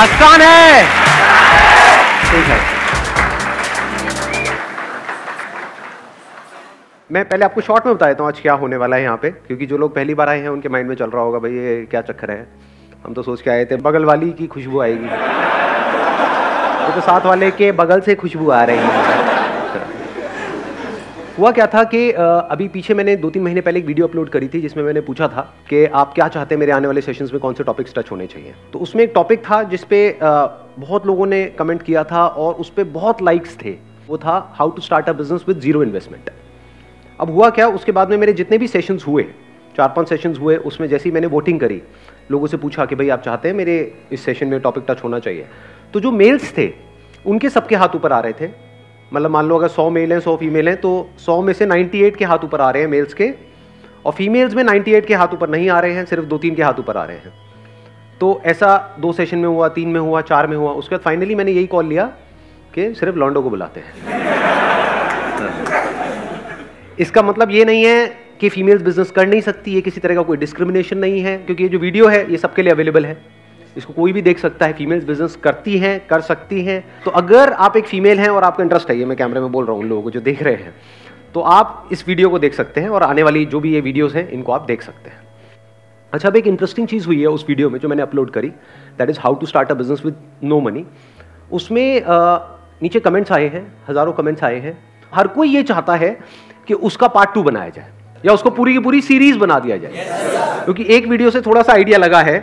आसान 0.00 0.40
है। 0.40 0.82
ठीक 2.24 2.46
है। 2.48 2.58
मैं 7.10 7.24
पहले 7.28 7.44
आपको 7.44 7.60
शॉर्ट 7.60 7.86
में 7.86 7.94
बता 7.94 8.06
देता 8.06 8.22
हूँ 8.22 8.30
आज 8.30 8.40
क्या 8.40 8.52
होने 8.54 8.76
वाला 8.76 8.96
है 8.96 9.02
यहाँ 9.02 9.16
पे 9.16 9.30
क्योंकि 9.30 9.66
जो 9.66 9.78
लोग 9.78 9.94
पहली 9.94 10.14
बार 10.14 10.28
आए 10.28 10.40
हैं 10.40 10.48
उनके 10.48 10.68
माइंड 10.68 10.88
में 10.88 10.94
चल 10.96 11.10
रहा 11.10 11.22
होगा 11.22 11.38
भाई 11.38 11.52
ये 11.52 11.86
क्या 11.90 12.00
चक्कर 12.00 12.30
है? 12.30 12.46
हम 13.06 13.14
तो 13.14 13.22
सोच 13.22 13.42
के 13.42 13.50
आए 13.50 13.64
थे 13.64 13.76
बगल 13.76 14.04
वाली 14.04 14.30
की 14.32 14.46
खुशबू 14.46 14.80
आएगी। 14.80 15.06
तो, 16.86 16.94
तो 16.94 17.00
साथ 17.00 17.26
वाले 17.26 17.50
के 17.50 17.72
बगल 17.72 18.00
से 18.00 18.14
खुशबू 18.14 18.50
आ 18.50 18.64
रही 18.64 18.78
है। 18.78 19.19
हुआ 21.40 21.50
क्या 21.50 21.66
था 21.66 21.82
कि 21.84 22.10
अभी 22.12 22.66
पीछे 22.68 22.94
मैंने 22.94 23.14
दो 23.16 23.28
तीन 23.30 23.42
महीने 23.42 23.60
पहले 23.60 23.78
एक 23.78 23.86
वीडियो 23.86 24.06
अपलोड 24.06 24.28
करी 24.30 24.48
थी 24.48 24.60
जिसमें 24.60 24.82
मैंने 24.84 25.00
पूछा 25.00 25.28
था 25.28 25.42
कि 25.68 25.84
आप 25.86 26.12
क्या 26.14 26.26
चाहते 26.28 26.54
हैं 26.54 26.60
मेरे 26.60 26.72
आने 26.72 26.86
वाले 26.86 27.00
सेशंस 27.00 27.32
में 27.32 27.40
कौन 27.40 27.54
से 27.54 27.64
टॉपिक्स 27.64 27.94
टच 27.96 28.10
होने 28.10 28.26
चाहिए। 28.26 28.54
तो 28.72 28.78
उसमें 28.78 29.02
एक 29.04 29.12
टॉपिक 29.14 29.40
था 29.44 29.62
जिसपे 29.64 30.18
बहुत 30.20 31.06
लोगों 31.06 31.26
ने 31.26 31.44
कमेंट 31.58 31.82
किया 31.82 32.04
था 32.04 32.26
और 32.26 32.54
उस 32.54 32.70
पर 32.70 32.84
बहुत 32.90 33.22
लाइक्स 33.22 33.56
थे। 33.64 33.74
वो 34.08 34.18
था 34.18 34.36
how 34.54 34.70
to 34.70 34.82
start 34.82 35.08
a 35.08 35.12
business 35.12 35.44
with 35.48 35.60
zero 35.60 35.82
investment 35.82 36.30
अब 37.18 37.30
हुआ 37.30 37.50
क्या, 37.50 37.68
उसके 37.70 37.92
बाद 37.92 38.10
में 38.10 38.16
मेरे 38.18 38.32
जितने 38.34 38.58
भी 38.58 38.68
सेशंस 38.68 39.06
हुए, 39.06 39.26
चार 39.74 39.92
पाँच 39.96 40.08
सेशंस 40.08 40.38
हुए, 40.38 40.56
उसमें 40.58 40.88
जैसे 40.88 41.08
ही 41.08 41.14
मैंने 41.14 41.26
वोटिंग 41.28 41.60
करी, 41.60 41.82
लोगों 42.30 42.46
से 42.46 42.56
पूछा 42.58 42.86
कि 42.86 42.94
भाई 42.94 43.08
आप 43.08 43.22
चाहते 43.22 43.48
हैं 43.48 43.54
मेरे 43.56 43.76
इस 44.12 44.24
सेशन 44.24 44.48
में 44.48 44.60
टॉपिक 44.60 44.84
टच 44.88 45.04
होना 45.04 45.18
चाहिए। 45.18 45.46
तो 45.94 46.00
जो 46.00 46.10
मेल्स 46.12 46.56
थे, 46.58 46.72
उनके 47.24 47.50
सबके 47.50 47.76
हाथ 47.76 47.96
ऊपर 47.96 48.12
आ 48.12 48.20
रहे 48.20 48.32
थे। 48.40 48.69
मतलब 49.14 49.30
मान 49.30 49.46
लो 49.46 49.58
अगर 49.58 49.68
100 49.68 49.90
मेल 49.90 50.12
हैं 50.12 50.20
100 50.20 50.36
फीमेल 50.36 50.68
हैं 50.68 50.80
तो 50.80 51.10
100 51.18 51.42
में 51.42 51.52
से 51.52 51.66
98 51.66 52.16
के 52.16 52.24
हाथ 52.24 52.38
ऊपर 52.44 52.60
आ 52.60 52.70
रहे 52.70 52.82
हैं 52.82 52.90
मेल्स 52.90 53.14
के। 53.14 53.30
और 54.06 54.12
फीमेल्स 54.12 54.54
में 54.54 54.64
98 54.64 55.06
के 55.06 55.14
हाथ 55.14 55.28
ऊपर 55.32 55.48
नहीं 55.48 55.68
आ 55.70 55.80
रहे 55.80 55.92
हैं, 55.92 56.04
सिर्फ़ 56.04 56.24
दो 56.24 56.38
तीन 56.38 56.54
के 56.54 56.62
हाथ 56.62 56.74
ऊपर 56.78 56.96
आ 56.96 57.04
रहे 57.04 57.16
हैं। 57.16 57.32
तो 58.20 58.42
ऐसा 58.44 58.96
दो 59.00 59.12
सेशन 59.12 59.38
में 59.38 59.48
हुआ, 59.48 59.68
तीन 59.68 59.88
में 59.88 60.00
हुआ, 60.00 60.20
चार 60.20 60.46
में 60.46 60.56
हुआ, 60.56 60.72
उसके 60.72 60.94
बाद 60.94 61.02
फाइनली 61.02 61.34
मैंने 61.34 61.52
यही 61.52 61.66
कॉल 61.66 61.86
लिया 61.86 62.04
कि 62.74 62.94
सिर्फ़ 62.94 63.16
लॉन्डो 63.16 63.42
को 63.42 63.50
बुलाते 63.50 63.80
हैं। 63.80 63.92
इसका 66.98 67.22
मतलब 67.22 67.50
ये 67.50 67.64
नहीं 67.64 67.84
है 67.84 68.06
कि 68.40 68.48
फीमेल्स 68.48 68.82
बिज़नेस 68.82 69.10
कर 69.10 69.26
नहीं 69.26 69.40
सकती, 69.40 69.70
ये 69.70 69.80
किसी 69.80 70.00
तरह 70.00 70.14
का 70.14 70.22
कोई 70.22 70.36
डिस्क्रिमिनेशन 70.36 70.98
नहीं 70.98 71.20
है, 71.20 71.38
क्योंकि 71.38 71.62
ये 71.62 71.68
जो 71.68 71.78
वीडियो 71.78 72.06
है, 72.06 72.30
ये 72.30 72.36
सबके 72.36 72.62
लिए 72.62 72.72
अवेलेबल 72.72 73.06
है। 73.06 73.39
इसको 73.76 73.92
कोई 73.92 74.12
भी 74.12 74.22
देख 74.22 74.38
सकता 74.38 74.66
है 74.66 74.72
फीमेल्स 74.72 75.04
बिज़नेस 75.04 75.36
करती 75.36 75.78
हैं, 75.78 76.00
कर 76.06 76.20
सकती 76.22 76.64
हैं। 76.64 76.84
तो 77.04 77.10
अगर 77.12 77.52
आप 77.52 77.76
एक 77.76 77.86
फीमेल 77.86 78.20
हैं 78.20 78.28
और 78.28 78.44
आपका 78.44 78.62
इंटरेस्ट 78.64 78.90
है, 78.90 78.98
ये 78.98 79.04
मैं 79.04 79.16
कैमरे 79.16 79.40
में 79.40 79.52
बोल 79.52 79.64
रहा 79.64 79.72
हूँ 79.72 79.82
उन 79.82 79.88
लोगों 79.88 80.02
को 80.02 80.10
जो 80.10 80.20
देख 80.22 80.42
रहे 80.42 80.54
हैं 80.56 80.74
तो 81.34 81.40
आप 81.48 81.88
इस 81.92 82.06
वीडियो 82.08 82.28
को 82.30 82.38
देख 82.38 82.54
सकते 82.54 82.80
हैं 82.80 82.88
और 82.88 83.02
आने 83.02 83.22
वाली 83.22 83.44
जो 83.46 83.60
भी 83.60 83.72
ये 83.74 83.80
वीडियोज़ 83.80 84.16
हैं, 84.16 84.28
इनको 84.30 84.52
आप 84.52 84.64
देख 84.66 84.82
सकते 84.82 85.10
हैं। 85.10 85.18
अच्छा 86.12 86.28
अब 86.28 86.36
एक 86.36 86.46
इंटरेस्टिंग 86.46 86.88
चीज़ 86.88 87.06
हुई 87.06 87.20
है 87.20 87.26
उस 87.28 87.44
वीडियो 87.48 87.70
में 87.70 87.78
जो 87.80 87.88
मैंने 87.88 88.02
अपलोड 88.02 88.30
करी 88.30 88.48
that 88.98 89.10
is 89.10 89.18
how 89.20 89.34
to 89.34 89.46
start 89.46 89.70
a 89.70 89.74
business 89.74 90.02
with 90.04 90.16
no 90.44 90.60
money 90.60 90.84
उसमें 91.50 92.02
नीचे 92.82 93.00
कमेंट्स 93.00 93.32
आए 93.32 93.48
हैं, 93.48 93.66
हज़ारों 93.88 94.12
कमेंट्स 94.12 94.44
आए 94.44 94.58
हैं। 94.60 94.76
हर 95.12 95.26
कोई 95.28 95.48
ये 95.48 95.62
चाहता 95.62 95.94
है 95.96 96.10
कि 96.68 96.74
उसका 96.74 97.08
पार्ट 97.08 97.34
टू 97.34 97.42
बनाया 97.42 97.68
जाए, 97.68 97.90
या 98.24 98.32
उसको 98.32 98.50
पूरी 98.50 98.72
की 98.72 98.78
पूरी 98.80 99.00
सीरीज़ 99.02 99.38
बना 99.38 99.58
दिया 99.58 99.76
जाए। 99.76 100.64
क्योंकि 100.64 100.86
एक 100.88 101.06
वीडियो 101.08 101.30
से 101.30 101.40
थोड़ा 101.42 101.62
सा 101.62 101.72
आइडिया 101.72 101.98
लगा 101.98 102.20
है 102.22 102.38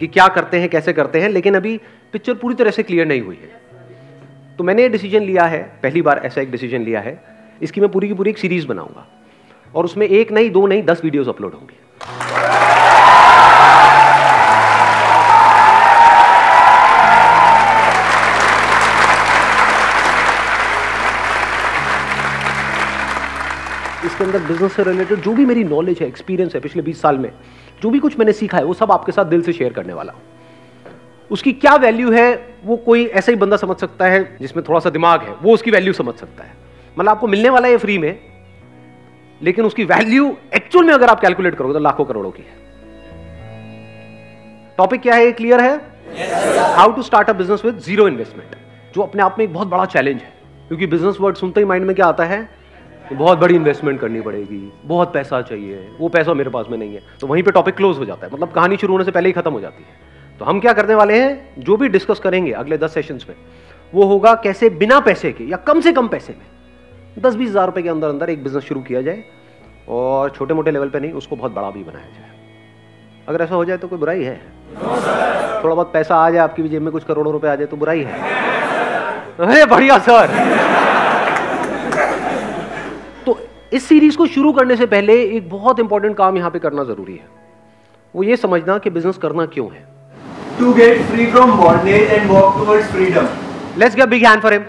कि 0.00 0.06
क्या 0.06 0.26
करते 0.28 0.58
हैं, 0.60 0.68
कैसे 0.68 0.92
करते 0.92 1.20
हैं, 1.20 1.28
लेकिन 1.28 1.54
अभी 1.54 1.76
पिक्चर 2.12 2.34
पूरी 2.34 2.54
तरह 2.54 2.70
से 2.70 2.82
क्लियर 2.82 3.06
नहीं 3.06 3.20
हुई 3.20 3.36
है। 3.36 3.60
तो 4.58 4.64
मैंने 4.64 4.82
ये 4.82 4.88
डिसीज़न 4.88 5.22
लिया 5.22 5.44
है, 5.44 5.62
पहली 5.82 6.02
बार 6.02 6.18
ऐसा 6.24 6.40
एक 6.40 6.50
डिसीज़न 6.50 6.82
लिया 6.82 7.00
है, 7.00 7.20
इसकी 7.62 7.80
मैं 7.80 7.90
पूरी 7.90 8.08
की 8.08 8.14
पूरी 8.14 8.30
एक 8.30 8.38
सीरीज़ 8.38 8.66
बनाऊँगा। 8.66 9.06
और 9.74 9.84
उसमें 9.84 10.06
एक 10.08 10.32
नहीं, 10.32 10.50
दो 10.50 10.66
नहीं, 10.66 10.82
दस 10.82 11.04
वीडियोस 11.04 11.28
अपलोड 11.28 11.54
होंगी। 11.54 11.76
इसके 24.06 24.24
अंदर 24.24 24.38
बिज़नेस 24.38 24.72
से 24.72 24.82
रिलेटेड 24.82 25.18
जो 25.18 25.32
भी 25.32 25.44
मेरी 25.46 25.64
नॉलेज 25.64 26.00
है 26.00 26.06
एक्सपीरियंस 26.08 26.54
है 26.54 26.60
पिछले 26.60 26.82
20 26.82 27.00
साल 27.02 27.18
में 27.18 27.30
जो 27.82 27.90
भी 27.90 27.98
कुछ 27.98 28.18
मैंने 28.18 28.32
सीखा 28.32 28.58
है, 28.58 28.64
वो 28.64 28.74
सब 28.74 28.92
आपके 28.92 29.12
साथ 29.12 29.24
दिल 29.24 29.42
से 29.42 29.52
शेयर 29.52 29.72
करने 29.72 29.92
वाला 29.92 30.12
हूँ। 30.12 30.20
उसकी 31.30 31.52
क्या 31.54 31.74
वैल्यू 31.76 32.10
है, 32.12 32.56
वो 32.64 32.76
कोई 32.76 33.04
ऐसा 33.06 33.32
ही 33.32 33.38
बंदा 33.38 33.56
समझ 33.56 33.76
सकता 33.76 34.04
है, 34.04 34.36
जिसमें 34.40 34.64
थोड़ा 34.68 34.80
सा 34.80 34.90
दिमाग 34.90 35.22
है, 35.22 35.34
वो 35.42 35.54
उसकी 35.54 35.70
वैल्यू 35.70 35.92
समझ 35.92 36.14
सकता 36.14 36.44
है। 36.44 36.52
मतलब 36.96 37.10
आपको 37.10 37.26
मिलने 37.26 37.50
वाला 37.50 37.68
है 37.68 37.76
फ्री 37.78 37.98
में, 37.98 38.18
लेकिन 39.40 39.64
उसकी 39.64 39.84
वैल्यू 39.84 40.36
एक्चुअल 40.54 40.86
में 40.86 40.92
अगर 40.94 41.08
आप 41.08 41.20
कैलकुलेट 41.20 41.54
करोगे 41.54 41.74
तो 41.74 41.78
लाखों 41.78 42.04
करोड़ों 42.04 42.30
की 42.30 42.42
है। 42.42 42.58
टॉपिक 44.78 45.00
क्या 45.00 45.14
है, 45.14 45.24
ये 45.24 45.32
क्लियर 45.32 45.60
है? 45.60 45.76
How 46.74 46.92
to 46.92 47.02
start 47.02 47.30
a 47.30 47.32
business 47.32 47.64
with 47.64 47.78
zero 47.78 48.08
investment 48.08 48.56
जो 48.94 49.02
अपने 49.02 49.22
आप 49.22 49.36
में 49.38 49.44
एक 49.44 49.52
बहुत 49.54 49.68
बड़ा 49.68 49.84
चैलेंज 49.86 50.20
है, 50.20 50.32
क्योंकि 50.68 50.86
बिज़नेस 50.86 51.16
वर्ड 51.20 51.36
सुनते 51.36 51.60
ही 51.60 51.66
माइंड 51.66 51.84
में 51.86 51.94
क्या 51.96 52.06
आता 52.06 52.24
है? 52.24 52.48
बहुत 53.12 53.38
बड़ी 53.38 53.54
इन्वेस्टमेंट 53.54 54.00
करनी 54.00 54.20
पड़ेगी, 54.20 54.72
बहुत 54.84 55.12
पैसा 55.12 55.40
चाहिए, 55.42 55.88
वो 56.00 56.08
पैसा 56.08 56.34
मेरे 56.34 56.50
पास 56.50 56.66
में 56.70 56.76
नहीं 56.78 56.94
है। 56.94 57.02
तो 57.20 57.26
वहीं 57.26 57.42
पे 57.42 57.50
टॉपिक 57.50 57.76
क्लोज 57.76 57.98
हो 57.98 58.04
जाता 58.04 58.26
है। 58.26 58.32
मतलब 58.32 58.52
कहानी 58.52 58.76
शुरू 58.76 58.92
होने 58.92 59.04
से 59.04 59.10
पहले 59.10 59.28
ही 59.28 59.32
खत्म 59.32 59.52
हो 59.52 59.60
जाती 59.60 59.82
है। 59.82 60.38
तो 60.38 60.44
हम 60.44 60.60
क्या 60.60 60.72
करने 60.72 60.94
वाले 60.94 61.18
हैं? 61.20 61.54
जो 61.58 61.76
भी 61.76 61.88
डिस्कस 61.88 62.18
करेंगे 62.18 62.52
अगले 62.52 62.78
दस 62.78 62.94
सेशंस 62.94 63.26
में, 63.28 63.36
वो 63.92 64.04
होगा 64.04 64.34
कैसे 64.34 64.70
बिना 64.70 65.00
पैसे 65.00 65.32
के 65.32 65.44
या 65.44 65.56
कम 65.66 65.80
से 65.80 65.92
कम 65.92 66.08
पैसे 66.08 66.32
में 66.32 66.46
दस 67.18 67.34
बीस 67.34 67.48
हज़ार 67.50 67.66
रुपये 67.66 67.82
के 67.82 67.88
अंदर 67.88 68.08
अंदर 68.08 68.30
एक 68.30 68.42
बिज़नेस 68.42 68.64
शुरू 68.64 68.80
किया 68.80 69.02
जाए 69.02 69.24
और 69.88 70.30
छोटे 70.30 70.54
मोटे 70.54 70.70
लेवल 70.70 70.88
पे 70.88 71.00
नहीं, 71.00 71.12
उसको 71.12 71.36
बहुत 71.36 71.52
बड़ा 71.52 71.70
भी 71.70 71.84
बनाया 71.84 72.06
जाए। 72.06 72.28
अगर 73.28 73.44
ऐसा 73.44 73.54
हो 73.54 73.64
जाए 73.64 73.76
तो 73.76 73.88
कोई 73.88 73.98
बुराई 73.98 74.22
है? 74.22 74.40
थोड़ा 75.64 75.74
बहुत 75.74 75.92
पैसा 75.92 76.16
आ 76.16 76.30
जाए, 76.30 76.40
आपकी 76.40 76.62
भी 76.62 76.68
जेब 76.68 76.82
में 76.82 76.92
कुछ 76.92 77.04
करोड़ों 77.04 77.32
रुपए 77.32 77.48
आ 77.48 77.54
जाए 77.54 77.66
तो 77.66 77.76
बुराई 77.76 78.02
है। 78.02 78.20
अरे, 79.40 79.64
बढ़िया 79.66 79.98
सर 79.98 80.28
इस 83.72 83.84
सीरीज़ 83.88 84.16
को 84.16 84.26
शुरू 84.26 84.52
करने 84.52 84.76
से 84.76 84.86
पहले 84.86 85.14
एक 85.24 85.48
बहुत 85.50 85.80
इंपॉर्टेंट 85.80 86.16
काम 86.16 86.36
यहाँ 86.36 86.50
पे 86.50 86.58
करना 86.58 86.84
ज़रूरी 86.84 87.12
है। 87.12 87.28
वो 88.14 88.22
ये 88.22 88.36
समझना 88.36 88.78
कि 88.78 88.90
बिज़नेस 88.90 89.18
करना 89.18 89.44
क्यों 89.46 89.68
है। 89.72 89.82
To 90.58 90.72
get 90.74 91.02
free 91.10 91.26
from 91.26 91.50
bondage 91.60 92.10
and 92.14 92.32
walk 92.32 92.56
towards 92.56 92.88
freedom. 92.94 93.26
Let's 93.78 93.96
get 93.96 94.08
big 94.08 94.24
hand 94.26 94.42
for 94.42 94.52
him 94.52 94.62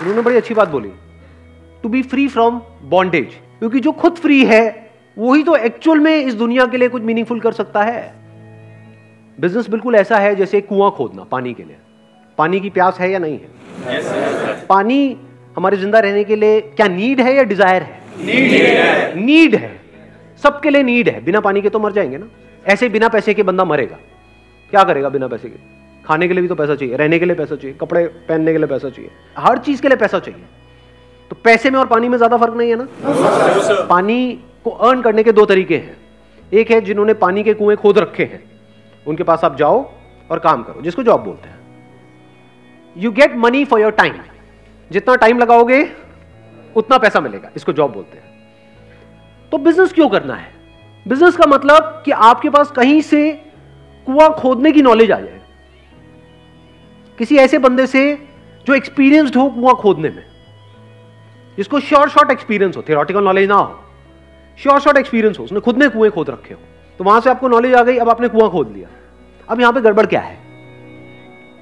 उन्होंने 0.00 0.22
बड़ी 0.22 0.36
अच्छी 0.36 0.54
बात 0.54 0.68
बोली। 0.68 0.92
To 1.82 1.88
be 1.88 2.02
free 2.02 2.26
from 2.28 2.60
bondage 2.88 3.38
क्योंकि 3.58 3.80
जो 3.80 3.92
खुद 3.92 4.16
फ्री 4.16 4.44
है 4.44 4.90
वही 5.18 5.42
तो 5.42 5.56
एक्चुअल 5.56 5.98
में 6.00 6.16
इस 6.16 6.34
दुनिया 6.34 6.66
के 6.66 6.76
लिए 6.76 6.88
कुछ 6.88 7.02
मीनिंगफुल 7.02 7.40
कर 7.40 7.52
सकता 7.52 7.82
है। 7.82 8.14
बिज़नेस 9.38 9.68
बिल्कुल 9.70 9.94
ऐसा 9.94 10.18
है 10.18 10.34
जैसे 10.36 10.60
कुआँ 10.60 10.90
खोदना 10.90 11.24
पानी 11.24 11.54
के 11.54 11.62
लिए। 11.62 11.76
पानी 12.38 12.60
की 12.60 12.70
प्यास 12.70 12.98
है 13.00 13.10
या 13.10 13.18
नहीं 13.18 13.38
है? 13.38 14.66
पानी 14.66 15.16
हमारे 15.56 15.76
ज़िंदा 15.76 15.98
रहने 15.98 16.24
के 16.24 16.36
लिए 16.36 16.60
क्या 16.60 16.86
नीड 16.88 17.20
है 17.20 17.34
या 17.34 17.42
डिज़ायर 17.44 17.82
है? 17.82 18.02
नीड 19.16 19.54
है 19.54 19.70
सबके 20.42 20.70
लिए 20.70 20.82
नीड 20.82 21.08
है। 21.08 21.24
बिना 21.24 21.40
पानी 21.40 21.62
के 21.62 21.68
तो 21.68 21.78
मर 21.80 21.92
जाएँगे 21.92 22.18
ना। 22.18 22.26
ऐसे 22.64 22.88
बिना 22.88 23.08
पैसे 23.08 23.34
के 23.34 23.42
बंदा 23.42 23.64
मरेगा। 23.64 23.96
क्या 24.72 24.82
करेगा 24.84 25.08
बिना 25.08 25.28
पैसे 25.28 25.48
के? 25.48 25.58
खाने 26.04 26.28
के 26.28 26.34
लिए 26.34 26.42
भी 26.42 26.48
तो 26.48 26.54
पैसा 26.54 26.74
चाहिए 26.74 26.96
रहने 26.96 27.18
के 27.18 27.24
लिए 27.24 27.34
पैसा 27.36 27.56
चाहिए 27.56 27.76
कपड़े 27.80 28.06
पहनने 28.06 28.52
के 28.52 28.58
लिए 28.58 28.66
पैसा 28.66 28.88
चाहिए 28.88 29.10
हर 29.38 29.58
चीज़ 29.58 29.82
के 29.82 29.88
लिए 29.88 29.96
पैसा 29.96 30.18
चाहिए। 30.18 30.44
तो 31.30 31.36
पैसे 31.44 31.70
में 31.70 31.78
और 31.78 31.86
पानी 31.86 32.08
में 32.08 32.16
ज़्यादा 32.18 32.36
फ़र्क 32.36 32.54
नहीं 32.56 32.70
है 32.70 32.76
ना? 32.76 32.86
पानी 33.88 34.38
को 34.64 34.70
अर्न 34.70 35.02
करने 35.02 35.22
के 35.22 35.32
दो 35.32 35.44
तरीके 35.44 35.76
हैं। 35.76 35.96
एक 36.52 36.70
है 36.70 36.80
जिन्होंने 36.80 37.14
पानी 37.16 37.42
के 37.44 37.54
कुएँ 37.54 37.76
खोद 37.76 37.98
रखे 37.98 38.24
हैं। 38.24 38.42
उनके 39.06 39.22
पास 39.22 39.44
आप 39.44 39.56
जाओ 39.56 39.84
और 40.30 40.38
काम 40.38 40.62
करो 40.62 40.82
जिसको 40.82 41.02
जॉब 41.02 41.24
बोलते 41.24 41.48
हैं। 41.48 41.58
You 42.96 43.10
get 43.12 43.36
money 43.36 43.64
for 43.64 43.80
your 43.80 43.92
time 43.92 44.14
जितना 44.90 45.16
टाइम 45.16 45.38
लगाओगे, 45.38 45.92
उतना 46.76 46.98
पैसा 46.98 47.20
मिलेगा। 47.20 47.50
इसको 47.56 47.72
जॉब 47.72 47.92
बोलते 47.92 48.18
हैं। 48.18 48.24
तो 49.50 49.58
बिज़नेस 49.58 49.92
क्यों 49.92 50.08
करना 50.08 50.34
है? 50.34 50.52
बिज़नेस 51.08 51.36
का 51.36 51.46
मतलब 51.46 52.02
कि 52.04 52.10
आपके 52.10 52.50
पास 52.50 52.70
कहीं 52.70 53.00
से 53.00 53.32
कुआँ 54.06 54.34
खोदने 54.34 54.72
की 54.72 54.82
नॉलेज 54.82 55.12
आ 55.12 55.20
जाए। 55.20 55.40
किसी 57.18 57.36
ऐसे 57.36 57.58
बंदे 57.58 57.86
से 57.86 58.28
जो 58.66 58.74
एक्सपीरियंस्ड 58.74 59.36
हो 59.36 59.50
कुआँ 59.50 59.74
खोदने 59.74 60.10
में। 60.10 60.24
जिसको 61.56 61.80
शॉर्ट 61.80 62.12
शॉर्ट 62.12 62.30
एक्सपीरियंस 62.30 62.76
हो 62.76 62.82
थियोरटिकल 62.88 63.24
नॉलेज 63.24 63.48
ना 63.48 63.54
हो। 63.54 63.80
शॉर्ट 64.58 64.82
शॉर्ट 64.82 64.98
एक्सपीरियंस 64.98 65.38
हो, 65.38 65.44
उसने 65.44 65.60
खुद 65.60 65.78
ने 65.78 65.88
कुएँ 65.88 66.10
खोद 66.10 66.30
रखे 66.30 66.54
हो। 66.54 66.60
तो 66.98 67.04
वहाँ 67.04 67.20
से 67.20 67.30
आपको 67.30 67.48
नॉलेज 67.48 67.74
आ 67.74 67.82
गई, 67.82 67.96
अब 67.96 68.08
आपने 68.08 68.28
कुआँ 68.28 68.50
खोद 68.50 68.72
लिया। 68.72 68.88
अब 69.48 69.60
यहाँ 69.60 69.72
पे 69.72 69.80
गड़बड़ 69.80 70.06
क्या 70.06 70.20
है? 70.20 70.43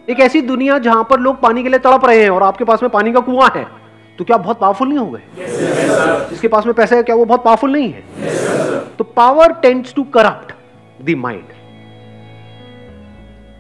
एक 0.08 0.20
ऐसी 0.20 0.40
दुनिया 0.42 0.78
जहाँ 0.78 1.04
पर 1.10 1.20
लोग 1.20 1.40
पानी 1.40 1.62
के 1.62 1.68
लिए 1.68 1.78
तड़प 1.78 2.04
रहे 2.04 2.22
हैं 2.22 2.30
और 2.30 2.42
आपके 2.42 2.64
पास 2.64 2.82
में 2.82 2.90
पानी 2.90 3.12
का 3.12 3.20
कुआँ 3.20 3.50
है 3.56 3.66
तो 4.18 4.24
क्या 4.24 4.36
बहुत 4.36 4.58
पावरफुल 4.60 4.88
नहीं 4.88 4.98
हो 4.98 5.06
गए 5.06 5.22
जिसके 6.30 6.48
पास 6.48 6.66
में 6.66 6.74
पैसा 6.74 6.96
है 6.96 7.02
क्या 7.02 7.16
वो 7.16 7.24
बहुत 7.24 7.44
पावरफुल 7.44 7.72
नहीं 7.72 7.92
है? 7.92 8.02
तो 8.96 9.04
power 9.04 9.52
tends 9.52 9.94
to 9.94 10.02
corrupt 10.14 10.52
the 11.02 11.14
mind 11.18 11.44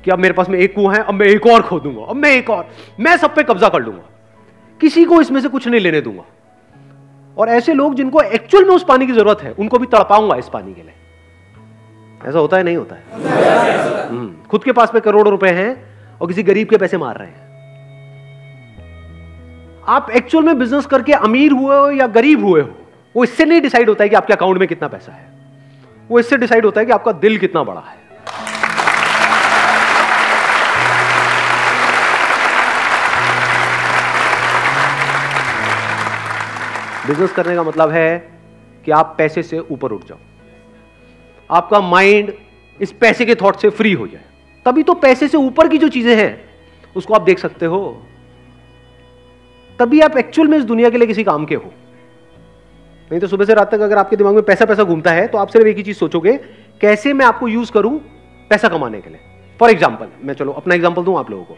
कि 0.04 0.10
अब 0.10 0.18
मेरे 0.18 0.34
पास 0.34 0.48
में 0.48 0.58
एक 0.58 0.74
कुआँ 0.74 0.94
है 0.94 1.02
अब 1.02 1.14
मैं 1.14 1.26
एक 1.26 1.46
और 1.46 1.62
खोदूँगा 1.62 2.04
अब 2.04 2.16
मैं 2.16 2.30
एक 2.30 2.50
और 2.50 2.68
मैं 3.00 3.16
सब 3.16 3.34
पे 3.34 3.42
कब्जा 3.42 3.68
कर 3.68 3.82
लूँगा। 3.82 4.08
किसी 4.80 5.04
को 5.04 5.20
इसमें 5.20 5.40
से 5.40 5.48
कुछ 5.48 5.68
नहीं 5.68 5.80
लेने 5.80 6.00
दूँगा। 6.00 6.24
और 7.36 7.48
ऐसे 7.48 7.74
लोग 7.74 7.94
जिनको 7.94 8.20
एक्चुअल 8.20 8.64
में 8.64 8.74
उस 8.74 8.84
पानी 8.84 9.06
की 9.06 9.12
ज़रूरत 9.12 9.42
है 9.42 9.52
उनको 9.52 9.78
भी 9.78 9.86
तड़पाऊँगा 9.86 10.36
इस 10.36 10.48
पानी 10.48 10.74
के 10.74 10.82
लिए। 10.82 12.28
ऐसा 12.28 12.38
होता 12.38 12.56
है 12.56 12.62
नहीं 12.62 12.76
होता 12.76 12.96
है? 12.96 14.08
हम्म, 14.08 14.34
खुद 14.50 14.64
के 14.64 14.72
पास 14.72 14.90
में 14.94 15.02
करोड़ों 15.02 15.30
रुपए 15.30 15.50
हैं 15.50 15.91
और 16.22 16.28
किसी 16.28 16.42
गरीब 16.42 16.68
के 16.68 16.76
पैसे 16.76 16.98
मार 16.98 17.16
रहे 17.18 17.28
हैं। 17.28 17.50
आप 19.88 20.10
एक्चुअल 20.10 20.44
में 20.44 20.58
बिज़नेस 20.58 20.86
करके 20.86 21.12
अमीर 21.12 21.52
हुए 21.52 21.76
हो 21.76 21.90
या 21.90 22.06
गरीब 22.06 22.44
हुए 22.44 22.60
हो, 22.60 22.68
वो 23.14 23.24
इससे 23.24 23.44
नहीं 23.44 23.60
डिसाइड 23.60 23.88
होता 23.88 24.04
है 24.04 24.08
कि 24.08 24.16
आपके 24.16 24.32
अकाउंट 24.32 24.58
में 24.58 24.68
कितना 24.68 24.88
पैसा 24.88 25.12
है। 25.12 25.26
वो 26.10 26.18
इससे 26.18 26.36
डिसाइड 26.36 26.64
होता 26.64 26.80
है 26.80 26.86
कि 26.86 26.92
आपका 26.92 27.12
दिल 27.12 27.38
कितना 27.38 27.62
बड़ा 27.64 27.80
है। 27.80 28.00
बिज़नेस 37.06 37.32
करने 37.32 37.54
का 37.54 37.62
मतलब 37.62 37.90
है 37.90 38.18
कि 38.84 38.90
आप 38.90 39.14
पैसे 39.18 39.42
से 39.42 39.58
ऊपर 39.58 39.92
उठ 39.92 40.06
जाओ। 40.08 40.18
आपका 41.50 41.80
माइंड 41.80 42.32
इस 42.80 42.92
पैसे 42.92 43.26
के 43.26 43.34
थॉट 43.34 43.56
से 43.56 43.70
फ्री 43.70 43.92
हो 43.92 44.06
जाए। 44.06 44.24
तभी 44.66 44.82
तो 44.82 44.94
पैसे 44.96 45.28
से 45.28 45.36
ऊपर 45.36 45.68
की 45.68 45.78
जो 45.78 45.88
चीज़ें 45.88 46.14
हैं, 46.16 46.40
उसको 46.96 47.14
आप 47.14 47.22
देख 47.22 47.38
सकते 47.38 47.66
हो। 47.66 47.80
तभी 49.78 50.00
आप 50.00 50.16
एक्चुअल 50.16 50.48
में 50.48 50.56
इस 50.58 50.64
दुनिया 50.64 50.90
के 50.90 50.98
लिए 50.98 51.06
किसी 51.06 51.24
काम 51.24 51.44
के 51.44 51.54
हो। 51.54 51.72
नहीं 53.10 53.20
तो 53.20 53.26
सुबह 53.26 53.44
से 53.44 53.54
रात 53.54 53.70
तक 53.70 53.80
अगर 53.80 53.98
आपके 53.98 54.16
दिमाग 54.16 54.34
में 54.34 54.42
पैसा 54.44 54.64
पैसा 54.64 54.82
घूमता 54.84 55.12
है 55.12 55.26
तो 55.28 55.38
आप 55.38 55.48
सिर्फ़ 55.48 55.66
एक 55.68 55.76
ही 55.76 55.82
चीज़ 55.82 55.96
सोचोगे, 55.98 56.36
कैसे 56.80 57.12
मैं 57.12 57.26
आपको 57.26 57.48
यूज़ 57.48 57.72
करूँ 57.72 57.98
पैसा 58.50 58.68
कमाने 58.68 59.00
के 59.00 59.10
लिए। 59.10 59.20
फॉर 59.60 59.70
एग्ज़ाम्पल 59.70 60.08
मैं 60.22 60.34
चलो 60.34 60.52
अपना 60.52 60.74
एग्ज़ाम्पल 60.74 61.02
दूँ 61.04 61.18
आप 61.18 61.30
लोगों 61.30 61.44
को। 61.44 61.56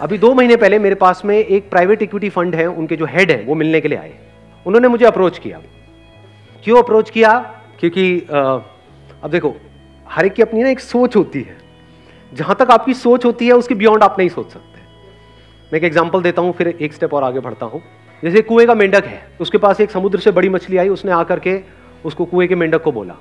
अभी 0.00 0.18
दो 0.18 0.32
महीने 0.34 0.56
पहले 0.56 0.78
मेरे 0.78 0.94
पास 0.94 1.22
में 1.24 1.36
एक 1.36 1.70
प्राइवेट 1.70 2.02
इक्विटी 2.02 2.28
फंड 2.30 2.54
है, 2.54 2.66
उनके 2.66 2.96
जो 2.96 3.06
हेड 3.06 3.30
है, 3.30 3.44
वो 3.44 3.54
मिलने 3.54 3.80
के 3.80 3.88
लिए 3.88 3.98
आए। 3.98 4.12
उन्होंने 4.66 4.88
मुझे 4.88 5.04
अप्रोच 5.06 5.38
किया। 5.38 5.60
क्यों 6.62 6.78
अप्रोच 6.78 7.10
किया? 7.10 7.32
क्योंकि 7.80 8.20
अब 8.20 9.30
देखो, 9.30 9.54
हर 10.06 10.26
एक 10.26 10.32
की 10.32 10.42
अपनी 10.42 10.62
ना 10.62 10.68
एक 10.68 10.80
सोच 10.80 11.16
होती 11.16 11.40
है। 11.40 11.56
जहाँ 12.34 12.56
तक 12.56 12.70
आपकी 12.70 12.94
सोच 12.94 13.24
होती 13.24 13.46
है, 13.46 13.52
उसके 13.52 13.74
बियॉन्ड 13.74 14.02
आप 14.02 14.16
नहीं 14.18 14.28
सोच 14.28 14.50
सकते। 14.50 14.80
मैं 15.72 15.78
एक 15.78 15.84
एग्ज़ाम्पल 15.84 16.22
देता 16.22 16.42
हूँ, 16.42 16.52
फिर 16.52 16.68
एक 16.68 16.92
स्टेप 16.92 17.14
और 17.14 17.24
आगे 17.24 17.40
बढ़ता 17.40 17.66
हूँ। 17.66 17.82
जैसे 18.24 18.42
कुएँ 18.42 18.66
का 18.66 18.74
मेंढक 18.74 19.04
है, 19.04 19.32
उसके 19.40 19.58
पास 19.58 19.80
एक 19.80 19.90
समुद्र 19.90 20.18
से 20.18 20.30
बड़ी 20.30 20.48
मछली 20.48 20.76
आई, 20.76 20.88
उसने 20.88 21.12
आकर 21.12 21.38
के 21.38 21.60
उसको 22.04 22.24
कुएँ 22.24 22.48
के 22.48 22.54
मेंढक 22.54 22.82
को 22.82 22.92
बोला 22.92 23.14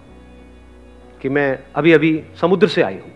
कि 1.21 1.29
मैं 1.29 1.59
अभी 1.75 1.91
अभी 1.91 2.23
समुद्र 2.41 2.67
से 2.67 2.81
आई 2.81 2.93
हूँ। 2.93 3.11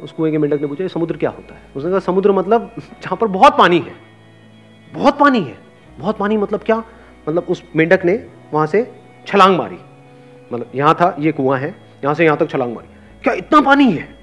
उस 0.00 0.12
कुएँ 0.12 0.32
के 0.32 0.38
मेंढक 0.38 0.60
ने 0.60 0.66
पूछा 0.66 0.86
समुद्र 0.88 1.16
क्या 1.16 1.30
होता 1.30 1.54
है? 1.54 1.60
उसने 1.76 1.90
कहा, 1.90 1.98
समुद्र 1.98 2.32
मतलब 2.32 2.70
जहाँ 3.02 3.16
पर 3.16 3.26
बहुत 3.26 3.58
पानी 3.58 3.78
है। 3.78 3.94
बहुत 4.94 5.18
पानी 5.18 5.40
है। 5.40 5.58
बहुत 5.98 6.18
पानी 6.18 6.36
मतलब 6.36 6.60
क्या? 6.60 6.84
मतलब 7.28 7.46
उस 7.48 7.62
मेंढक 7.76 8.04
ने 8.04 8.26
वहाँ 8.52 8.66
से 8.66 8.94
छलांग 9.26 9.58
मारी। 9.58 9.78
मतलब 10.52 10.70
यहाँ 10.74 10.94
था, 10.94 11.16
ये 11.18 11.32
कुआँ 11.32 11.58
है, 11.58 11.68
यहाँ 12.04 12.14
से 12.14 12.24
यहाँ 12.24 12.36
तक 12.36 12.50
छलांग 12.50 12.74
मारी। 12.74 12.88
क्या 13.22 13.34
इतना 13.34 13.60
पानी 13.60 13.92
है? 13.92 14.15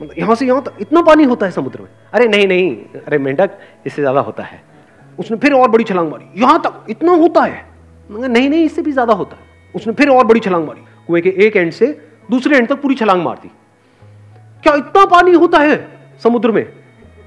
मतलब 0.00 0.18
यहाँ 0.18 0.34
से 0.34 0.46
यहाँ 0.46 0.62
तक 0.62 0.76
इतना 0.80 1.02
पानी 1.02 1.24
होता 1.24 1.46
है 1.46 1.52
समुद्र 1.52 1.80
में। 1.80 1.88
अरे 2.12 2.28
नहीं 2.28 2.46
नहीं, 2.48 2.76
अरे 2.98 3.18
मेंढक, 3.18 3.50
इससे 3.86 4.02
ज़्यादा 4.02 4.20
होता 4.20 4.42
है। 4.42 4.62
उसने 5.18 5.36
फिर 5.36 5.52
और 5.52 5.70
बड़ी 5.70 5.84
छलांग 5.84 6.10
मारी। 6.10 6.40
यहाँ 6.40 6.60
तक 6.62 6.86
इतना 6.90 7.12
होता 7.14 7.42
है। 7.42 7.64
नहीं 8.10 8.48
नहीं, 8.50 8.64
इससे 8.64 8.82
भी 8.82 8.92
ज़्यादा 8.92 9.12
होता 9.12 9.36
है। 9.36 9.72
उसने 9.74 9.92
फिर 9.92 10.08
और 10.08 10.24
बड़ी 10.26 10.40
छलांग 10.40 10.66
मारी। 10.66 10.80
कुएँ 11.06 11.22
के 11.22 11.34
एक 11.46 11.56
एंड 11.56 11.72
से 11.72 11.86
दूसरे 12.30 12.56
एंड 12.56 12.68
तक 12.68 12.80
पूरी 12.82 12.94
छलांग 12.94 13.22
मार 13.22 13.36
दी। 13.36 13.50
क्या 14.64 14.74
इतना 14.74 15.04
पानी 15.06 15.32
होता 15.32 15.58
है 15.58 15.76
समुद्र 16.22 16.50
में? 16.50 16.66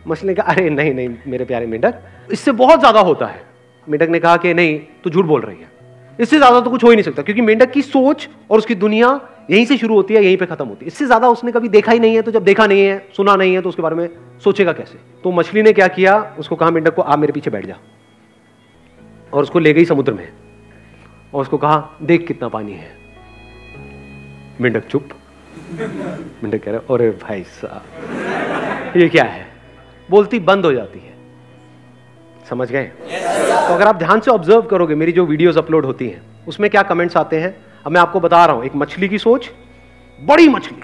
मछली 0.07 0.27
ने 0.27 0.33
कहा, 0.35 0.45
अरे 0.45 0.69
नहीं 0.69 0.93
नहीं, 0.93 1.09
मेरे 1.27 1.45
प्यारे 1.45 1.65
मेंढक, 1.65 2.01
इससे 2.31 2.51
बहुत 2.53 2.79
ज़्यादा 2.79 2.99
होता 2.99 3.25
है। 3.25 3.41
मेंढक 3.87 4.09
ने 4.09 4.19
कहा 4.19 4.37
कि 4.37 4.53
नहीं, 4.53 4.79
तू 5.03 5.09
झूठ 5.09 5.25
बोल 5.25 5.41
रही 5.41 5.57
है। 5.57 5.71
इससे 6.19 6.37
ज़्यादा 6.37 6.59
तो 6.61 6.69
कुछ 6.69 6.83
हो 6.83 6.89
ही 6.89 6.95
नहीं 6.95 7.03
सकता, 7.03 7.21
क्योंकि 7.21 7.41
मेंढक 7.41 7.71
की 7.71 7.81
सोच 7.81 8.27
और 8.51 8.57
उसकी 8.57 8.75
दुनिया 8.75 9.19
यहीं 9.49 9.65
से 9.65 9.77
शुरू 9.77 9.95
होती 9.95 10.13
है 10.13 10.23
यहीं 10.23 10.37
पे 10.37 10.45
खत्म 10.45 10.65
होती 10.65 10.85
है। 10.85 10.87
इससे 10.87 11.05
ज़्यादा 11.05 11.29
उसने 11.29 11.51
कभी 11.51 11.69
देखा 11.69 11.91
ही 11.91 11.99
नहीं 11.99 12.15
है 12.15 12.21
तो 12.21 12.31
जब 12.31 12.43
देखा 12.43 12.65
नहीं 12.67 12.81
है 12.81 12.97
सुना 13.17 13.35
नहीं 13.35 13.53
है 13.53 13.61
तो 13.61 13.69
उसके 13.69 13.81
बारे 13.81 13.95
में 13.95 14.09
सोचेगा 14.43 14.73
कैसे? 14.73 14.99
तो 15.23 15.31
मछली 15.31 15.61
ने 15.61 15.73
क्या 15.73 15.87
किया? 15.89 16.17
उसको 16.39 16.55
कहा 16.55 16.69
मेंढक 16.71 16.95
को 16.95 17.01
आप 17.01 17.19
मेरे 17.19 17.33
पीछे 17.33 17.49
बैठ 17.49 17.65
जा 17.65 17.77
और 19.33 19.43
उसको 19.43 19.59
ले 19.59 19.73
गई 19.73 19.85
समुद्र 19.85 20.13
में। 20.13 20.27
और 21.33 21.41
उसको 21.41 21.57
कहा 21.57 21.97
देख 22.01 22.27
कितना 22.27 22.47
पानी 22.49 22.73
है। 22.73 22.91
मेंढक 24.61 24.87
चुप। 24.87 25.09
मेंढक 25.73 26.63
कह 26.63 26.71
रहे 26.71 26.93
अरे 26.93 27.09
भाई 27.21 27.43
साहब 27.43 28.97
ये 28.97 29.07
क्या 29.09 29.23
है? 29.23 29.45
बोलती 30.09 30.39
बंद 30.41 30.65
हो 30.65 30.73
जाती 30.73 30.99
है। 30.99 31.13
समझ 32.49 32.71
गए? 32.71 32.91
Yes, 33.03 33.67
तो 33.67 33.73
अगर 33.73 33.87
आप 33.87 33.95
ध्यान 33.95 34.19
से 34.19 34.31
ऑब्ज़र्व 34.31 34.61
करोगे 34.61 34.95
मेरी 34.95 35.11
जो 35.11 35.25
वीडियोस 35.25 35.57
अपलोड 35.57 35.85
होती 35.85 36.07
हैं 36.07 36.21
उसमें 36.47 36.69
क्या 36.69 36.81
कमेंट्स 36.83 37.17
आते 37.17 37.39
हैं? 37.39 37.55
अब 37.85 37.91
मैं 37.91 38.01
आपको 38.01 38.19
बता 38.19 38.45
रहा 38.45 38.55
हूँ 38.55 38.65
एक 38.65 38.75
मछली 38.75 39.07
की 39.09 39.17
सोच 39.17 39.49
बड़ी 40.19 40.47
मछली। 40.47 40.83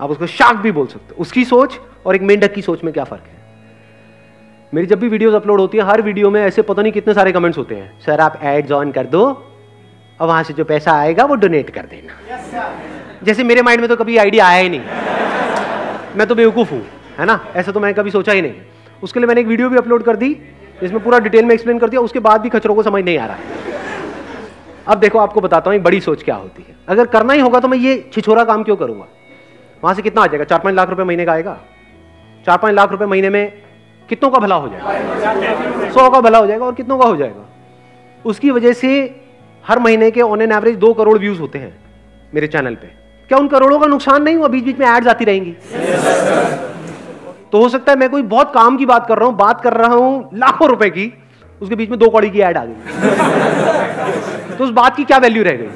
आप 0.00 0.10
उसको 0.10 0.26
शार्क 0.26 0.58
भी 0.58 0.72
बोल 0.72 0.86
सकते 0.86 1.14
हो। 1.14 1.20
उसकी 1.20 1.44
सोच 1.44 1.78
और 2.06 2.14
एक 2.14 2.22
मेंढक 2.22 2.52
की 2.52 2.62
सोच 2.62 2.84
में 2.84 2.92
क्या 2.94 3.04
फ़र्क 3.04 3.22
है? 3.22 3.40
मेरी 4.72 4.86
जब 4.86 5.00
भी 5.00 5.08
वीडियोस 5.08 5.34
अपलोड 5.34 5.60
होती 5.60 5.78
है 5.78 5.84
हर 5.84 6.02
वीडियो 6.02 6.30
में 6.30 6.40
ऐसे 6.42 6.62
पता 6.62 6.82
नहीं 6.82 6.92
कितने 6.92 7.14
सारे 7.14 7.32
कमेंट्स 7.32 7.58
होते 7.58 7.74
हैं। 7.74 8.00
सर 8.00 8.20
आप 8.20 8.38
एड्स 8.42 8.72
ऑन 8.72 8.92
कर 8.92 9.06
दो 9.06 9.24
और 10.20 10.26
वहाँ 10.28 10.42
से 10.42 10.54
जो 10.54 10.64
पैसा 10.64 10.92
आएगा 10.92 11.24
वो 11.24 11.34
डोनेट 11.34 11.70
कर 11.70 11.86
देना। 11.86 12.12
Yes, 12.28 13.24
जैसे 13.24 13.44
मेरे 13.44 13.62
माइंड 13.62 13.80
में 13.80 13.88
तो 13.88 13.96
कभी 13.96 14.16
आइडिया 14.16 14.46
आया 14.46 14.62
ही 14.62 14.68
नहीं। 14.68 14.80
मैं 16.16 16.26
तो 16.26 16.34
बेवकूफ़ 16.34 16.70
हूँ 16.70 16.82
है 17.18 17.24
ना? 17.24 17.38
ऐसा 17.56 17.72
तो 17.72 17.80
मैंने 17.80 17.94
कभी 17.94 18.10
सोचा 18.10 18.32
ही 18.32 18.42
नहीं। 18.42 18.54
उसके 19.02 19.20
लिए 19.20 19.26
मैंने 19.26 19.40
एक 19.40 19.46
वीडियो 19.46 19.68
भी 19.68 19.76
अपलोड 19.76 20.02
कर 20.02 20.16
दी 20.16 20.34
जिसमें 20.80 21.02
पूरा 21.04 21.18
डिटेल 21.18 21.44
में 21.44 21.54
एक्सप्लेन 21.54 21.78
कर 21.78 21.88
दिया 21.88 22.00
उसके 22.00 22.18
बाद 22.20 22.40
भी 22.40 22.48
खचरों 22.48 22.74
को 22.74 22.82
समझ 22.82 23.04
नहीं 23.04 23.18
आ 23.18 23.26
रहा। 23.26 23.36
है 23.36 23.60
अब 24.88 24.98
देखो, 24.98 25.18
आपको 25.18 25.40
बताता 25.40 25.70
हूँ 25.70 25.78
बड़ी 25.78 26.00
सोच 26.00 26.22
क्या 26.22 26.34
होती 26.34 26.64
है। 26.68 26.74
अगर 26.88 27.06
करना 27.06 27.32
ही 27.32 27.40
होगा 27.40 27.60
तो 27.60 27.68
मैं 27.68 27.78
ये 27.78 28.10
छिछोरा 28.14 28.44
काम 28.44 28.62
क्यों 28.62 28.76
करूँगा? 28.76 29.06
वहाँ 29.82 29.94
से 29.94 30.02
कितना 30.02 30.22
आ 30.22 30.26
जाएगा? 30.26 30.44
चार 30.44 30.58
पाँच 30.58 30.74
लाख 30.74 30.90
रुपए 30.90 31.04
महीने 31.04 31.24
का 31.24 31.32
आएगा? 31.32 31.58
चार 32.46 32.58
पाँच 32.58 32.74
लाख 32.74 32.90
रुपए 32.90 33.06
महीने 33.06 33.30
में 33.30 33.52
कितनों 34.08 34.30
का 34.30 34.38
भला 34.38 34.54
हो 34.54 34.68
जाएगा? 34.68 35.90
सौ 35.90 36.08
का 36.10 36.20
भला 36.20 36.38
हो 36.38 36.46
जाएगा 36.46 36.64
और 36.66 36.74
कितनों 36.74 36.98
का 36.98 37.06
हो 37.06 37.16
जाएगा? 37.16 37.44
उसकी 38.24 38.50
वजह 38.50 38.72
से 38.72 38.90
हर 39.64 39.78
महीने 39.78 40.10
के 40.10 40.20
ऑन 40.20 40.42
एन 40.42 40.52
एवरेज 40.52 40.76
दो 40.76 40.92
करोड़ 40.94 41.18
व्यूज़ 41.18 41.40
होते 41.40 41.58
हैं 41.58 41.74
मेरे 42.32 42.46
चैनल 42.46 42.74
पे। 42.74 42.86
क्या 43.30 43.38
उन 43.38 43.48
करोड़ों 43.48 43.78
का 43.78 43.86
नुकसान 43.86 44.22
नहीं 44.22 44.36
हुआ? 44.36 44.48
बीच 44.48 44.64
बीच 44.64 44.78
में 44.78 44.86
एड्स 44.86 45.06
आती 45.06 45.24
रहेंगी। 45.24 45.52
तो 47.52 47.58
हो 47.58 47.68
सकता 47.68 47.92
है 47.92 47.98
मैं 47.98 48.08
कोई 48.10 48.22
बहुत 48.24 48.52
काम 48.54 48.76
की 48.76 48.86
बात 48.86 49.06
कर 49.06 49.18
रहा 49.18 49.28
हूँ, 49.28 49.36
बात 49.36 49.60
कर 49.60 49.72
रहा 49.72 49.94
हूँ 49.94 50.30
लाखों 50.34 50.68
रुपए 50.68 50.90
की। 50.90 51.12
उसके 51.62 51.74
बीच 51.74 51.90
में 51.90 51.98
दो 51.98 52.08
कौड़ी 52.08 52.30
की 52.30 52.40
ऐड 52.40 52.56
आ 52.58 52.64
गई। 52.64 52.72
तो 54.56 54.64
उस 54.64 54.70
बात 54.70 54.96
की 54.96 55.04
क्या 55.04 55.18
वैल्यू 55.18 55.44
रह 55.44 55.52
गई? 55.52 55.66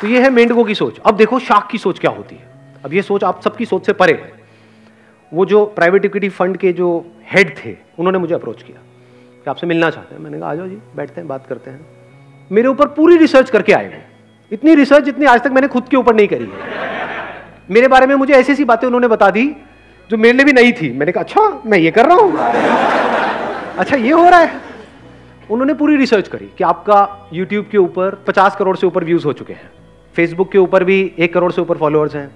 तो 0.00 0.06
ये 0.06 0.22
है 0.22 0.30
मेंढकों 0.30 0.64
की 0.64 0.74
सोच। 0.74 0.98
अब 1.06 1.16
देखो 1.16 1.38
शाख 1.38 1.68
की 1.70 1.78
सोच 1.78 1.98
क्या 1.98 2.10
होती 2.10 2.36
है। 2.36 2.42
अब 2.84 2.94
ये 2.94 3.02
सोच 3.02 3.24
आप 3.24 3.42
सबकी 3.42 3.64
सोच 3.64 3.86
से 3.86 3.92
परे 3.92 4.12
है। 4.12 4.32
वो 5.34 5.44
जो 5.44 5.64
प्राइवेट 5.64 6.04
इक्विटी 6.04 6.28
फंड 6.28 6.56
के 6.56 6.72
जो 6.72 7.12
हेड 7.32 7.56
थे, 7.64 7.76
उन्होंने 7.98 8.18
मुझे 8.18 8.34
अप्रोच 8.34 8.62
किया। 8.62 8.82
कि 9.44 9.50
आपसे 9.50 9.66
मिलना 9.66 9.90
चाहते 9.90 10.14
हैं। 10.14 10.22
मैंने 10.22 10.38
कहा, 10.38 10.50
आ 10.50 10.54
जाओ 10.54 10.66
जी, 10.66 10.78
बैठते 10.96 11.20
हैं, 11.20 11.28
बात 11.28 11.46
करते 11.48 11.70
हैं। 11.70 11.86
मेरे 12.52 12.68
ऊपर 12.68 12.86
पूरी 12.86 13.16
रिसर्च 13.16 13.50
करके 13.50 13.72
आए 13.72 13.86
वो 13.86 14.17
इतनी 14.52 14.74
रिसर्च 14.74 15.04
जितनी 15.04 15.26
आज 15.26 15.40
तक 15.40 15.50
मैंने 15.50 15.68
खुद 15.68 15.88
के 15.88 15.96
ऊपर 15.96 16.14
नहीं 16.14 16.28
करी 16.28 16.44
है। 16.44 16.50
मेरे 17.70 17.88
बारे 17.88 18.06
में 18.06 18.14
मुझे 18.14 18.34
ऐसी 18.34 18.52
ऐसी 18.52 18.64
बातें 18.64 18.86
उन्होंने 18.86 19.08
बता 19.08 19.30
दी, 19.30 19.56
जो 20.10 20.16
मेरे 20.16 20.36
लिए 20.36 20.44
भी 20.44 20.52
नहीं 20.52 20.72
थी। 20.72 20.92
मैंने 20.92 21.12
कहा 21.12 21.24
अच्छा 21.24 21.62
मैं 21.66 21.78
ये 21.78 21.90
कर 21.90 22.06
रहा 22.06 22.16
हूँ। 22.16 22.38
अच्छा 23.78 23.96
ये 23.96 24.10
हो 24.10 24.28
रहा 24.28 24.40
है। 24.40 24.60
उन्होंने 25.50 25.74
पूरी 25.74 25.96
रिसर्च 25.96 26.28
करी 26.28 26.50
कि 26.58 26.64
आपका 26.64 27.28
यूट्यूब 27.32 27.68
के 27.72 27.78
ऊपर 27.78 28.24
50 28.26 28.56
करोड़ 28.56 28.76
से 28.76 28.86
ऊपर 28.86 29.04
व्यूज़ 29.04 29.24
हो 29.24 29.32
चुके 29.32 29.52
हैं। 29.52 29.70
फेसबुक 30.16 30.52
के 30.52 30.58
ऊपर 30.58 30.84
भी 30.84 31.12
एक 31.18 31.34
करोड़ 31.34 31.52
से 31.52 31.60
ऊपर 31.60 31.76
फॉलोअर्स 31.76 32.14
हैं। 32.14 32.30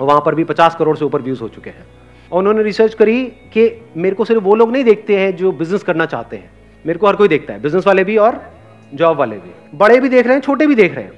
और 0.00 0.06
वहाँ 0.06 0.22
पर 0.26 0.34
भी 0.34 0.44
50 0.44 0.74
करोड़ 0.74 0.96
से 0.96 1.04
ऊपर 1.04 1.22
व्यूज़ 1.22 1.40
हो 1.40 1.48
चुके 1.48 1.70
हैं। 1.70 1.84
और 2.32 2.38
उन्होंने 2.38 2.62
रिसर्च 2.62 2.94
करी 2.94 3.24
कि 3.24 3.84
मेरे 3.96 4.16
को 4.16 4.24
सिर्फ़ 4.24 4.42
वो 4.42 4.54
लोग 4.54 4.72
नहीं 4.72 4.84
देखते 4.84 5.16
हैं 5.16 5.36
जो 5.36 5.52
बिज़नेस 5.52 5.82
करना 5.82 6.06
चाहते 6.06 6.36
हैं। 6.36 6.50
मेरे 6.86 6.98
को 6.98 7.06
हर 7.06 7.16
कोई 7.16 7.28
देखता 7.28 7.52
है 7.52 7.62
बिज़नेस 7.62 7.86
वाले 7.86 8.04
भी 8.04 8.16
और 8.16 8.55
जॉब 8.94 9.16
वाले 9.18 9.36
भी। 9.36 9.78
बड़े 9.78 10.00
भी 10.00 10.08
देख 10.08 10.26
रहे 10.26 10.34
हैं, 10.34 10.42
छोटे 10.42 10.66
भी 10.66 10.74
देख 10.74 10.94
रहे 10.94 11.04
हैं। 11.04 11.12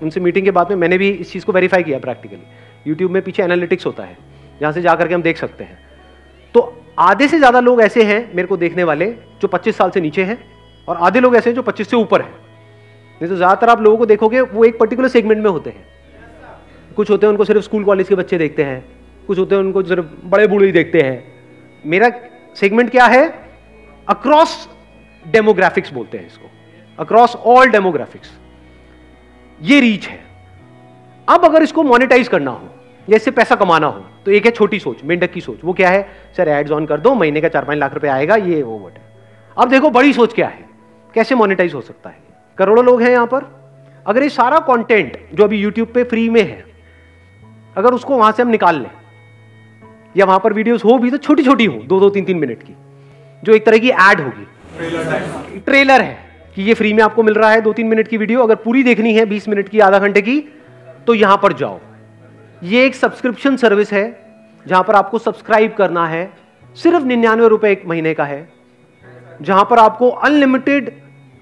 उनसे 0.00 0.20
मीटिंग 0.20 0.44
के 0.44 0.50
बाद 0.50 0.70
में 0.70 0.76
मैंने 0.76 0.98
भी 0.98 1.08
इस 1.10 1.32
चीज़ 1.32 1.44
को 1.44 1.52
वेरीफाई 1.52 1.82
किया 1.82 1.98
प्रैक्टिकली 1.98 2.42
यूट्यूब 2.86 3.10
में 3.10 3.22
पीछे 3.22 3.42
एनालिटिक्स 3.42 3.86
होता 3.86 4.02
है, 4.02 4.16
जहाँ 4.60 4.72
से 4.72 4.82
जाकर 4.82 5.08
के 5.08 5.14
हम 5.14 5.22
देख 5.22 5.36
सकते 5.36 5.64
हैं। 5.64 5.78
तो 6.54 6.82
आधे 6.98 7.28
से 7.28 7.38
ज़्यादा 7.38 7.60
लोग 7.60 7.80
ऐसे 7.80 8.02
हैं 8.02 8.34
मेरे 8.34 8.48
को 8.48 8.56
देखने 8.56 8.84
वाले, 8.84 9.06
जो 9.42 9.48
25 9.48 9.76
साल 9.76 9.90
से 9.90 10.00
नीचे 10.00 10.24
हैं, 10.24 10.38
और 10.88 10.96
आधे 10.96 11.20
लोग 11.20 11.36
ऐसे 11.36 11.50
हैं 11.50 11.54
जो 11.56 11.62
25 11.62 11.90
से 11.90 11.96
ऊपर 11.96 12.20
हैं। 12.20 12.30
नहीं 12.30 13.28
तो 13.28 13.36
ज़्यादातर 13.36 13.68
आप 13.68 13.80
लोगों 13.80 13.96
को 13.96 14.06
देखोगे, 14.06 14.40
वो 14.40 14.64
एक 14.64 14.78
पर्टिकुलर 14.78 15.08
सेगमेंट 15.08 15.42
में 15.42 15.50
होते 15.50 15.70
हैं। 15.70 15.86
कुछ 16.96 17.10
होते 17.10 17.26
हैं, 17.26 17.30
उनको 17.30 17.44
सिर्फ़ 17.44 17.62
स्कूल 17.62 17.84
कॉलेज 17.84 18.08
के 18.08 18.14
बच्चे 18.14 18.38
देखते 18.38 18.64
हैं। 18.64 18.84
कुछ 19.26 19.38
होते 19.38 19.54
हैं, 19.54 19.62
उनको 19.62 19.82
सिर्फ़ 19.82 20.06
बड़े 20.24 20.46
बूढ़े 20.46 20.72
देखते 20.72 21.00
हैं। 21.00 21.24
मेरा 21.84 22.10
सेगमेंट 22.54 22.90
क्या 22.90 23.06
है? 23.06 23.26
अक्रॉस 24.08 24.68
डेमोग्राफिक्स 25.24 25.92
बोलते 25.92 26.18
हैं 26.18 26.26
इसको। 26.26 26.43
अक्रॉस 26.98 27.34
ऑल 27.36 27.70
डेमोग्राफिक्स 27.70 28.30
ये 29.60 29.80
रीच 29.80 30.06
है। 30.08 30.18
अब 31.28 31.44
अगर 31.44 31.62
इसको 31.62 31.82
मोनेटाइज 31.82 32.28
करना 32.28 32.50
हो 32.50 32.68
या 33.08 33.16
इससे 33.16 33.30
पैसा 33.30 33.54
कमाना 33.54 33.86
हो 33.86 34.04
तो 34.24 34.30
एक 34.30 34.44
है 34.46 34.50
छोटी 34.50 34.78
सोच 34.78 35.02
मेंढक 35.04 35.32
की 35.32 35.40
सोच। 35.40 35.64
वो 35.64 35.72
क्या 35.72 35.90
है? 35.90 36.06
सर 36.36 36.48
एड्स 36.48 36.70
ऑन 36.70 36.86
कर 36.86 37.00
दो 37.00 37.14
महीने 37.14 37.40
का 37.40 37.48
चार 37.48 37.64
पाँच 37.64 37.78
लाख 37.78 37.94
रुपए 37.94 38.08
आएगा 38.08 38.36
ये 38.36 38.62
वो 38.62 38.78
वट 38.78 38.98
अब 39.56 39.70
देखो 39.70 39.90
बड़ी 39.90 40.12
सोच 40.12 40.34
क्या 40.34 40.48
है? 40.48 40.64
कैसे 41.14 41.34
मोनिटाइज 41.34 41.74
हो 41.74 41.80
सकता 41.80 42.10
है? 42.10 42.18
करोड़ों 42.58 42.84
लोग 42.84 43.02
हैं 43.02 43.10
यहाँ 43.10 43.26
पर। 43.26 43.44
अगर 44.06 44.22
ये 44.22 44.28
सारा 44.28 44.58
कंटेंट 44.60 45.18
जो 45.34 45.44
अभी 45.44 45.58
यूट्यूब 45.58 45.88
पे 45.88 46.04
फ्री 46.04 46.28
में 46.28 46.42
है 46.42 46.64
अगर 47.76 47.94
उसको 47.94 48.16
वहाँ 48.16 48.32
से 48.32 48.42
हम 48.42 48.48
निकाल 48.48 48.80
लें 48.80 48.90
या 50.16 50.24
वहाँ 50.24 50.40
पर 50.40 50.52
वीडियोस 50.52 50.84
हो 50.84 50.98
भी 50.98 51.10
तो 51.10 51.16
छोटी 51.18 51.42
छोटी 51.42 51.64
हो 51.64 51.82
दो 51.84 52.00
दो 52.00 52.10
तीन 52.10 52.24
तीन 52.24 52.38
मिनट 52.38 52.62
की 52.62 52.74
जो 53.42 53.54
एक 53.54 53.66
तरह 53.66 53.78
की 53.78 53.88
एड 53.90 54.20
होगी। 54.20 55.60
ट्रेलर 55.60 56.00
है। 56.02 56.23
कि 56.56 56.62
ये 56.62 56.74
फ्री 56.74 56.92
में 56.92 57.02
आपको 57.02 57.22
मिल 57.22 57.34
रहा 57.34 57.50
है 57.50 57.60
दो 57.60 57.72
तीन 57.72 57.86
मिनट 57.86 58.08
की 58.08 58.16
वीडियो, 58.16 58.42
अगर 58.42 58.54
पूरी 58.56 58.82
देखनी 58.82 59.14
है 59.14 59.24
बीस 59.26 59.48
मिनट 59.48 59.68
की, 59.68 59.80
आधा 59.80 59.98
घंटे 59.98 60.22
की 60.22 60.40
तो 61.06 61.14
यहाँ 61.14 61.36
पर 61.36 61.52
जाओ। 61.52 61.80
ये 62.62 62.84
एक 62.86 62.94
सब्सक्रिप्शन 62.94 63.56
सर्विस 63.56 63.92
है, 63.92 64.04
जहाँ 64.66 64.82
पर 64.82 64.94
आपको 64.94 65.18
सब्सक्राइब 65.18 65.74
करना 65.74 66.06
है। 66.08 66.30
सिर्फ़ 66.76 67.04
निन्यानवे 67.04 67.48
रुपए 67.48 67.70
एक 67.72 67.82
महीने 67.86 68.14
का 68.14 68.24
है, 68.24 68.48
जहाँ 69.42 69.64
पर 69.70 69.78
आपको 69.78 70.08
अनलिमिटेड 70.08 70.92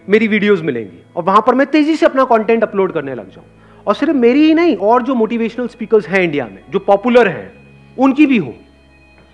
मेरी 0.06 0.28
वीडियोस 0.28 0.60
मिलेंगी। 0.62 1.02
और 1.16 1.22
वहाँ 1.22 1.42
पर 1.46 1.54
मैं 1.54 1.66
तेज़ी 1.66 1.96
से 1.96 2.06
अपना 2.06 2.24
कंटेंट 2.26 2.62
अपलोड 2.62 2.92
करने 2.92 3.14
लग 3.14 3.30
जाऊँ। 3.30 3.46
और 3.86 3.94
सिर्फ़ 3.94 4.16
मेरी 4.16 4.44
ही 4.46 4.54
नहीं, 4.54 4.76
और 4.76 5.02
जो 5.02 5.14
मोटिवेशनल 5.14 5.68
स्पीकर्स 5.68 6.08
हैं 6.08 6.22
इंडिया 6.22 6.46
में, 6.46 6.62
जो 6.70 6.78
पॉपुलर 6.80 7.28
हैं, 7.28 7.52
उनकी 7.96 8.26
भी 8.26 8.38
हो। 8.38 8.54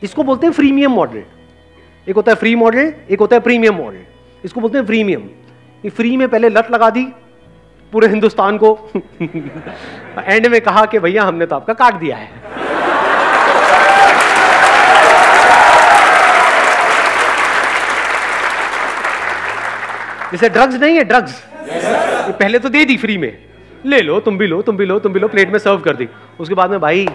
इसको 0.03 0.23
बोलते 0.23 0.47
हैं 0.47 0.53
फ्रीमियम 0.53 0.93
मॉडल 0.93 1.23
एक 2.07 2.17
होता 2.17 2.33
है 2.33 2.37
फ्री 2.37 2.55
मॉडल 2.57 2.93
एक 3.11 3.21
होता 3.21 3.37
है 3.37 3.43
प्रीमियम 3.43 3.75
मॉडल 3.75 4.05
इसको 4.45 4.61
बोलते 4.61 4.79
हैं 4.79 4.87
प्रीमियम 4.87 5.29
ये 5.85 5.91
फ्री 5.91 6.17
में 6.17 6.29
पहले 6.29 6.49
लत 6.49 6.71
लगा 6.71 6.89
दी 6.91 7.05
पूरे 7.93 8.07
हिंदुस्तान 8.09 8.59
को। 8.59 8.71
एंड 10.19 10.47
में 10.47 10.61
कहा 10.61 10.85
कि 10.85 10.99
भैया 10.99 11.25
हमने 11.25 11.47
तो 11.47 11.57
आपका 11.57 11.73
काट 11.75 11.95
दिया 11.95 12.17
है। 12.17 12.31
जैसे 20.33 20.49
ड्रग्स 20.49 20.75
नहीं 20.75 20.97
है 20.97 21.05
ड्रग्स 21.05 21.31
yes, 21.31 21.85
पहले 22.33 22.59
तो 22.59 22.69
दे 22.69 22.85
दी 22.85 22.97
फ्री 22.97 23.19
में। 23.19 23.33
ले 23.87 24.01
लो 24.03 24.19
तुम 24.21 24.39
भी 24.39 24.47
लो 24.47 24.61
तुम 24.63 24.77
भी 24.77 24.85
लो 24.87 24.99
तुम 24.99 25.13
भी 25.13 25.21
लो 25.21 25.29
प्लेट 25.29 25.51
में 25.51 25.59
सर्व 25.59 25.79
कर 25.81 25.97
दी। 25.97 26.09
उसके 26.41 26.55
बाद 26.55 26.71
में 26.71 26.81
भाई 26.81 27.07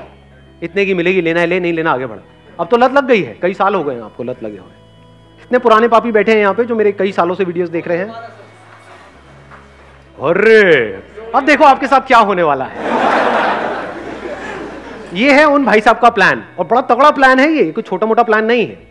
इतने 0.64 0.86
की 0.86 0.94
मिलेगी 0.94 1.22
लेना 1.22 1.40
है 1.40 1.46
ले 1.46 1.60
नहीं 1.60 1.74
लेना 1.74 1.92
आगे 1.92 2.06
बढ़ा। 2.06 2.22
अब 2.60 2.68
तो 2.68 2.78
लत 2.78 2.94
लग 2.94 3.08
गई 3.08 3.22
है 3.22 3.38
कई 3.42 3.54
साल 3.54 3.76
हो 3.76 3.84
गए 3.84 3.94
हैं 3.96 4.02
आपको 4.02 4.24
लत 4.24 4.44
लगे 4.44 4.58
हुए। 4.58 5.44
इतने 5.44 5.60
पुराने 5.60 5.88
पापी 5.88 6.12
बैठे 6.12 6.32
हैं 6.32 6.40
यहाँ 6.40 6.54
पे 6.54 6.66
जो 6.66 6.76
मेरे 6.76 6.92
कई 6.94 7.12
सालों 7.12 7.36
से 7.36 7.44
वीडियोस 7.44 7.70
देख 7.70 7.88
रहे 7.88 7.98
हैं। 7.98 8.42
अरे। 10.24 11.04
अब 11.36 11.46
देखो 11.46 11.64
आपके 11.64 11.88
साथ 11.88 12.02
क्या 12.02 12.18
होने 12.18 12.44
वाला 12.44 12.66
है। 12.66 12.92
ये 15.14 15.32
है 15.32 15.46
उन 15.46 15.66
भाई 15.66 15.82
साहब 15.82 16.00
का 16.00 16.10
प्लान 16.10 16.44
और 16.60 16.66
बड़ा 16.66 16.82
तगड़ा 16.82 17.12
प्लान 17.12 17.40
है 17.40 17.52
ये, 17.52 17.72
कोई 17.72 17.84
छोटा 17.84 18.08
मोटा 18.08 18.24
प्लान 18.24 18.46
नहीं 18.46 18.68
है। 18.68 18.88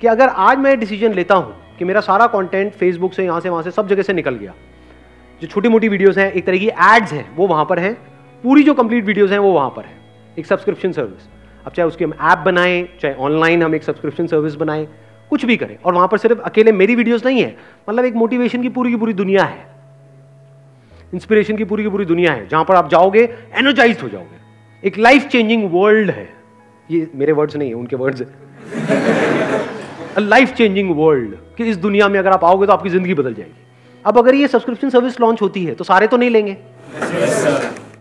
कि 0.00 0.06
अगर 0.06 0.28
आज 0.28 0.58
मैं 0.58 0.80
डिसीज़न 0.80 1.12
लेता 1.12 1.34
हूँ 1.34 1.76
कि 1.78 1.84
मेरा 1.84 2.00
सारा 2.00 2.26
कंटेंट 2.26 2.72
फेसबुक 2.72 3.12
से, 3.12 3.24
यहाँ 3.24 3.40
से, 3.40 3.48
वहाँ 3.48 3.62
से, 3.62 3.70
सब 3.70 3.88
जगह 3.88 4.02
से 4.02 4.12
निकल 4.12 4.34
गया। 4.34 4.52
जो 5.42 5.46
छोटी 5.46 5.68
मोटी 5.68 5.88
वीडियोस 5.88 6.18
हैं, 6.18 6.32
एक 6.32 6.46
तरह 6.46 6.58
की 6.58 6.68
एड्स 6.68 7.12
हैं, 7.12 7.36
वो 7.36 7.46
वहाँ 7.46 7.64
पर 7.64 7.78
हैं। 7.78 7.94
पूरी 8.44 8.62
जो 8.62 8.74
कंप्लीट 8.74 9.04
वीडियोस 9.04 9.30
हैं, 9.30 9.38
वो 9.38 9.52
वहाँ 9.52 9.70
पर 9.70 9.82
है। 9.82 9.96
एक 10.38 10.46
सब्सक्रिप्शन 10.46 10.92
सर्विस 10.92 11.28
अब 11.66 11.72
चाहे 11.72 11.88
उसकी 11.88 12.04
हम 12.04 12.14
ऐप 12.22 12.38
बनाएँ, 12.38 12.88
चाहे 13.02 13.14
ऑनलाइन 13.14 13.62
हम 13.62 13.74
एक 13.74 13.82
सब्सक्रिप्शन 13.82 14.26
सर्विस 14.26 14.54
बनाएँ, 14.54 14.88
कुछ 15.30 15.44
भी 15.44 15.56
करें। 15.56 15.76
और 15.84 15.94
वहाँ 15.94 16.08
पर 16.08 16.18
सिर्फ़ 16.18 16.40
अकेले 16.40 16.72
मेरी 16.72 16.94
वीडियोस 16.94 17.26
नहीं 17.26 17.42
है 17.42 17.56
मतलब 17.90 18.04
एक 18.04 18.14
मोटिवेशन 18.14 18.62
की 18.62 18.68
पूरी 18.68 18.90
की 18.90 18.96
पूरी 18.96 19.12
दुनिया 19.12 19.44
है। 19.44 19.73
इंस्पिरेशन 21.14 21.56
की 21.56 21.64
पूरी 21.64 21.82
की 21.82 21.88
पूरी 21.88 22.04
दुनिया 22.04 22.32
है, 22.32 22.46
जहाँ 22.48 22.64
पर 22.64 22.74
आप 22.74 22.88
जाओगे 22.90 23.22
एनर्जाइज 23.54 24.02
हो 24.02 24.08
जाओगे। 24.08 24.36
एक 24.82 24.98
लाइफ 24.98 25.26
चेंजिंग 25.28 25.68
वर्ल्ड 25.72 26.10
है। 26.10 26.28
ये 26.88 27.06
मेरे 27.14 27.32
वर्ड्स 27.32 27.56
नहीं 27.56 27.68
है, 27.68 27.74
उनके 27.74 27.96
वर्ड्स 27.96 28.22
लाइफ 30.18 30.52
चेंजिंग 30.54 30.90
वर्ल्ड 30.96 31.34
कि 31.56 31.64
इस 31.64 31.76
दुनिया 31.78 32.08
में 32.08 32.18
अगर 32.18 32.30
आप 32.30 32.44
आओगे 32.44 32.66
तो 32.66 32.72
आपकी 32.72 32.88
ज़िंदगी 32.88 33.14
बदल 33.14 33.34
जाएगी। 33.34 33.62
अब 34.04 34.18
अगर 34.18 34.34
ये 34.34 34.48
सब्सक्रिप्शन 34.48 34.90
सर्विस 34.90 35.20
लॉन्च 35.20 35.42
होती 35.42 35.64
है 35.64 35.74
तो 35.74 35.84
सारे 35.84 36.06
तो 36.06 36.16
नहीं 36.16 36.30
लेंगे। 36.30 36.56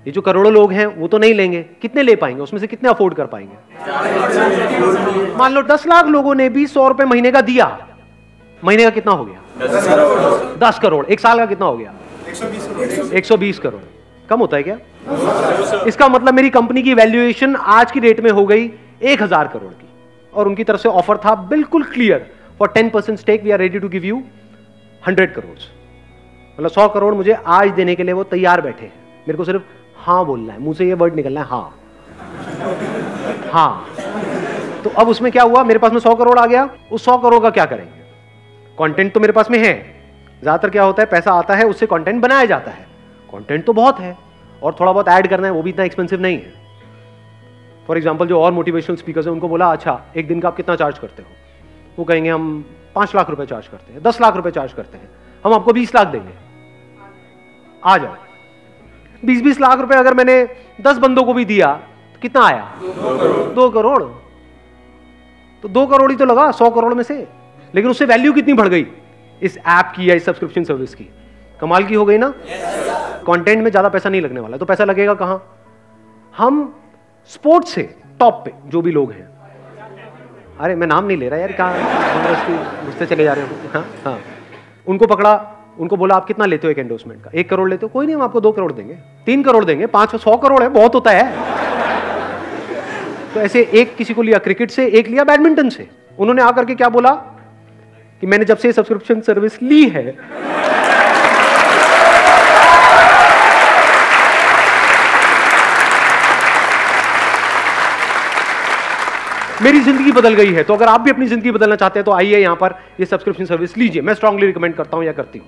ये 0.06 0.12
जो 0.12 0.22
करोड़ों 0.22 0.52
लोग 0.54 0.72
हैं, 0.74 0.86
वो 0.88 1.08
तो 1.08 1.18
नहीं 1.18 1.34
लेंगे। 1.34 1.62
कितने 1.82 2.04
ले 2.04 2.16
पाएँगे? 2.16 2.42
उसमें 2.42 2.60
से 2.60 2.68
कितने 2.68 2.90
अफोर्ड 2.90 3.14
कर 3.14 3.26
पाएँगे? 3.26 3.56
मान 5.38 5.54
लो 5.54 5.62
दस 5.64 5.88
लाख 5.88 6.08
लोगों 6.08 6.36
ने 6.36 6.50
भी 6.50 6.66
सौ 6.68 6.88
रुपए 6.88 7.06
महीने 7.06 7.32
का 7.32 7.42
दिया। 7.42 7.68
महीने 8.64 8.84
का 8.84 8.90
कितना 8.90 9.12
हो 9.12 9.26
गया? 9.26 9.40
दस 10.60 10.80
करोड़। 10.80 11.06
एक 11.06 11.20
साल 11.20 11.38
का 11.38 11.46
कितना 11.46 11.66
हो 11.66 11.78
गया? 11.78 11.94
एक 12.34 13.26
सौ 13.26 13.38
बीस 13.38 13.60
करोड़। 13.60 13.82
कम 14.30 14.40
होता 14.40 14.58
है 14.58 14.64
क्या? 14.64 14.78
इसका 15.88 16.08
मतलब 16.08 16.34
मेरी 16.34 16.50
कंपनी 16.50 16.82
की 16.84 16.94
वैल्यूएशन 16.94 17.56
आज 17.56 17.92
की 17.92 18.00
डेट 18.00 18.20
में 18.20 18.30
हो 18.32 18.46
गई 18.46 18.70
एक 19.04 19.22
हज़ार 19.22 19.48
करोड़ 19.48 19.72
की। 19.74 19.88
और 20.34 20.48
उनकी 20.48 20.64
तरफ़ 20.64 20.82
से 20.82 20.90
ऑफ़र 20.92 21.18
था 21.18 21.36
बिल्कुल 21.48 21.84
clear 21.86 22.26
for 22.60 22.68
ten 22.70 22.90
percent 22.90 23.20
stake 23.20 23.44
we 23.44 23.52
are 23.52 23.60
ready 23.60 23.80
to 23.80 23.90
give 23.90 24.06
you 24.06 24.22
hundred 25.04 25.34
crore 25.34 25.58
मतलब 26.58 26.70
सौ 26.72 26.88
करोड़ 26.90 27.14
मुझे 27.16 27.34
आज 27.34 27.70
देने 27.72 27.96
के 27.96 28.04
लिए 28.04 28.14
वो 28.14 28.24
तैयार 28.26 28.62
बैठे 28.62 28.86
हैं। 28.86 28.94
मेरे 29.28 29.38
को 29.38 29.44
सिर्फ़ 29.44 29.62
हाँ 29.98 30.26
बोलना 30.26 30.54
है। 30.54 30.60
मुँह 30.60 30.74
से 30.76 30.86
ये 30.86 30.94
वर्ड 30.96 31.16
निकलना 31.16 31.42
है 31.42 31.48
हाँ। 31.48 31.80
हाँ। 33.54 33.86
तो 34.84 34.90
अब 34.92 35.08
उसमें 35.10 35.32
क्या 35.32 35.44
हुआ? 35.44 35.64
मेरे 35.64 35.80
पास 35.80 35.92
में 35.92 36.00
सौ 36.00 36.16
करोड़ 36.16 36.38
आ 36.40 36.46
गया। 36.46 36.70
उस 36.92 37.06
सौ 37.06 37.18
करोड़ 37.18 37.42
का 37.42 37.50
क्या 37.50 37.66
करेंगे? 37.66 38.02
कंटेंट 38.78 39.14
तो 39.14 39.20
मेरे 39.20 39.34
पास 39.34 39.52
में 39.52 39.58
है। 39.60 39.74
ज़्यादातर 40.44 40.70
क्या 40.70 40.84
होता 40.84 41.02
है, 41.02 41.06
पैसा 41.06 41.34
आता 41.34 41.56
है, 41.56 41.64
उससे 41.64 41.86
कंटेंट 41.86 42.22
बनाया 42.22 42.46
जाता 42.46 42.72
है। 42.72 42.86
कंटेंट 43.30 43.66
तो 43.66 43.74
बहुत 43.74 44.00
है, 44.00 44.18
और 44.62 44.76
थोड़ा 44.80 44.92
बहुत 44.92 45.08
ऐड 45.08 45.28
करना 45.28 45.48
है, 45.48 45.54
वो 45.54 45.62
भी 45.62 45.70
इतना 45.70 45.84
एक्सपेंसिव 45.84 46.22
नहीं 46.22 46.38
है। 46.38 46.54
फॉर 47.88 47.98
एग्ज़ाम्पल 47.98 48.28
जो 48.28 48.42
और 48.42 48.52
मोटिवेशनल 48.52 48.96
स्पीकर 48.96 49.22
है, 49.22 49.32
उनको 49.32 49.48
बोला 49.48 49.72
अच्छा 49.72 50.00
एक 50.18 50.28
दिन 50.28 50.40
का 50.40 50.48
आप 50.48 50.56
कितना 50.56 50.76
चार्ज 50.76 51.00
करते 51.00 51.24
हो? 51.24 51.30
वो 51.98 52.06
कहेंगे, 52.06 52.30
हम 52.30 52.66
पाँच 52.96 53.16
लाख 53.16 53.30
रुपए 53.30 53.46
चार्ज 53.46 53.68
करते 53.68 53.94
हैं, 53.94 54.02
दस 54.04 54.22
लाख 54.22 54.36
रुपए 54.36 54.52
चार्ज 54.52 54.74
करते 54.74 54.98
हैं। 54.98 55.10
हम 55.46 55.54
आपको 55.54 55.74
बीस 55.74 55.96
लाख 55.96 56.08
देंगे। 56.08 56.34
आ 57.84 57.98
जाओ। 57.98 58.16
बीस 59.24 59.42
बीस 59.42 59.60
लाख 59.62 59.80
रुपए 59.80 59.96
अगर 59.96 60.14
मैंने 60.14 60.36
दस 60.82 60.98
बंदों 60.98 61.24
को 61.24 61.34
भी 61.34 61.46
दिया 61.46 61.74
तो 62.14 62.20
कितना 62.22 62.46
आया? 62.46 62.72
दो 63.56 63.70
करोड़। 63.70 64.02
तो 65.64 65.70
दो 65.70 65.86
करोड़ 65.88 66.10
ही 66.12 66.18
तो 66.18 66.26
लगा, 66.26 66.50
सौ 66.52 66.70
करोड़ 66.70 66.94
में 66.94 67.04
से। 67.04 67.16
लेकिन 67.74 67.90
उससे 67.92 68.06
वैल्यू 68.06 68.34
कितनी 68.34 68.54
बढ़ 68.54 68.68
गई? 68.68 68.86
इस 69.44 69.58
ऐप 69.58 69.92
की 69.96 70.10
या 70.10 70.16
इस 70.16 70.26
सब्सक्रिप्शन 70.26 70.64
सर्विस 70.64 70.96
की। 70.96 71.10
कमाल 71.60 71.84
की 71.84 71.96
हो 71.96 72.06
गई 72.06 72.18
ना? 72.18 72.34
कंटेंट 73.28 73.58
yes, 73.58 73.64
में 73.64 73.70
ज़्यादा 73.72 73.90
पैसा 73.90 74.10
नहीं 74.10 74.22
लगने 74.22 74.40
वाला। 74.40 74.58
तो 74.58 74.66
पैसा 74.66 74.84
लगेगा 74.84 75.14
कहाँ? 75.14 75.42
हम 76.34 76.76
स्पोर्ट्स 77.32 77.72
से 77.72 77.84
टॉप 78.20 78.42
पे 78.46 78.54
जो 78.66 78.82
भी 78.82 78.92
लोग 78.92 79.12
हैं। 79.12 79.28
अरे 80.60 80.76
मैं 80.76 80.88
नाम 80.88 81.06
नहीं 81.06 81.18
ले 81.18 81.30
रहा 81.30 81.40
यार 81.40 81.52
कहा? 81.52 82.86
घुसते 82.86 83.06
चले 83.06 83.24
जा 83.24 83.34
रहे 83.34 83.46
हो। 83.46 83.70
हाँ 83.74 83.86
हाँ। 84.06 84.20
उनको 84.88 85.08
पकड़ा 85.08 85.34
उनको 85.80 85.98
बोला 85.98 86.16
आप 86.16 86.26
कितना 86.26 86.46
लेते 86.46 86.68
हो 86.68 86.72
एक 86.72 86.80
एंडोसमेंट 86.80 87.24
का? 87.24 87.30
एक 87.34 87.50
करोड़ 87.50 87.70
लेते 87.70 87.86
हो? 87.86 87.90
कोई 87.90 88.06
नहीं 88.06 88.16
हम 88.16 88.22
आपको 88.22 88.42
दो 88.42 88.52
करोड़ 88.52 88.72
देंगे। 88.72 88.94
तीन 89.26 89.44
करोड़ 89.44 89.66
देंगे 89.66 89.86
पाँच 89.86 90.16
सौ 90.16 90.38
करोड़ 90.38 90.62
है 90.64 90.70
बहुत 90.70 90.96
होता 90.96 91.12
है। 91.12 91.24
तो 93.34 93.40
ऐसे 93.40 93.62
एक 93.74 93.96
किसी 93.96 94.14
को 94.14 94.22
लिया 94.22 94.38
क्रिकेट 94.40 94.72
से 94.72 94.88
एक 94.88 95.08
लिया 95.08 95.24
बैडमिंटन 95.24 95.70
से। 95.70 95.88
उन्होंने 96.20 96.42
आकर 96.42 96.66
के 96.66 96.76
क्या 96.76 96.90
बोला? 96.90 97.14
कि 98.24 98.28
मैंने 98.28 98.46
जब 98.46 98.58
से 98.58 98.72
सब्सक्रिप्शन 98.74 99.22
सर्विस 99.22 99.62
ली 99.62 99.84
है, 99.90 100.04
मेरी 109.62 109.80
ज़िंदगी 109.80 110.12
बदल 110.12 110.34
गई 110.34 110.54
है। 110.54 110.64
तो 110.64 110.74
अगर 110.74 110.88
आप 110.88 111.02
भी 111.02 111.10
अपनी 111.12 111.26
ज़िंदगी 111.26 111.52
बदलना 111.52 111.76
चाहते 111.76 112.00
हैं 112.00 112.06
तो 112.06 112.12
आइए 112.12 112.40
यहाँ 112.40 112.56
पर 112.56 112.76
ये 113.00 113.06
सब्सक्रिप्शन 113.06 113.46
सर्विस 113.46 113.78
लीजिए। 113.78 114.02
मैं 114.02 114.14
स्ट्रांगली 114.14 114.46
रिकमेंड 114.48 114.76
करता 114.76 114.98
हूँ 114.98 115.06
या 115.06 115.12
करती 115.14 115.40
हूँ। 115.40 115.48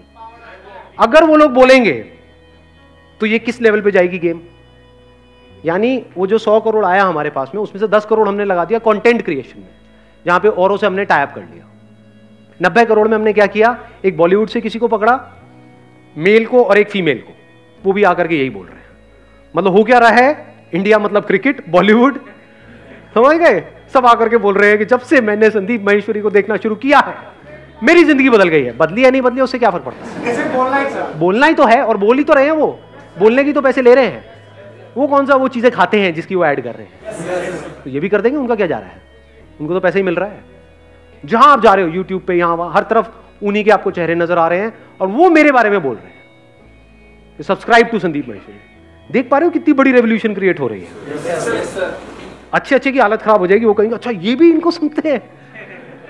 अगर 0.99 1.23
वो 1.23 1.35
लोग 1.37 1.51
बोलेंगे 1.53 1.93
तो 3.21 3.25
ये 3.25 3.39
किस 3.41 3.61
लेवल 3.61 3.81
पे 3.81 3.91
जाएगी 3.91 4.19
गेम 4.19 4.41
यानी 5.63 5.93
वो 6.17 6.27
जो 6.27 6.37
सौ 6.39 6.59
करोड़ 6.61 6.85
आया 6.85 7.03
हमारे 7.03 7.29
पास 7.31 7.51
में, 7.55 7.61
उसमें 7.61 7.79
से 7.79 7.87
दस 7.89 8.05
करोड़ 8.05 8.27
हमने 8.27 8.45
लगा 8.45 8.65
दिया 8.65 8.79
कंटेंट 8.81 9.21
क्रिएशन 9.21 9.59
में, 9.59 9.69
जहाँ 10.25 10.39
पे 10.39 10.49
औरों 10.49 10.77
से 10.77 10.87
हमने 10.87 11.05
टाइप 11.05 11.31
कर 11.35 11.41
लिया। 11.43 11.71
नब्बे 12.59 12.83
करोड़ 12.85 13.07
में 13.07 13.15
हमने 13.15 13.33
क्या 13.33 13.45
किया? 13.47 13.77
एक 14.05 14.17
बॉलीवुड 14.17 14.49
से 14.49 14.61
किसी 14.61 14.79
को 14.79 14.87
पकड़ा 14.87 15.19
मेल 16.15 16.45
को 16.45 16.63
और 16.63 16.77
एक 16.77 16.89
फीमेल 16.89 17.17
को। 17.19 17.33
वो 17.83 17.93
भी 17.93 18.03
आकर 18.03 18.27
के 18.27 18.35
यही 18.35 18.49
बोल 18.49 18.65
रहे 18.65 18.75
हैं। 18.75 18.85
मतलब 19.55 19.71
हो 19.71 19.83
क्या 19.83 19.97
रहा 19.97 20.09
है? 20.11 20.53
इंडिया 20.73 20.99
मतलब 20.99 21.25
क्रिकेट 21.25 21.63
बॉलीवुड 21.69 22.19
समझ 23.15 23.35
गए? 23.37 23.63
सब 23.93 24.05
आकर 24.05 24.29
के 24.29 24.37
बोल 24.37 24.57
रहे 24.57 24.69
हैं 24.69 24.77
कि 24.77 24.85
जब 24.85 24.99
से 25.01 25.21
मैंने 25.21 25.49
संदीप 25.49 25.85
महेश्वरी 25.87 26.21
को 26.21 26.29
देखना 26.29 26.57
शुरू 26.57 26.75
किया 26.75 26.99
है 26.99 27.15
मेरी 27.83 28.03
ज़िंदगी 28.03 28.29
बदल 28.29 28.49
गई 28.49 28.63
है। 28.63 28.75
बदली 28.77 29.03
या 29.05 29.09
नहीं 29.11 29.21
बदली 29.21 29.41
उससे 29.41 29.59
क्या 29.59 29.69
फ़र्क 29.69 29.83
पड़ता 29.83 30.05
है? 30.05 30.53
बोलना 30.55 30.77
ही 30.77 31.19
बोलना 31.19 31.47
ही 31.47 31.53
तो 31.53 31.65
है 31.65 31.81
और 31.83 31.97
बोल 31.97 32.17
ही 32.17 32.23
तो 32.23 32.33
रहे 32.33 32.45
हैं 32.45 32.51
वो। 32.51 32.67
बोलने 33.19 33.43
की 33.43 33.53
तो 33.53 33.61
पैसे 33.61 33.81
ले 33.81 33.95
रहे 33.95 34.05
हैं। 34.05 34.23
वो 34.97 35.07
कौन 35.07 35.25
सा 35.25 35.35
वो 35.35 35.47
चीज़ें 35.47 35.71
खाते 35.71 35.99
हैं 35.99 36.13
जिसकी 36.13 36.35
वो 36.35 36.45
ऐड 36.45 36.63
कर 36.63 36.75
रहे 36.75 36.85
हैं? 36.85 37.83
तो 37.83 37.89
ये 37.89 37.99
भी 37.99 38.09
कर 38.09 38.21
देंगे 38.21 38.37
उनका 38.37 38.55
क्या 38.55 38.67
जा 38.67 38.77
रहा 38.77 38.87
है? 38.87 39.01
उनको 39.61 39.73
तो 39.73 39.79
पैसे 39.79 39.99
ही 39.99 40.03
मिल 40.03 40.15
रहा 40.15 40.29
है। 40.29 40.54
जहाँ 41.25 41.51
आप 41.51 41.61
जा 41.61 41.73
रहे 41.73 41.85
हो 41.85 41.91
यूट्यूब 41.91 42.21
पे, 42.21 42.33
यहाँ, 42.33 42.55
वहाँ, 42.55 42.73
हर 42.73 42.83
तरफ़, 42.83 43.07
उन्हीं 43.43 43.63
के 43.63 43.71
आपको 43.71 43.91
चेहरे 43.91 44.15
नज़र 44.15 44.37
आ 44.37 44.47
रहे 44.47 44.59
हैं 44.59 44.73
और 45.01 45.07
वो 45.07 45.29
मेरे 45.29 45.51
बारे 45.51 45.69
में 45.69 45.81
बोल 45.83 45.95
रहे 45.95 46.05
हैं। 46.05 47.43
सब्सक्राइब 47.43 47.87
टू 47.87 47.99
संदीप 47.99 48.29
महेश्वरी 48.29 48.57
देख 49.09 49.29
पा 49.29 49.37
रहे 49.37 49.45
हो 49.45 49.51
कितनी 49.51 49.73
बड़ी 49.73 49.91
रेवोल्यूशन 49.91 50.33
क्रिएट 50.33 50.59
हो 50.59 50.67
रही 50.67 50.81
है। 50.81 50.87
अच्छे 52.53 52.75
अच्छे 52.75 52.91
की 52.91 52.99
हालत 52.99 53.21
खराब 53.21 53.39
हो 53.39 53.47
जाएगी, 53.47 53.65
वो 53.65 53.73
कहेंगे 53.73 53.95
अच्छा 53.95 54.11
ये 54.11 54.35
भी 54.35 54.49
इनको 54.49 54.71
सुनते 54.71 55.09
हैं। 55.09 55.21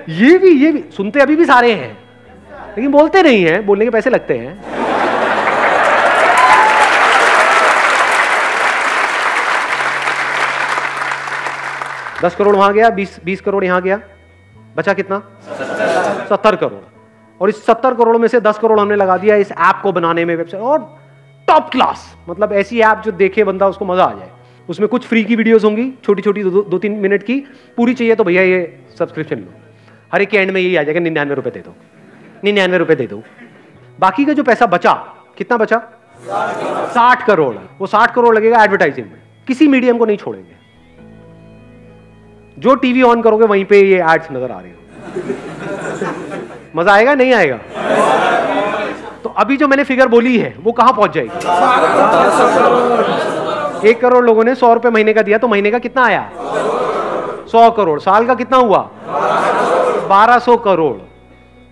ये 0.10 0.38
भी 0.38 0.50
ये 0.64 0.72
भी। 0.72 0.84
सुनते 0.98 1.20
अभी 1.20 1.36
भी 1.36 1.46
सारे 1.46 1.74
हैं। 1.74 1.92
लेकिन 2.76 2.92
बोलते 2.92 3.22
नहीं 3.24 3.44
हैं, 3.44 3.66
बोलने 3.66 3.86
के 3.86 3.92
पैसे 3.92 4.10
लगते 4.10 4.38
हैं। 4.38 4.84
दस 12.24 12.36
करोड़ 12.36 12.56
वहाँ 12.56 12.74
गया, 12.74 12.90
बीस 12.90 13.20
बीस 13.26 13.42
करोड़ 13.42 13.64
यहाँ 13.66 13.82
गया। 13.82 14.00
बचा 14.76 14.94
कितना? 14.94 15.20
सत्तर 16.30 16.56
करोड़। 16.56 16.84
और 17.42 17.50
इस 17.50 17.66
सत्तर 17.66 17.94
करोड़ 17.94 18.18
में 18.18 18.28
से 18.28 18.40
दस 18.42 18.58
करोड़ 18.60 18.80
हमने 18.80 18.96
लगा 18.96 19.18
दिया 19.18 19.36
इस 19.36 19.52
ऐप 19.52 19.80
को 19.84 19.92
बनाने 19.92 20.26
में 20.26 20.36
वेबसाइट 20.36 20.64
और 20.64 20.80
टॉप 21.48 21.70
क्लास 21.72 22.06
मतलब 22.30 22.54
ऐसी 22.54 22.80
ऐप 22.82 23.02
जो 23.06 23.12
देखे 23.14 23.44
बंदा 23.44 23.68
उसको 23.68 23.86
मज़ा 23.86 24.04
आ 24.04 24.14
जाए। 24.14 24.30
उसमें 24.70 24.88
कुछ 24.90 25.06
फ्री 25.08 25.24
की 25.24 25.36
वीडियोस 25.36 25.64
होंगी 25.64 25.92
छोटी 26.04 26.22
छोटी 26.22 26.44
दो, 26.44 26.78
तीन 26.78 26.92
मिनट 26.92 27.24
की। 27.24 27.40
पूरी 27.78 27.94
चाहिए 27.94 28.16
तो 28.16 28.24
भैया 28.24 28.42
ये 28.42 28.86
सब्सक्रिप्शन 29.00 29.36
लो। 29.36 29.54
हर 30.14 30.22
एक 30.22 30.30
के 30.30 30.38
एंड 30.38 30.52
में 30.52 30.62
यही 30.62 30.76
आ 30.76 30.84
जाएगा 30.84 31.00
निन्यानवे 31.00 31.36
रुपए 31.36 31.50
दे 31.50 31.60
दो। 31.60 31.76
निन्यानवे 32.44 32.78
रुपए 32.78 32.96
दे 32.96 33.08
दो। 33.08 33.22
बाकी 34.00 34.26
का 34.26 34.34
जो 34.34 34.44
पैसा 34.44 34.66
बचा 34.68 34.94
कितना 35.38 35.58
बचा? 35.58 35.82
साठ 36.90 37.26
करोड़। 37.28 37.56
वो 37.80 37.88
साठ 37.88 38.14
करोड़ 38.14 38.36
लगेगा 38.36 38.64
एडवर्टाइजिंग 38.64 39.08
में। 39.08 39.22
किसी 39.48 39.68
मीडियम 39.68 39.98
को 39.98 40.06
नहीं 40.06 40.18
छोड़ेंगे। 40.18 40.65
जो 42.58 42.76
टीवी 42.76 43.02
ऑन 43.02 43.22
करोगे 43.22 43.46
वहीं 43.46 43.66
पे 43.66 43.80
ये 43.82 43.98
एड्स 44.12 44.28
नज़र 44.32 44.52
आ 44.52 44.60
रहे 44.60 44.72
हो 44.72 44.78
मज़ा 46.76 46.94
आएगा, 46.94 47.14
नहीं 47.16 47.34
आएगा? 47.34 47.58
तो 49.24 49.30
अभी 49.38 49.58
जो 49.58 49.68
मैंने 49.68 49.84
फिगर 49.84 50.08
बोली 50.08 50.38
है, 50.38 50.56
वो 50.60 50.72
कहाँ 50.72 50.94
पहुँच 50.94 51.14
जाएगी? 51.14 51.32
एक 53.90 54.00
करोड़ 54.02 54.24
लोगों 54.26 54.44
ने 54.44 54.56
सौ 54.56 54.74
रुपए 54.74 54.90
महीने 54.90 55.14
का 55.14 55.22
दिया 55.22 55.38
तो 55.38 55.48
महीने 55.48 55.72
का 55.72 55.80
कितना 55.80 56.06
आया? 56.06 56.30
सौ 57.52 57.70
करोड़। 57.72 58.00
साल 58.00 58.26
का 58.28 58.36
कितना 58.36 58.58
हुआ? 58.58 58.80
बारह 60.10 60.40
सौ 60.40 60.58
करोड़। 60.58 60.98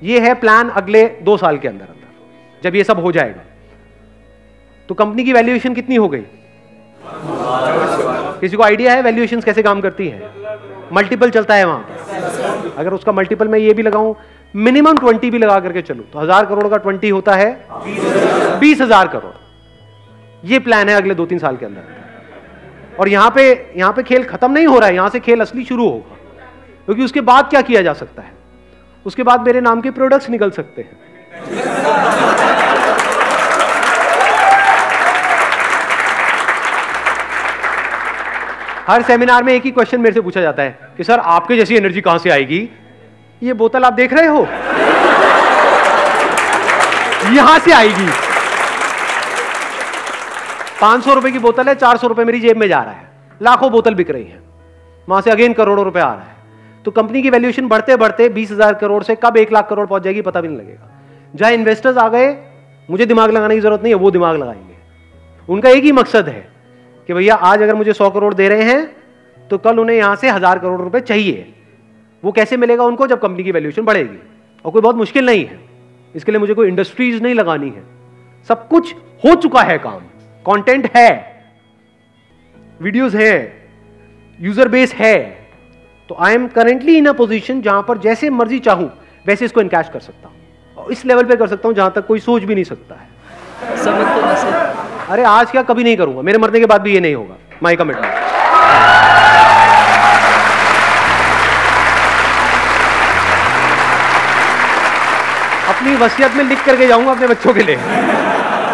ये 0.01 0.19
है 0.19 0.33
प्लान 0.35 0.69
अगले 0.71 1.05
दो 1.21 1.37
साल 1.37 1.57
के 1.57 1.67
अंदर 1.67 1.85
अंदर, 1.85 2.07
जब 2.61 2.75
ये 2.75 2.83
सब 2.83 2.99
हो 2.99 3.11
जाएगा। 3.11 3.41
तो 4.89 4.95
कंपनी 4.95 5.23
की 5.23 5.33
वैल्यूएशन 5.33 5.73
कितनी 5.73 5.95
हो 5.95 6.07
गई? 6.09 6.23
किसी 8.41 8.57
को 8.57 8.63
आइडिया 8.63 8.93
है 8.93 9.01
वैल्यूएशन 9.01 9.41
कैसे 9.41 9.63
काम 9.63 9.81
करती 9.81 10.07
है? 10.07 10.31
मल्टीपल 10.91 11.29
चलता 11.29 11.55
है 11.55 11.65
वहाँ। 11.65 12.73
अगर 12.77 12.93
उसका 12.93 13.11
मल्टीपल 13.11 13.47
मैं 13.47 13.59
ये 13.59 13.73
भी 13.73 13.83
लगाऊँ 13.83 14.15
मिनिमम 14.53 14.97
ट्वेंटी 14.97 15.29
भी 15.31 15.37
लगा 15.37 15.59
करके 15.59 15.81
चलू। 15.81 16.03
तो 16.03 16.19
हज़ार 16.19 16.45
करोड़ 16.45 16.67
का 16.67 16.77
ट्वेंटी 16.77 17.09
होता 17.09 17.35
है, 17.35 17.49
बीस 18.59 18.81
हज़ार 18.81 19.07
करोड़। 19.07 19.33
ये 20.43 20.59
प्लान 20.59 20.89
है 20.89 20.95
अगले 20.95 21.13
दो 21.15 21.25
तीन 21.25 21.39
साल 21.39 21.57
के 21.57 21.65
अंदर। 21.65 21.81
और 22.99 23.09
यहाँ 23.09 23.29
पे 23.35 23.43
यहाँ 23.77 23.93
पे 23.93 24.03
खेल 24.03 24.23
खत्म 24.25 24.51
नहीं 24.51 24.67
हो 24.67 24.79
रहा 24.79 24.89
है, 24.89 24.95
यहाँ 24.95 25.09
से 25.09 25.19
खेल 25.19 25.41
असली 25.41 25.63
शुरू 25.65 25.89
होगा। 25.89 26.17
क्योंकि 26.87 27.03
उसके 27.03 27.21
बाद 27.23 27.49
क्या 27.49 27.61
किया 27.61 27.81
जा 27.81 27.93
सकता 27.95 28.21
है? 28.21 28.31
उसके 29.05 29.23
बाद 29.23 29.41
मेरे 29.41 29.61
नाम 29.61 29.81
के 29.81 29.91
प्रोडक्ट्स 29.91 30.29
निकल 30.29 30.49
सकते 30.51 30.81
हैं। 30.81 32.32
हर 38.87 39.01
सेमिनार 39.01 39.43
में 39.43 39.53
एक 39.53 39.63
ही 39.63 39.71
क्वेश्चन 39.71 40.01
मेरे 40.01 40.13
से 40.13 40.21
पूछा 40.21 40.41
जाता 40.41 40.63
है 40.63 40.79
कि, 40.97 41.03
सर, 41.03 41.19
आपके 41.19 41.55
जैसी 41.55 41.75
एनर्जी 41.75 42.01
कहाँ 42.01 42.17
से 42.17 42.29
आएगी? 42.29 42.69
ये 43.43 43.53
बोतल 43.53 43.83
आप 43.83 43.93
देख 43.93 44.13
रहे 44.13 44.27
हो? 44.27 44.47
यहाँ 47.35 47.59
से 47.59 47.71
आएगी। 47.71 48.07
पाँच 50.81 51.03
सौ 51.03 51.13
रुपए 51.13 51.31
की 51.31 51.39
बोतल 51.39 51.67
है, 51.67 51.75
चार 51.75 51.97
सौ 51.97 52.07
रुपए 52.07 52.23
मेरी 52.23 52.39
जेब 52.39 52.57
में 52.57 52.67
जा 52.67 52.81
रहा 52.81 52.93
है। 52.93 53.11
लाखों 53.41 53.71
बोतल 53.71 53.95
बिक 53.95 54.09
रही 54.09 54.23
है। 54.23 54.41
वहाँ 55.09 55.21
से 55.21 55.31
अगेन 55.31 55.53
करोड़ों 55.53 55.85
रुपए 55.85 55.99
आ 55.99 56.13
रहा 56.13 56.23
है। 56.23 56.35
तो 56.85 56.91
कंपनी 56.91 57.21
की 57.21 57.29
वैल्यूएशन 57.29 57.67
बढ़ते 57.67 57.95
बढ़ते 57.95 58.29
बीस 58.29 58.51
हज़ार 58.51 58.73
करोड़ 58.73 59.03
से 59.03 59.15
कब 59.15 59.37
एक 59.37 59.53
लाख 59.53 59.69
करोड़ 59.69 59.87
पहुँच 59.87 60.03
जाएगी, 60.03 60.21
पता 60.21 60.41
भी 60.41 60.47
नहीं 60.47 60.57
लगेगा। 60.57 60.89
जहाँ 61.35 61.51
इन्वेस्टर्स 61.51 61.97
आ 61.97 62.09
गए, 62.09 62.37
मुझे 62.89 63.05
दिमाग 63.05 63.31
लगाने 63.31 63.55
की 63.55 63.61
ज़रूरत 63.61 63.83
नहीं 63.83 63.93
है, 63.93 63.99
वो 63.99 64.11
दिमाग 64.11 64.37
लगाएँगे। 64.37 64.75
उनका 65.49 65.69
एक 65.69 65.83
ही 65.83 65.91
मकसद 65.91 66.27
है 66.29 66.52
कि 67.09 67.13
भैया, 67.13 67.35
आज 67.35 67.61
अगर 67.61 67.75
मुझे 67.75 67.93
सौ 67.93 68.09
करोड़ 68.09 68.33
दे 68.33 68.47
रहे 68.49 68.63
हैं 68.63 68.95
तो 69.49 69.57
कल 69.57 69.79
उन्हें 69.79 69.95
यहाँ 69.97 70.15
से 70.15 70.29
हज़ार 70.29 70.59
करोड़ 70.59 70.81
रुपए 70.81 70.99
चाहिए। 71.01 71.53
वो 72.23 72.31
कैसे 72.31 72.57
मिलेगा 72.57 72.83
उनको 72.83 73.07
जब 73.07 73.19
कंपनी 73.21 73.43
की 73.43 73.51
वैल्यूएशन 73.51 73.81
बढ़ेगी? 73.81 74.17
और 74.65 74.71
कोई 74.71 74.81
बहुत 74.81 74.95
मुश्किल 74.95 75.25
नहीं 75.25 75.45
है। 75.45 75.59
इसके 76.15 76.31
लिए 76.31 76.39
मुझे 76.39 76.53
कोई 76.53 76.67
इंडस्ट्रीज़ 76.67 77.21
नहीं 77.23 77.33
लगानी 77.35 77.69
है। 77.69 77.83
सब 78.49 78.67
कुछ 78.67 78.93
हो 79.23 79.35
चुका 79.35 79.61
है 79.61 79.77
काम। 79.77 79.99
कंटेंट 80.45 80.89
है। 80.95 81.09
वीडियोस 82.79 83.15
है। 83.15 83.63
यूज़र 84.39 84.67
बेस 84.67 84.93
है। 84.93 85.17
तो 86.09 86.15
I 86.19 86.33
am 86.33 86.47
currently 86.47 86.97
in 86.97 87.05
a 87.05 87.13
position 87.13 87.61
जहाँ 87.61 87.83
पर 87.87 87.97
जैसे 87.97 88.29
मर्ज़ी 88.29 88.59
चाहूँ, 88.59 88.89
वैसे 89.25 89.45
इसको 89.45 89.61
इनकैश 89.61 89.89
कर 89.89 89.99
सकता 89.99 90.27
हूँ। 90.27 90.35
और 90.77 90.91
इस 90.91 91.05
लेवल 91.05 91.23
पे 91.23 91.35
कर 91.35 91.47
सकता 91.47 91.67
हूँ 91.67 91.75
जहाँ 91.75 91.91
तक 91.95 92.05
कोई 92.07 92.19
सोच 92.19 92.43
भी 92.43 92.53
नहीं 92.53 92.63
सकता 92.65 92.95
है। 92.95 93.07
अरे 95.09 95.23
आज 95.23 95.51
क्या 95.51 95.61
कभी 95.61 95.83
नहीं 95.83 95.97
करूँगा? 95.97 96.21
मेरे 96.21 96.37
मरने 96.37 96.59
के 96.59 96.65
बाद 96.65 96.81
भी 96.81 96.93
ये 96.93 96.99
नहीं 96.99 97.15
होगा। 97.15 97.35
माई 97.63 97.75
कमिटमेंट 97.75 98.13
अपनी 105.69 105.95
वसीयत 105.95 106.33
में 106.33 106.43
लिख 106.43 106.65
करके 106.65 106.87
जाऊँगा 106.87 107.11
अपने 107.11 107.27
बच्चों 107.27 107.53
के 107.53 107.63
लिए। 107.63 107.75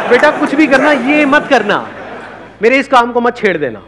बेटा, 0.10 0.32
कुछ 0.32 0.56
भी 0.56 0.68
करना, 0.68 0.92
ये 0.92 1.26
मत 1.26 1.48
करना। 1.50 1.88
मेरे 2.62 2.78
इस 2.78 2.88
काम 2.88 3.12
को 3.12 3.22
मत 3.22 3.38
छेड़ 3.38 3.58
देना। 3.58 3.82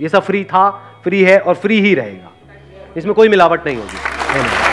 ये 0.00 0.08
सब 0.08 0.24
फ्री 0.24 0.44
था 0.44 0.68
फ्री 1.04 1.22
है 1.22 1.38
और 1.38 1.54
फ्री 1.54 1.80
ही 1.80 1.94
रहेगा। 1.94 2.30
इसमें 2.96 3.14
कोई 3.14 3.28
मिलावट 3.28 3.66
नहीं 3.66 3.76
होगी। 3.76 4.67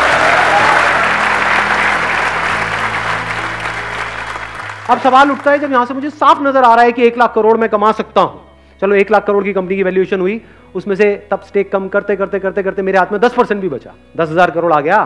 अब 4.86 5.00
सवाल 5.00 5.32
उठता 5.32 5.52
है 5.52 5.60
जब 5.60 5.71
यहाँ 5.71 5.86
से 5.86 5.93
मुझे 5.93 6.10
साफ़ 6.12 6.41
नज़र 6.43 6.63
आ 6.63 6.74
रहा 6.76 6.84
है 6.86 6.91
कि 6.91 7.04
एक 7.04 7.17
लाख 7.17 7.34
करोड़ 7.34 7.58
मैं 7.58 7.69
कमा 7.69 7.91
सकता 7.93 8.21
हूँ। 8.21 8.41
चलो, 8.82 8.95
एक 8.95 9.12
लाख 9.12 9.26
करोड़ 9.26 9.43
की 9.43 9.54
कंपनी 9.54 9.76
की 9.76 9.84
वैल्यूएशन 9.84 10.19
हुई, 10.21 10.41
उसमें 10.76 10.95
से 10.95 11.15
तब 11.32 11.41
स्टेक 11.41 11.71
कम 11.71 11.88
करते 11.88 12.15
करते 12.15 12.39
करते 12.39 12.63
करते 12.63 12.82
मेरे 12.82 12.98
हाथ 12.98 13.12
में 13.12 13.19
दस 13.21 13.34
परसेंट 13.34 13.62
भी 13.62 13.69
बचा। 13.69 13.93
दस 14.17 14.30
हज़ार 14.30 14.52
करोड़ 14.52 14.74
आ 14.74 14.80
गया 14.82 15.00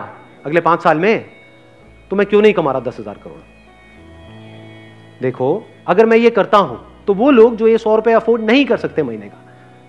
अगले 0.46 0.62
पाँच 0.62 0.84
साल 0.84 0.98
में 0.98 1.26
तो 2.12 2.16
मैं 2.16 2.26
क्यों 2.28 2.42
नहीं 2.42 2.54
कमा 2.54 2.72
रहा 2.72 2.82
दस 2.82 3.00
हज़ार 3.00 3.18
करोड़? 3.24 3.40
देखो, 5.22 5.64
अगर 5.88 6.06
मैं 6.06 6.18
ये 6.18 6.30
करता 6.32 6.58
हूँ 6.60 6.80
तो 7.08 7.14
वो 7.16 7.32
लोग 7.32 7.56
जो 7.56 7.68
ये 7.68 7.78
सौ 7.78 7.96
रुपए 7.96 8.14
अफोर्ड 8.14 8.44
नहीं 8.44 8.66
कर 8.66 8.78
सकते 8.78 9.04
महीने 9.04 9.28
का। 9.28 9.38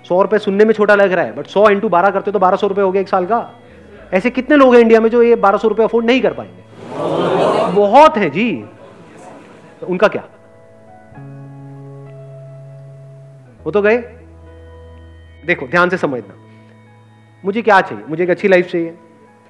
सौ 0.05 0.23
रुपए 0.23 0.39
सुनने 0.41 0.65
में 0.65 0.75
छोटा 0.75 0.95
लग 0.97 1.13
रहा 1.13 1.25
है 1.25 1.35
बट 1.37 1.47
सौ 1.49 1.69
इंटू 1.71 1.89
बारह 1.91 2.11
करते 2.11 2.33
तो 2.33 2.39
बारह 2.39 2.57
सौ 2.57 2.67
रुपए 2.67 2.83
हो 2.83 2.91
गया 2.93 3.03
एक 3.03 3.09
साल 3.09 3.27
का। 3.27 3.49
ऐसे 4.13 4.31
कितने 4.31 4.57
लोग 4.57 4.75
हैं 4.75 4.81
इंडिया 4.83 5.01
में 5.01 5.11
जो 5.11 5.23
ये 5.23 5.37
बारह 5.39 5.59
सौ 5.59 5.69
रुपए 5.69 5.83
अफोर्ड 5.85 6.07
नहीं 6.07 6.21
कर 6.21 6.33
पाएँगे? 6.33 7.73
बहुत 7.73 8.17
है 8.17 8.31
जी। 8.31 8.53
तो 9.81 9.87
उनका 9.87 10.09
क्या? 10.09 10.23
वो 13.65 13.71
तो 13.71 13.83
गए। 13.83 13.99
देखो, 15.47 15.67
ध्यान 15.67 15.89
से 15.89 15.97
समझना। 15.97 16.35
मुझे 17.45 17.63
क्या 17.63 17.81
चाहिए? 17.81 18.05
मुझे 18.05 18.23
एक 18.25 18.31
अच्छी 18.31 18.49
लाइफ 18.49 18.67
चाहिए। 18.67 18.95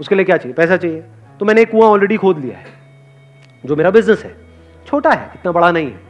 उसके 0.01 0.15
लिए 0.15 0.25
क्या 0.25 0.37
चाहिए? 0.37 0.55
पैसा 0.55 0.77
चाहिए। 0.77 1.03
तो 1.41 1.45
मैंने 1.45 1.63
एक 1.63 1.71
कुआँ 1.71 1.89
ऑलरेडी 1.89 2.17
खोद 2.17 2.39
लिया 2.39 2.59
है, 2.59 2.65
जो 3.65 3.77
मेरा 3.77 3.91
बिज़नेस 3.91 4.25
है। 4.25 4.35
छोटा 4.87 5.11
है, 5.11 5.31
इतना 5.35 5.53
बड़ा 5.53 5.71
नहीं 5.73 5.91
है। 5.91 6.01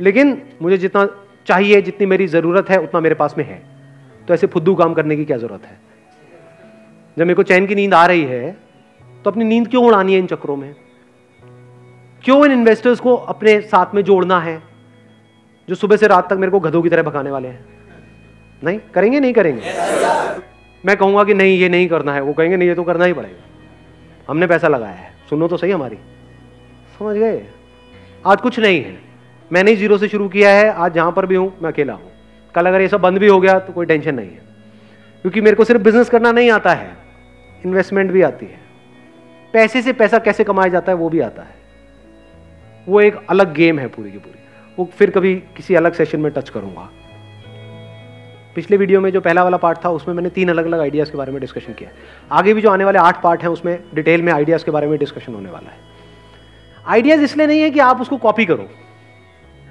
लेकिन 0.00 0.42
मुझे 0.62 0.76
जितना 0.78 1.06
चाहिए, 1.46 1.80
जितनी 1.82 2.06
मेरी 2.06 2.26
ज़रूरत 2.26 2.70
है, 2.70 2.78
उतना 2.78 3.00
मेरे 3.00 3.14
पास 3.14 3.34
में 3.38 3.44
है। 3.44 3.62
तो 4.28 4.34
ऐसे 4.34 4.46
फुद्दू 4.46 4.74
काम 4.74 4.94
करने 4.94 5.16
की 5.16 5.24
क्या 5.24 5.36
ज़रूरत 5.36 5.64
है? 5.64 5.78
जब 7.16 7.22
मेरे 7.22 7.34
को 7.34 7.42
चैन 7.42 7.66
की 7.66 7.74
नींद 7.74 7.94
आ 7.94 8.04
रही 8.06 8.22
है 8.22 8.56
तो 9.24 9.30
अपनी 9.30 9.44
नींद 9.44 9.68
क्यों 9.68 9.84
उड़ानी 9.86 10.12
है 10.12 10.18
इन 10.18 10.26
चक्रों 10.26 10.56
में? 10.56 10.74
क्यों 12.24 12.46
इन 12.46 12.52
इन्वेस्टर्स 12.52 13.00
को 13.00 13.16
अपने 13.16 13.60
साथ 13.60 13.94
में 13.94 14.02
जोड़ना 14.02 14.40
है, 14.40 14.62
जो 15.68 15.74
सुबह 15.74 15.96
से 15.96 16.06
रात 16.06 16.30
तक 16.30 16.36
मेरे 16.36 16.50
को 16.50 16.60
गधों 16.60 16.82
की 16.82 16.88
तरह 16.88 17.02
भगाने 17.02 17.30
वाले 17.30 17.48
हैं? 17.48 17.64
नहीं? 18.64 18.80
करेंगे 18.94 19.20
नहीं 19.20 19.32
करेंगे? 19.32 19.62
मैं 20.86 20.96
कहूँगा 20.96 21.24
कि 21.24 21.34
नहीं, 21.34 21.58
ये 21.58 21.68
नहीं 21.68 21.88
करना 21.88 22.14
है। 22.14 22.20
वो 22.20 22.32
कहेंगे, 22.32 22.56
नहीं, 22.56 22.68
ये 22.68 22.74
तो 22.74 22.82
करना 22.82 23.04
ही 23.04 23.12
पड़ेगा। 23.12 23.44
हमने 24.28 24.46
पैसा 24.46 24.68
लगाया 24.68 24.92
है। 24.92 25.14
सुनो 25.30 25.48
तो 25.48 25.56
सही 25.56 25.70
हमारी। 25.70 25.96
समझ 26.98 27.16
गए? 27.16 27.46
आज 28.26 28.40
कुछ 28.40 28.58
नहीं 28.58 28.84
है। 28.84 28.98
मैंने 29.52 29.70
ही 29.70 29.76
ज़ीरो 29.76 29.98
से 29.98 30.08
शुरू 30.08 30.28
किया 30.28 30.50
है। 30.50 30.72
आज 30.72 30.94
जहाँ 30.94 31.12
पर 31.12 31.26
भी 31.26 31.34
हूँ, 31.34 31.56
मैं 31.62 31.72
अकेला 31.72 31.92
हूँ। 31.92 32.12
कल 32.54 32.66
अगर 32.66 32.80
ये 32.80 32.88
सब 32.88 33.00
बंद 33.00 33.18
भी 33.18 33.26
हो 33.26 33.40
गया 33.40 33.58
तो 33.58 33.72
कोई 33.72 33.86
टेंशन 33.86 34.14
नहीं 34.14 34.30
है। 34.30 34.42
क्योंकि 35.22 35.40
मेरे 35.40 35.56
को 35.56 35.64
सिर्फ़ 35.64 35.82
बिज़नेस 35.82 36.10
करना 36.10 36.32
नहीं 36.32 36.50
आता 36.50 36.74
है। 36.74 36.96
इन्वेस्टमेंट 37.66 38.10
भी 38.10 38.22
आती 38.22 38.46
है। 38.46 38.60
पैसे 39.52 39.82
से 39.82 39.92
पैसा 39.92 40.18
कैसे 40.18 40.44
कमाया 40.44 40.68
जाता 40.68 40.92
है, 40.92 40.98
वो 40.98 41.08
भी 41.08 41.20
आता 41.20 41.42
है। 41.42 41.61
वो 42.86 43.00
एक 43.00 43.16
अलग 43.30 43.52
गेम 43.54 43.78
है 43.78 43.86
पूरी 43.88 44.10
की 44.10 44.18
पूरी। 44.18 44.38
वो 44.78 44.88
फिर 44.98 45.10
कभी 45.10 45.34
किसी 45.56 45.74
अलग 45.74 45.92
सेशन 45.94 46.20
में 46.20 46.30
टच 46.32 46.48
करूँगा। 46.50 46.88
पिछले 48.56 48.76
वीडियो 48.76 49.00
में 49.00 49.10
जो 49.10 49.20
पहला 49.20 49.42
वाला 49.44 49.56
पार्ट 49.56 49.78
था, 49.84 49.90
उसमें 49.90 50.14
मैंने 50.14 50.28
तीन 50.30 50.48
अलग 50.48 50.66
अलग 50.66 50.80
आइडियाज़ 50.80 51.10
के 51.10 51.18
बारे 51.18 51.32
में 51.32 51.40
डिस्कशन 51.40 51.72
किया 51.72 51.90
आगे 52.30 52.54
भी 52.54 52.60
जो 52.60 52.70
आने 52.70 52.84
वाले 52.84 52.98
आठ 52.98 53.22
पार्ट 53.22 53.42
हैं, 53.42 53.48
उसमें 53.50 53.78
डिटेल 53.94 54.22
में 54.22 54.32
आइडियाज़ 54.32 54.64
के 54.64 54.70
बारे 54.70 54.86
में 54.86 54.98
डिस्कशन 54.98 55.34
होने 55.34 55.50
वाला 55.50 55.70
है। 55.70 55.78
आइडियाज़ 56.86 57.22
इसलिए 57.22 57.46
नहीं 57.46 57.60
है 57.60 57.70
कि 57.70 57.78
आप 57.80 58.00
उसको 58.00 58.16
कॉपी 58.18 58.44
करो, 58.44 58.68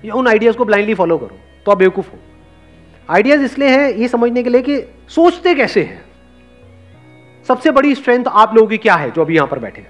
या 0.04 0.13
उन 0.13 0.28
आइडियाज़ 0.28 0.58
को 0.58 0.65
ब्लाइंडली 0.65 0.93
फॉलो 0.93 1.17
करो 1.17 1.38
तो 1.65 1.71
आप 1.71 1.78
बेवकूफ़ 1.78 2.10
हो। 2.10 2.17
आइडियाज़ 3.10 3.43
इसलिए 3.43 3.69
हैं, 3.69 3.89
ये 3.89 4.08
समझने 4.08 4.43
के 4.43 4.50
लिए 4.50 4.62
कि 4.62 4.82
सोचते 5.10 5.56
कैसे 5.56 5.84
हैं? 5.84 6.04
सबसे 7.50 7.71
बड़ी 7.71 7.95
स्ट्रेंथ 7.95 8.26
आप 8.28 8.56
लोगों 8.56 8.67
की 8.67 8.78
क्या 8.78 8.95
है, 8.95 9.12
जो 9.12 9.21
अभी 9.21 9.36
यहाँ 9.36 9.47
पर 9.47 9.60
बैठे 9.60 9.82
हैं? 9.82 9.89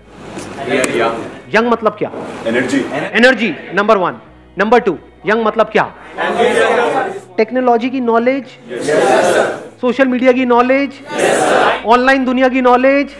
यंग 1.53 1.67
मतलब 1.67 1.95
क्या 1.99 2.11
energy 2.47 2.79
energy 3.13 3.53
number 3.73 3.97
one 3.97 4.19
number 4.57 4.79
two 4.79 4.97
young 5.25 5.45
मतलब 5.45 5.69
क्या 5.71 5.83
टेक्नोलॉजी 7.37 7.89
की 7.89 7.99
नॉलेज 8.01 8.45
सोशल 9.81 10.07
मीडिया 10.07 10.31
की 10.31 10.45
नॉलेज 10.45 10.99
ऑनलाइन 11.85 12.25
दुनिया 12.25 12.47
की 12.49 12.61
नॉलेज 12.61 13.15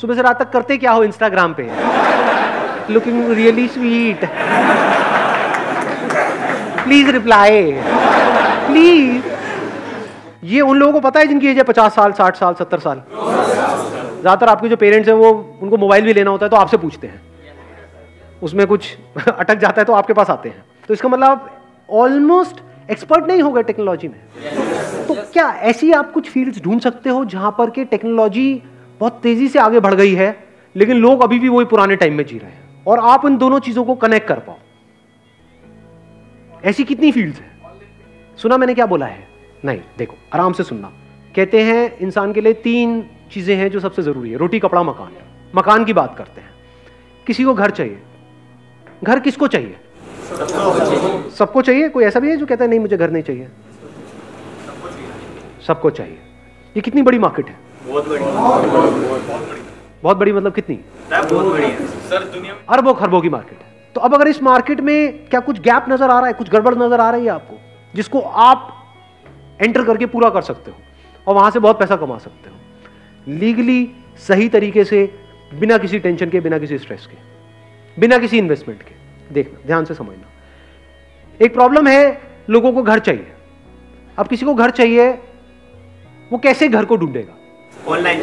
सुबह 0.00 0.14
से 0.14 0.22
रात 0.22 0.42
तक 0.42 0.50
करते 0.50 0.76
क्या 0.76 0.92
हो 0.92 1.04
इंस्टाग्राम 1.04 1.54
पे? 1.58 1.68
Looking 2.92 3.30
really 3.32 3.66
sweet 3.68 4.24
please 6.84 7.10
reply 7.10 7.72
please 8.66 9.22
ये 10.52 10.60
उन 10.60 10.78
लोगों 10.78 10.92
को 10.92 11.00
पता 11.00 11.20
है 11.20 11.26
जिनकी 11.26 11.48
एज 11.48 11.56
है 11.56 11.62
पचास 11.64 11.94
साल 11.94 12.12
साठ 12.12 12.36
साल 12.36 12.54
सत्तर 12.54 12.78
साल? 12.78 13.02
ज़्यादातर 14.24 14.48
आपके 14.48 14.68
जो 14.68 14.76
पेरेंट्स 14.76 15.08
हैं 15.08 15.14
वो, 15.16 15.30
उनको 15.62 15.76
मोबाइल 15.76 16.04
भी 16.04 16.12
लेना 16.12 16.30
होता 16.30 16.46
है 16.46 16.50
तो 16.50 16.56
आपसे 16.56 16.76
पूछते 16.76 17.06
हैं। 17.06 17.20
उसमें 18.42 18.66
कुछ 18.66 18.96
अटक 19.28 19.54
जाता 19.54 19.80
है 19.80 19.84
तो 19.84 19.92
आपके 19.92 20.12
पास 20.12 20.30
आते 20.30 20.48
हैं। 20.48 20.64
तो 20.88 20.94
इसका 20.94 21.08
मतलब 21.08 21.50
ऑलमोस्ट 21.88 22.60
एक्सपर्ट 22.90 23.26
नहीं 23.26 23.42
हो 23.42 23.52
गए 23.52 23.62
टेक्नोलॉजी 23.62 24.08
में। 24.08 24.20
तो 25.08 25.14
क्या 25.32 25.48
ऐसी 25.64 25.92
आप 25.92 26.12
कुछ 26.12 26.30
फील्ड्स 26.30 26.62
ढूंढ 26.62 26.80
सकते 26.80 27.10
हो 27.10 27.24
जहाँ 27.24 27.54
पर 27.58 27.70
के 27.70 27.84
टेक्नोलॉजी 27.84 28.62
बहुत 29.00 29.20
तेज़ी 29.22 29.48
से 29.48 29.58
आगे 29.58 29.80
बढ़ 29.80 29.94
गई 29.94 30.14
है, 30.14 30.36
लेकिन 30.76 30.96
लोग 30.96 31.22
अभी 31.22 31.38
भी 31.38 31.48
वही 31.48 31.64
पुराने 31.64 31.96
टाइम 31.96 32.14
में 32.14 32.24
जी 32.26 32.38
रहे 32.38 32.50
हैं? 32.50 32.84
और 32.86 32.98
आप 32.98 33.26
इन 33.26 33.36
दोनों 33.36 33.58
चीज़ों 33.60 33.84
को 33.84 33.94
कनेक्ट 33.94 34.28
कर 34.28 34.38
पाओ। 34.38 34.56
ऐसी 36.64 36.84
कितनी 36.84 37.12
फील्ड्स 37.12 37.40
है? 37.40 37.50
सुना 38.38 38.56
मैंने 38.56 38.74
क्या 38.74 38.86
बोला 38.86 39.06
है? 39.06 39.26
नहीं, 39.64 39.80
देखो, 39.98 40.16
आराम 40.34 40.52
से 40.52 40.62
सुनना। 40.62 40.92
कहते 41.36 41.62
हैं, 41.62 41.98
इंसान 41.98 42.32
के 42.32 42.40
लिए 42.40 42.52
तीन 42.52 43.04
चीज़ें 43.34 43.54
हैं 43.56 43.70
जो 43.70 43.80
सबसे 43.80 44.02
ज़रूरी 44.02 44.30
है। 44.30 44.36
रोटी 44.36 44.58
कपड़ा 44.60 44.82
मकान। 44.82 45.12
मकान 45.54 45.84
की 45.84 45.92
बात 45.92 46.14
करते 46.18 46.40
हैं। 46.40 46.50
किसी 47.26 47.44
को 47.44 47.54
घर 47.54 47.70
चाहिए। 47.70 47.98
घर 49.04 49.20
किसको 49.20 49.46
चाहिए? 49.48 49.76
सबको 51.38 51.62
चाहिए? 51.62 51.88
कोई 51.88 52.04
ऐसा 52.04 52.20
भी 52.20 52.30
है 52.30 52.36
जो 52.36 52.46
कहता 52.46 52.64
है 52.64 52.70
नहीं 52.70 52.80
मुझे 52.80 52.96
घर 52.96 53.10
नहीं 53.10 53.22
चाहिए 53.22 53.48
सबको 55.66 55.90
चाहिए। 55.90 56.18
ये 56.76 56.80
कितनी 56.80 57.02
बड़ी 57.02 57.18
मार्केट 57.18 57.48
है? 57.48 57.56
बहुत 57.86 58.08
बड़ी। 58.08 58.20
बहुत 60.02 60.16
बड़ी 60.16 60.32
मतलब 60.32 60.52
कितनी? 60.52 60.76
बहुत 61.10 61.52
बड़ी 61.52 61.62
है। 61.62 61.86
सर 62.08 62.24
दुनिया 62.24 62.54
अरबों 62.68 62.94
खरबों 62.94 63.20
की 63.20 63.28
मार्केट 63.28 63.58
है। 63.58 63.92
तो 63.94 64.00
अब 64.00 64.14
अगर 64.14 64.28
इस 64.28 64.42
मार्केट 64.42 64.80
में 64.80 65.26
क्या 65.28 65.40
कुछ 65.40 65.60
गैप 65.60 65.84
नज़र 65.88 66.10
आ 66.10 66.18
रहा 66.18 66.26
है? 66.26 66.32
कुछ 66.32 66.50
गड़बड़ 66.50 66.74
नज़र 66.74 67.00
आ 67.00 67.10
रही 67.10 67.24
है 67.24 67.30
आपको? 67.30 67.56
जिसको 67.94 68.20
आप 68.20 68.68
एंटर 69.60 69.84
करके 69.84 70.06
पूरा 70.06 70.30
कर 70.30 70.42
सकते 70.42 70.70
हो। 70.70 70.76
और 71.26 71.34
वहाँ 71.34 71.50
से 71.50 71.58
बहुत 71.58 71.78
पैसा 71.78 71.96
कमा 71.96 72.18
सकते 72.18 72.50
हो। 72.50 72.56
लीगली 73.26 73.90
सही 74.28 74.48
तरीके 74.48 74.84
से 74.84 75.04
बिना 75.52 75.78
किसी 75.78 75.98
टेंशन 75.98 76.30
के 76.30 76.40
बिना 76.40 76.58
किसी 76.58 76.78
स्ट्रेस 76.78 77.06
के 77.06 77.16
बिना 77.96 78.18
किसी 78.18 78.38
इन्वेस्टमेंट 78.38 78.82
के। 78.82 78.94
देखना 79.34 79.58
ध्यान 79.66 79.84
से 79.84 79.94
समझना। 79.94 81.44
एक 81.44 81.54
प्रॉब्लम 81.54 81.86
है 81.86 82.20
लोगों 82.50 82.72
को 82.72 82.82
घर 82.82 82.98
चाहिए। 82.98 83.32
अब 84.18 84.28
किसी 84.28 84.46
को 84.46 84.54
घर 84.54 84.70
चाहिए 84.70 85.10
वो 86.32 86.38
कैसे 86.38 86.68
घर 86.68 86.84
को 86.84 86.96
ढूंढेगा? 86.96 87.34
ऑनलाइन 87.88 88.20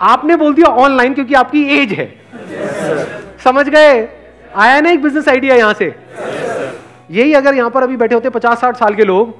आपने 0.00 0.36
बोल 0.36 0.54
दिया 0.54 0.66
ऑनलाइन 0.76 1.14
क्योंकि 1.14 1.34
आपकी 1.34 1.62
एज 1.76 1.92
है। 1.92 2.06
yes, 2.10 3.42
समझ 3.44 3.68
गए? 3.68 4.08
आया 4.56 4.80
ना 4.80 4.90
एक 4.90 5.02
बिज़नेस 5.02 5.28
आइडिया 5.28 5.56
यहाँ 5.56 5.74
से? 5.74 5.90
Yes, 5.90 7.10
यही 7.10 7.32
अगर 7.32 7.54
यहाँ 7.54 7.70
पर 7.70 7.82
अभी 7.82 7.96
बैठे 7.96 8.14
होते 8.14 8.30
पचास 8.30 8.60
साठ 8.60 8.76
साल 8.76 8.94
के 8.94 9.04
लोग 9.04 9.34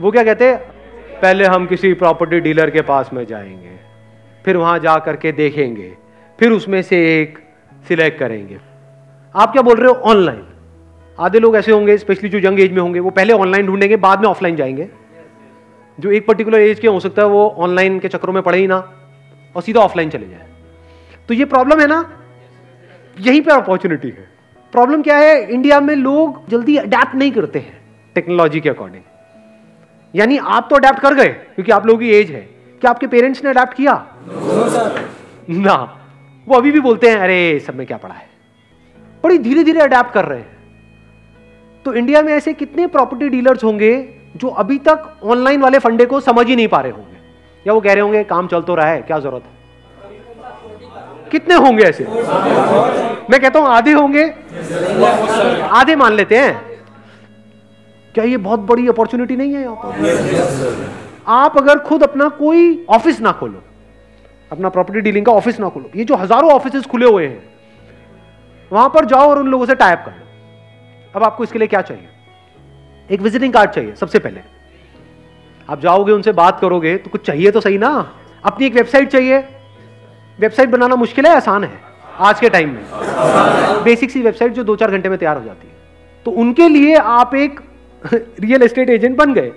वो 0.00 0.10
क्या 0.10 0.24
कहते 0.24 0.52
पहले 1.22 1.44
हम 1.44 1.66
किसी 1.66 1.92
प्रॉपर्टी 1.94 2.40
डीलर 2.40 2.70
के 2.70 2.82
पास 2.82 3.10
में 3.12 3.24
जाएँगे, 3.26 3.76
फिर 4.44 4.56
वहाँ 4.56 4.78
जा 4.78 4.96
करके 4.98 5.32
देखेंगे, 5.32 5.92
फिर 6.38 6.52
उसमें 6.52 6.82
से 6.82 7.22
एक 7.22 7.38
सिलेक्ट 7.88 8.18
करेंगे। 8.18 8.58
आप 9.34 9.52
क्या 9.52 9.62
बोल 9.62 9.76
रहे 9.76 9.88
हो? 9.88 9.94
ऑनलाइन 9.94 10.44
आधे 11.18 11.38
लोग 11.38 11.56
ऐसे 11.56 11.72
होंगे 11.72 11.98
स्पेशली 11.98 12.28
जो 12.28 12.38
यंग 12.38 12.60
एज 12.60 12.72
में 12.72 12.80
होंगे, 12.82 13.00
वो 13.00 13.10
पहले 13.10 13.32
ऑनलाइन 13.32 13.66
ढूंढेंगे, 13.66 13.96
बाद 13.96 14.20
में 14.20 14.28
ऑफलाइन 14.28 14.56
जाएँगे। 14.56 14.88
जो 16.00 16.10
एक 16.10 16.26
पर्टिकुलर 16.26 16.60
एज 16.60 16.80
के 16.80 16.88
हो 16.88 17.00
सकता 17.00 17.22
है, 17.22 17.28
वो 17.28 17.48
ऑनलाइन 17.58 17.98
के 17.98 18.08
चक्करों 18.08 18.32
में 18.32 18.42
पड़े 18.42 18.58
ही 18.58 18.66
ना, 18.66 18.78
और 19.56 19.62
सीधा 19.62 19.80
ऑफलाइन 19.80 20.10
चले 20.10 20.28
जाए। 20.28 20.46
तो 21.28 21.34
ये 21.34 21.44
प्रॉब्लम 21.44 21.80
है 21.80 21.86
ना? 21.86 22.10
यहीं 23.20 23.40
पर 23.42 23.52
अपॉर्चुनिटी 23.52 24.08
है। 24.08 24.28
प्रॉब्लम 24.72 25.02
क्या 25.02 25.16
है? 25.16 25.50
इंडिया 25.50 25.80
में 25.80 25.94
लोग 25.96 26.48
जल्दी 26.48 26.76
अडेप्ट 26.76 27.14
नहीं 27.14 27.30
करते 27.30 27.58
हैं 27.58 27.78
टेक्नोलॉजी 28.14 28.60
के 28.60 28.68
अकॉर्डिंग 28.68 29.02
यानी 30.14 30.36
आप 30.38 30.66
तो 30.70 30.76
अडेप्ट 30.76 30.98
कर 30.98 31.14
गए 31.14 31.28
क्योंकि 31.28 31.72
आप 31.72 31.86
लोगों 31.86 32.00
की 32.00 32.10
एज 32.10 32.30
है। 32.30 32.40
क्या 32.82 32.90
आपके 32.90 33.06
पेरेंट्स 33.06 33.44
ने 33.44 33.50
अडेप्ट 33.50 33.74
किया? 33.74 33.94
No, 35.48 35.64
ना। 35.64 35.74
वो 36.46 36.56
अभी 36.56 36.70
भी 36.70 36.80
बोलते 36.80 37.08
हैं 37.10 37.16
अरे 37.16 37.58
सब 37.66 37.74
में 37.74 37.86
क्या 37.86 37.96
पड़ा 37.96 38.14
है? 38.14 38.28
बड़ी 39.24 39.38
धीरे 39.38 39.64
धीरे 39.64 39.80
अडेप्ट 39.80 40.12
कर 40.12 40.24
रहे 40.24 40.38
हैं। 40.38 40.56
तो 41.84 41.94
इंडिया 41.94 42.22
में 42.22 42.32
ऐसे 42.32 42.52
कितने 42.52 42.86
प्रॉपर्टी 42.86 43.28
डीलर्स 43.28 43.64
होंगे 43.64 43.92
जो 44.36 44.48
अभी 44.48 44.78
तक 44.78 45.20
ऑनलाइन 45.24 45.62
वाले 45.62 45.78
फंडे 45.78 46.06
को 46.06 46.20
समझ 46.20 46.46
ही 46.46 46.56
नहीं 46.56 46.68
पा 46.68 46.80
रहे 46.80 46.92
होंगे? 46.92 47.16
या 47.66 47.72
वो 47.72 47.80
कह 47.80 47.92
रहे 47.92 48.02
होंगे 48.02 48.24
काम 48.24 48.46
चल 48.46 48.62
तो 48.62 48.74
रहा 48.74 48.86
है 48.86 49.02
क्या 49.02 49.18
ज़रूरत 49.18 49.42
है? 49.42 49.56
कितने 51.30 51.54
होंगे 51.54 51.84
ऐसे? 51.84 52.04
मैं 53.30 53.40
कहता 53.40 53.58
हूँ 53.58 53.68
आधे 53.68 53.92
होंगे? 53.92 54.24
आधे 55.70 55.96
मान 55.96 56.12
लेते 56.12 56.36
हैं। 56.36 56.77
क्या 58.14 58.24
ये 58.24 58.36
बहुत 58.38 58.60
बड़ी 58.62 58.88
अपॉर्चुनिटी 58.88 59.36
नहीं 59.36 59.54
है 59.54 59.62
यहाँ 59.62 59.76
पर? 59.76 60.90
आप 61.28 61.56
अगर 61.58 61.78
खुद 61.78 62.02
अपना 62.02 62.28
कोई 62.36 62.84
ऑफ़िस 62.90 63.20
ना 63.20 63.32
खोलो 63.32 63.62
अपना 64.50 64.68
प्रॉपर्टी 64.68 65.00
डीलिंग 65.00 65.26
का 65.26 65.32
ऑफ़िस 65.32 65.58
ना 65.60 65.68
खोलो 65.68 65.90
ये 65.96 66.04
जो 66.04 66.16
हज़ारों 66.16 66.50
ऑफ़िस 66.52 66.86
खुले 66.86 67.06
हुए 67.06 67.26
हैं 67.26 67.42
वहाँ 68.70 68.88
पर 68.88 69.04
जाओ 69.06 69.28
और 69.28 69.38
उन 69.38 69.48
लोगों 69.48 69.66
से 69.66 69.74
टाइप 69.74 70.02
कर 70.04 70.10
लो। 70.10 70.24
अब 71.14 71.22
आपको 71.24 71.44
इसके 71.44 71.58
लिए 71.58 71.68
क्या 71.68 71.80
चाहिए? 71.82 72.08
एक 73.10 73.20
विजिटिंग 73.20 73.52
कार्ड 73.52 73.70
चाहिए 73.70 73.94
सबसे 73.96 74.18
पहले। 74.18 74.40
आप 75.68 75.80
जाओगे 75.80 76.12
उनसे 76.12 76.32
बात 76.34 76.60
करोगे 76.60 76.96
तो 76.96 77.10
कुछ 77.10 77.26
चाहिए 77.26 77.50
तो 77.50 77.60
सही 77.60 77.78
ना? 77.78 77.90
अपनी 78.44 78.66
एक 78.66 78.74
वेबसाइट 78.74 79.08
चाहिए। 79.10 79.38
वेबसाइट 80.38 80.68
बनाना 80.70 80.96
मुश्किल 80.96 81.26
है 81.26 81.34
आसान 81.36 81.64
है 81.64 81.80
आज 82.20 82.40
के 82.40 82.48
टाइम 82.48 82.70
में। 82.70 83.82
बेसिक 83.84 84.10
सी 84.10 84.22
वेबसाइट 84.22 84.52
जो 84.52 84.64
दो 84.64 84.76
चार 84.76 84.90
घंटे 84.90 85.08
में 85.08 85.18
तैयार 85.18 85.38
हो 85.38 85.44
जाती 85.44 85.68
है। 85.68 85.74
तो 86.26 86.30
उनके 86.32 86.68
लिए 86.68 86.94
आप 86.96 87.34
एक 87.36 87.60
रियल 88.04 88.62
एस्टेट 88.62 88.90
एजेंट 88.90 89.16
बन 89.16 89.34
गए। 89.34 89.52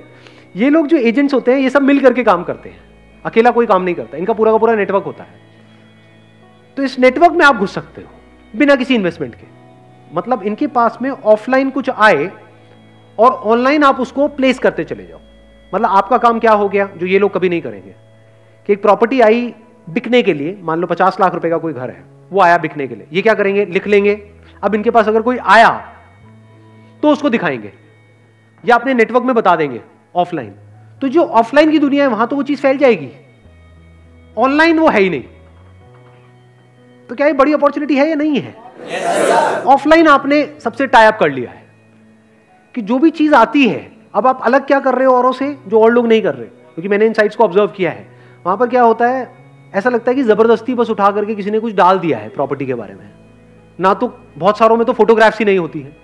ये 0.56 0.70
लोग 0.70 0.88
जो 0.88 0.98
एजेंट्स 0.98 1.34
होते 1.34 1.54
हैं, 1.54 1.60
ये 1.60 1.70
सब 1.70 1.82
मिल 1.82 2.00
करके 2.00 2.24
काम 2.24 2.44
करते 2.44 2.70
हैं। 2.70 2.80
अकेला 3.26 3.52
कोई 3.52 3.66
काम 3.66 3.82
नहीं 3.82 3.96
करता। 3.96 4.18
इनका 4.18 4.34
पूरा 4.34 4.52
का 4.52 4.58
पूरा 4.58 4.76
नेटवर्क 4.76 5.04
होता 5.04 5.24
है। 5.24 5.40
तो 6.78 6.84
इस 6.84 7.00
नेटवर्क 7.00 7.32
में 7.32 7.46
आप 7.46 7.56
घुस 7.56 7.74
सकते 7.74 8.02
हो, 8.02 8.08
बिना 8.56 8.76
किसी 8.76 8.96
इन्वेस्टमेंट 8.96 9.36
के। 9.36 9.48
मतलब 10.14 10.44
इनके 10.44 10.68
पास 10.68 10.98
में 11.02 11.10
ऑफलाइन 11.10 11.70
कुछ 11.70 11.90
आए 11.90 12.32
और 13.20 13.32
ऑनलाइन 13.32 13.84
आप 13.84 14.00
उसको 14.00 14.28
प्लेस 14.28 14.60
करते 14.60 14.84
चले 14.84 15.06
जाओ। 15.06 15.20
मतलब 15.76 15.90
आपका 15.90 16.18
काम 16.18 16.40
क्या 16.40 16.52
हो 16.52 16.70
गया, 16.70 16.90
जो 16.98 17.06
ये 17.06 17.20
लोग 17.20 17.34
कभी 17.34 17.50
नहीं 17.50 17.62
करेंगे। 17.62 17.94
कि 18.68 18.74
एक 18.74 18.82
प्रॉपर्टी 18.82 19.22
आई 19.22 19.54
बिकने 19.90 20.22
के 20.22 20.34
लिए, 20.34 20.58
मान 20.62 20.80
लो 20.80 20.88
पचास 20.88 21.18
लाख 21.22 21.34
रुपए 21.34 21.50
का 21.50 21.58
कोई 21.58 21.74
घर 21.74 21.90
है, 21.90 22.04
वो 22.32 22.42
आया 22.42 22.58
बिकने 22.58 22.88
के 22.88 22.96
लिए। 22.96 23.08
ये 23.14 23.22
क्या 23.22 23.34
करेंगे? 23.34 23.66
लिख 23.66 23.88
लेंगे। 23.88 24.30
अब 24.64 24.76
इनके 24.76 24.92
पास 24.92 25.08
अगर 25.08 25.22
कोई 25.22 25.38
आया 25.38 25.70
तो 27.02 27.12
उसको 27.12 27.30
दिखाएँगे। 27.30 27.72
या 28.64 28.76
अपने 28.76 28.94
नेटवर्क 28.94 29.24
में 29.24 29.36
बता 29.36 29.56
देंगे 29.56 29.82
ऑफलाइन 30.16 30.54
तो 31.02 31.08
जो 31.08 31.24
ऑफलाइन 31.24 31.72
की 31.72 31.80
दुनिया 31.80 32.04
है 32.04 32.10
वहाँ 32.10 32.28
तो 32.28 32.36
वो 32.36 32.44
चीज़ 32.44 32.62
फैल 32.62 32.78
जाएगी। 32.78 33.10
ऑनलाइन 34.38 34.80
वो 34.80 34.90
है 34.90 35.02
ही 35.02 35.10
नहीं। 35.10 35.24
तो 37.10 37.16
क्या 37.16 37.28
ये 37.28 37.34
बड़ी 37.34 37.54
अपॉर्चुनिटी 37.54 37.96
है 37.96 38.08
या 38.10 38.16
नहीं 38.16 38.40
है? 38.40 38.56
ऑफलाइन 39.66 40.06
yes, 40.06 40.14
आपने 40.14 40.46
सबसे 40.60 40.88
टाइप 40.88 41.18
कर 41.20 41.32
लिया 41.32 41.52
है 41.52 41.64
कि 42.76 42.82
जो 42.82 43.00
भी 43.00 43.10
चीज़ 43.12 43.36
आती 43.36 43.68
है 43.68 43.92
अब 44.16 44.28
आप 44.28 44.42
अलग 44.44 44.66
क्या 44.68 44.80
कर 44.80 44.96
रहे 44.96 45.06
हो 45.06 45.14
औरों 45.14 45.32
से 45.32 45.56
जो 45.68 45.82
और 45.82 45.92
लोग 45.92 46.08
नहीं 46.08 46.22
कर 46.22 46.36
रहे? 46.36 46.46
क्योंकि 46.46 46.90
मैंने 46.90 47.06
इन 47.06 47.14
साइट्स 47.14 47.36
को 47.36 47.44
ऑब्ज़र्व 47.44 47.68
किया 47.68 47.92
है। 47.92 48.08
वहाँ 48.46 48.58
पर 48.58 48.68
क्या 48.68 48.84
होता 48.84 49.08
है 49.08 49.30
ऐसा 49.74 49.90
लगता 49.90 50.12
है 50.12 50.16
कि 50.16 50.24
ज़बरदस्ती 50.24 50.74
बस 50.74 50.90
उठा 50.90 51.12
करके 51.12 51.36
किसी 51.36 51.52
ने 51.52 51.60
कुछ 51.60 51.74
डाल 51.74 52.00
दिया 52.00 52.18
है 52.18 52.30
प्रॉपर्टी 52.30 52.66
के 52.66 52.74
बारे 52.74 52.94
में। 52.94 53.10
ना 53.80 53.94
तो 53.94 54.08
बहुत 54.38 54.58
सारों 54.58 54.78
में 54.78 54.86
तो 54.86 54.94
फोटोग्राफ्स 54.94 55.40
ही 55.40 55.46
नहीं 55.46 55.60
होती 55.60 55.80
है। 55.80 55.96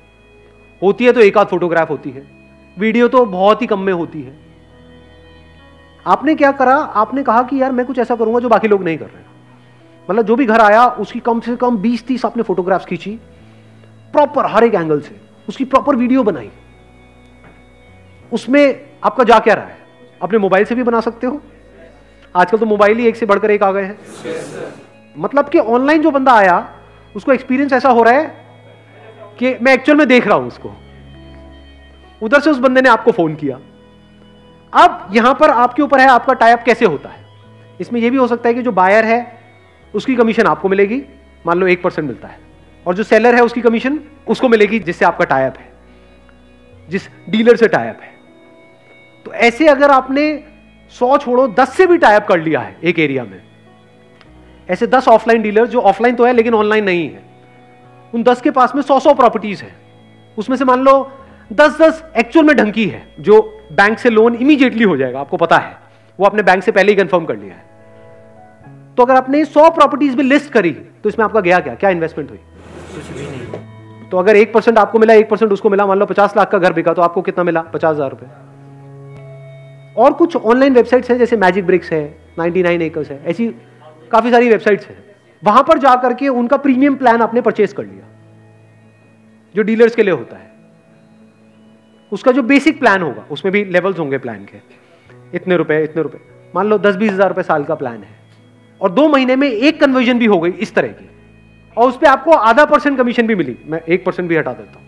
होती 0.82 1.06
है 1.06 1.12
तो 1.14 1.20
एक 1.20 1.38
आध 1.38 1.48
फोटोग्राफ 1.48 1.90
होती 1.90 2.10
है। 2.10 2.37
वीडियो 2.78 3.08
तो 3.08 3.26
बहुत 3.26 3.62
ही 3.62 3.68
कम 3.68 3.80
में 3.80 3.94
होती 3.94 4.22
है। 4.22 4.36
आपने 6.06 6.36
क्या 6.36 6.52
करा? 6.52 6.76
आपने 6.76 7.24
कहा 7.24 7.42
कि 7.44 7.62
यार 7.62 7.72
मैं 7.72 7.86
कुछ 7.86 8.00
ऐसा 8.00 8.16
करूँगा 8.16 8.40
जो 8.40 8.50
बाकी 8.50 8.68
लोग 8.68 8.84
नहीं 8.84 8.98
कर 8.98 9.06
रहे 9.06 9.26
मतलब 10.10 10.26
जो 10.26 10.36
भी 10.36 10.46
घर 10.46 10.60
आया, 10.60 10.86
उसकी 10.88 11.20
कम 11.20 11.40
से 11.40 11.56
कम 11.56 11.78
20-30 11.78 12.26
आपने 12.26 12.44
फोटोग्राफ्स 12.44 12.86
खींची 12.86 13.12
प्रॉपर 14.14 14.46
हर 14.46 14.64
एक 14.64 14.76
एंगल 14.76 15.00
से, 15.02 15.20
उसकी 15.50 15.66
प्रॉपर 15.66 15.96
वीडियो 15.96 16.24
बनाई। 16.24 16.50
उसमें 18.32 18.86
आपका 19.04 19.24
जा 19.24 19.40
क्या 19.40 19.54
रहा 19.54 19.66
है? 19.66 19.78
अपने 20.22 20.38
मोबाइल 20.38 20.66
से 20.66 20.76
भी 20.76 20.84
बना 20.84 21.00
सकते 21.00 21.28
हो? 21.28 21.42
आजकल 22.36 22.58
तो 22.58 22.66
मोबाइल 22.66 22.98
ही 22.98 23.08
एक 23.08 23.16
से 23.16 23.26
बढ़कर 23.26 23.52
एक 23.52 23.64
आ 23.64 23.72
गए 23.72 23.84
हैं। 23.84 23.98
मतलब 25.16 25.50
कि 25.50 25.60
ऑनलाइन 25.60 26.02
जो 26.02 26.12
बंदा 26.12 26.34
आया, 26.34 26.58
उसको 27.16 27.32
एक्सपीरियंस 27.32 27.74
ऐसा 27.74 27.90
हो 27.90 28.04
रहा 28.04 28.14
है 28.14 28.26
कि 29.40 29.56
मैं 29.62 29.74
एक्चुअल 29.74 29.98
में 29.98 30.08
देख 30.08 30.28
रहा 30.28 30.38
हूँ 30.38 30.48
उसको। 30.48 30.74
उधर 32.24 32.40
से 32.40 32.50
उस 32.50 32.58
बंदे 32.58 32.82
ने 32.82 32.90
आपको 32.90 33.12
फ़ोन 33.12 33.36
किया। 33.36 33.60
अब 34.74 35.08
यहाँ 35.14 35.34
पर 35.34 35.50
आपके 35.50 35.82
ऊपर 35.82 36.00
है, 36.00 36.08
आपका 36.08 36.34
टाइप 36.34 36.64
कैसे 36.66 36.86
होता 36.86 37.10
है? 37.10 37.26
इसमें 37.82 38.02
यह 38.02 38.12
भी 38.12 38.18
हो 38.18 38.28
सकता 38.28 38.50
है 38.50 38.56
कि 38.56 38.62
जो 38.62 38.72
बायर 38.72 39.06
है, 39.06 39.42
उसकी 39.96 40.16
कमीशन 40.16 40.44
आपको 40.44 40.70
मिलेगी। 40.70 41.04
मान 41.46 41.58
लो 41.58 41.68
एक 41.68 41.84
परसेंट 41.84 42.08
मिलता 42.08 42.28
है। 42.28 42.40
और 42.88 42.94
जो 42.94 43.04
सेलर 43.04 43.36
है, 43.36 43.42
उसकी 43.42 43.62
कमीशन 43.62 44.00
उसको 44.28 44.50
मिलेगी, 44.50 44.80
जिससे 44.80 45.06
आपका 45.06 45.26
टाइप 45.26 45.54
है। 45.58 45.72
जिस 46.90 47.10
डीलर 47.30 47.56
से 47.56 47.68
टाइप 47.68 48.00
है। 48.02 48.14
तो 49.26 49.34
ऐसे 49.34 49.68
अगर 49.68 49.92
आपने 49.92 50.44
सौ 50.90 51.18
छोड़ो, 51.18 51.48
दस 51.48 51.74
से 51.74 51.86
भी 51.86 51.98
टाइप 51.98 52.26
कर 52.26 52.40
लिया 52.40 52.60
है 52.60 52.78
एक 52.84 53.00
एरिया 53.00 53.24
में, 53.24 53.42
ऐसे 54.70 54.88
दस 54.88 55.08
ऑफलाइन 55.08 55.42
डीलर 55.42 55.66
जो 55.66 55.82
ऑफलाइन 55.82 56.16
तो 56.16 56.26
है, 56.26 56.34
लेकिन 56.34 56.54
ऑनलाइन 56.54 56.84
नहीं 56.84 57.10
है, 57.10 57.24
उन 58.14 58.24
दस 58.24 58.42
के 58.42 58.52
पास 58.52 58.76
में 58.76 58.82
सौ 58.82 59.00
सौ 59.00 59.14
प्रॉपर्टीज़ 59.14 59.64
है। 59.64 59.76
उसमें 60.38 60.58
से 60.58 60.66
मान 60.66 60.80
लो 60.80 61.17
दस 61.52 61.78
दस 61.82 62.04
एक्चुअल 62.18 62.46
में 62.46 62.56
ढंकी 62.56 62.86
है 62.88 63.02
जो 63.20 63.42
बैंक 63.74 64.00
से 64.00 64.10
लोन 64.10 64.36
इमीडिएटली 64.36 64.84
हो 64.84 64.96
जाएगा 64.98 65.20
आपको 65.20 65.38
पता 65.38 65.58
है। 65.58 65.76
वो 66.20 66.26
आपने 66.26 66.44
बैंक 66.44 66.64
से 66.64 66.72
पहले 66.72 66.92
ही 66.92 66.98
कंफर्म 66.98 67.26
कर 67.26 67.36
लिया 67.36 67.54
है। 67.54 67.66
तो 68.98 69.04
अगर 69.04 69.16
आपने 69.16 69.44
सौ 69.46 69.70
प्रॉपर्टीज़ 69.70 70.16
भी 70.18 70.24
लिस्ट 70.24 70.52
करी 70.52 70.72
तो 70.72 71.10
इसमें 71.10 71.24
आपका 71.26 71.40
गया 71.42 71.60
क्या? 71.60 71.76
क्या 71.76 71.90
इन्वेस्टमेंट 71.90 72.30
हुई? 72.30 72.40
कुछ 72.96 73.12
भी 73.12 73.26
नहीं। 73.28 74.10
तो 74.10 74.18
अगर 74.18 74.36
एक 74.36 74.54
परसेंट 74.54 74.78
आपको 74.78 75.00
मिला 75.00 75.14
एक 75.14 75.30
परसेंट 75.30 75.52
उसको 75.52 75.70
मिला 75.70 75.86
मान 75.86 76.00
लो 76.00 76.06
पचास 76.06 76.38
लाख 76.38 76.52
का 76.52 76.58
घर 76.58 76.74
बिका 76.74 76.94
तो 76.94 77.02
आपको 77.02 77.22
कितना 77.22 77.44
मिला? 77.44 77.62
पचास 77.64 77.96
हज़ार 77.96 78.10
रुपए। 78.10 78.26
और 79.96 80.14
कुछ 80.14 80.36
ऑनलाइन 80.36 80.74
वेबसाइट्स 80.74 81.12
हैं 81.12 81.18
जैसे 81.18 81.38
मैजिक 81.38 81.66
ब्रिक्स 81.66 81.92
है 81.92 82.04
99 82.40 82.82
एकर्स 82.82 83.10
है 83.12 83.22
ऐसी 83.26 83.48
काफ़ी 84.12 84.32
सारी 84.32 84.50
वेबसाइट्स 84.50 84.88
हैं। 84.88 84.98
वहाँ 85.44 85.64
पर 85.64 85.78
जाकर 85.78 86.14
के 86.14 86.28
उनका 86.30 86.58
प्रीमियम 86.58 86.96
प्लान 86.96 87.22
आपने 87.22 87.42
परचेज 87.42 87.74
कर 87.74 87.84
लिया 87.84 88.06
जो 89.56 89.64
डीलर्स 89.64 89.96
के 89.96 90.04
लिए 90.04 90.14
होता 90.14 90.38
है। 90.38 90.56
उसका 92.12 92.32
जो 92.32 92.44
बेसिक 92.44 92.80
प्लान 92.80 93.02
होगा, 93.02 93.26
उसमें 93.32 93.52
भी 93.52 93.64
लेवल्स 93.66 94.00
होंगे 94.00 94.18
प्लान 94.18 94.46
के। 94.46 94.58
इतने 95.34 95.58
रुपए 95.58 95.84
इतने 95.84 96.02
रुपए। 96.02 96.20
मान 96.54 96.68
लो 96.68 96.78
दस 96.78 96.96
बीस 96.96 97.12
हज़ार 97.12 97.28
रुपए 97.30 97.44
साल 97.44 97.64
का 97.64 97.76
प्लान 97.76 98.04
है। 98.04 98.16
और 98.82 98.92
दो 98.92 99.08
महीने 99.08 99.36
में 99.36 99.48
एक 99.48 99.80
कन्वर्जन 99.82 100.20
भी 100.20 100.26
हो 100.26 100.40
गई 100.40 100.52
इस 100.52 100.74
तरह 100.76 100.88
की। 100.90 101.10
और 101.78 101.90
उस 101.90 101.98
पर 101.98 102.08
आपको 102.08 102.32
आधा 102.32 102.66
परसेंट 102.66 102.98
कमीशन 102.98 103.28
भी 103.28 103.36
मिली। 103.36 103.58
मैं 103.66 103.82
एक 103.82 104.06
परसेंट 104.06 104.30
भी 104.30 104.36
हटा 104.38 104.54
देता 104.54 104.80
हूँ। 104.80 104.86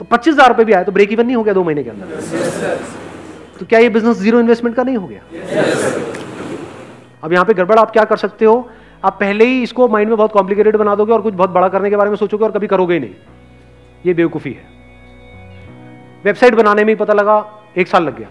तो 0.00 0.04
पच्चीस 0.06 0.34
हज़ार 0.34 0.48
रुपए 0.48 0.64
भी 0.64 0.72
आया 0.72 0.84
तो 0.84 0.92
ब्रेक 0.92 1.12
इवन 1.12 1.26
नहीं 1.26 1.36
हो 1.36 1.42
गया 1.42 1.54
दो 1.54 1.64
महीने 1.64 1.82
के 1.84 1.90
अंदर। 1.90 2.78
तो 3.58 3.66
क्या 3.66 3.78
ये 3.78 3.88
बिज़नेस 3.88 4.16
ज़ीरो 4.16 4.40
इन्वेस्टमेंट 4.40 4.76
का 4.76 4.82
नहीं 4.82 4.96
हो 4.96 5.06
गया? 5.06 5.20
अब 7.22 7.32
यहाँ 7.32 7.44
पे 7.44 7.54
गड़बड़ 7.54 7.78
आप 7.78 7.90
क्या 7.90 8.04
कर 8.04 8.16
सकते 8.16 8.44
हो? 8.44 8.68
आप 9.04 9.16
पहले 9.20 9.44
ही 9.44 9.62
इसको 9.62 9.88
माइंड 9.88 10.08
में 10.08 10.16
बहुत 10.16 10.32
कॉम्प्लिकेटेड 10.32 10.76
बना 10.76 10.94
दोगे 10.94 11.12
और 11.12 11.22
कुछ 11.22 11.34
बहुत 11.34 11.50
बड़ा 11.50 11.68
करने 11.68 11.90
के 11.90 11.96
बारे 11.96 12.10
में 12.10 12.16
सोचोगे 12.16 12.44
और 12.44 12.52
कभी 12.52 12.66
करोगे 12.66 12.94
ही 12.94 13.00
नहीं। 13.00 13.14
ये 14.04 14.14
बेवकूफ़ी 14.14 14.52
है। 14.52 14.79
वेबसाइट 16.24 16.54
बनाने 16.54 16.84
में 16.84 16.92
ही 16.92 16.94
पता 16.94 17.12
लगा, 17.12 17.62
एक 17.76 17.88
साल 17.88 18.04
लग 18.04 18.18
गया। 18.18 18.28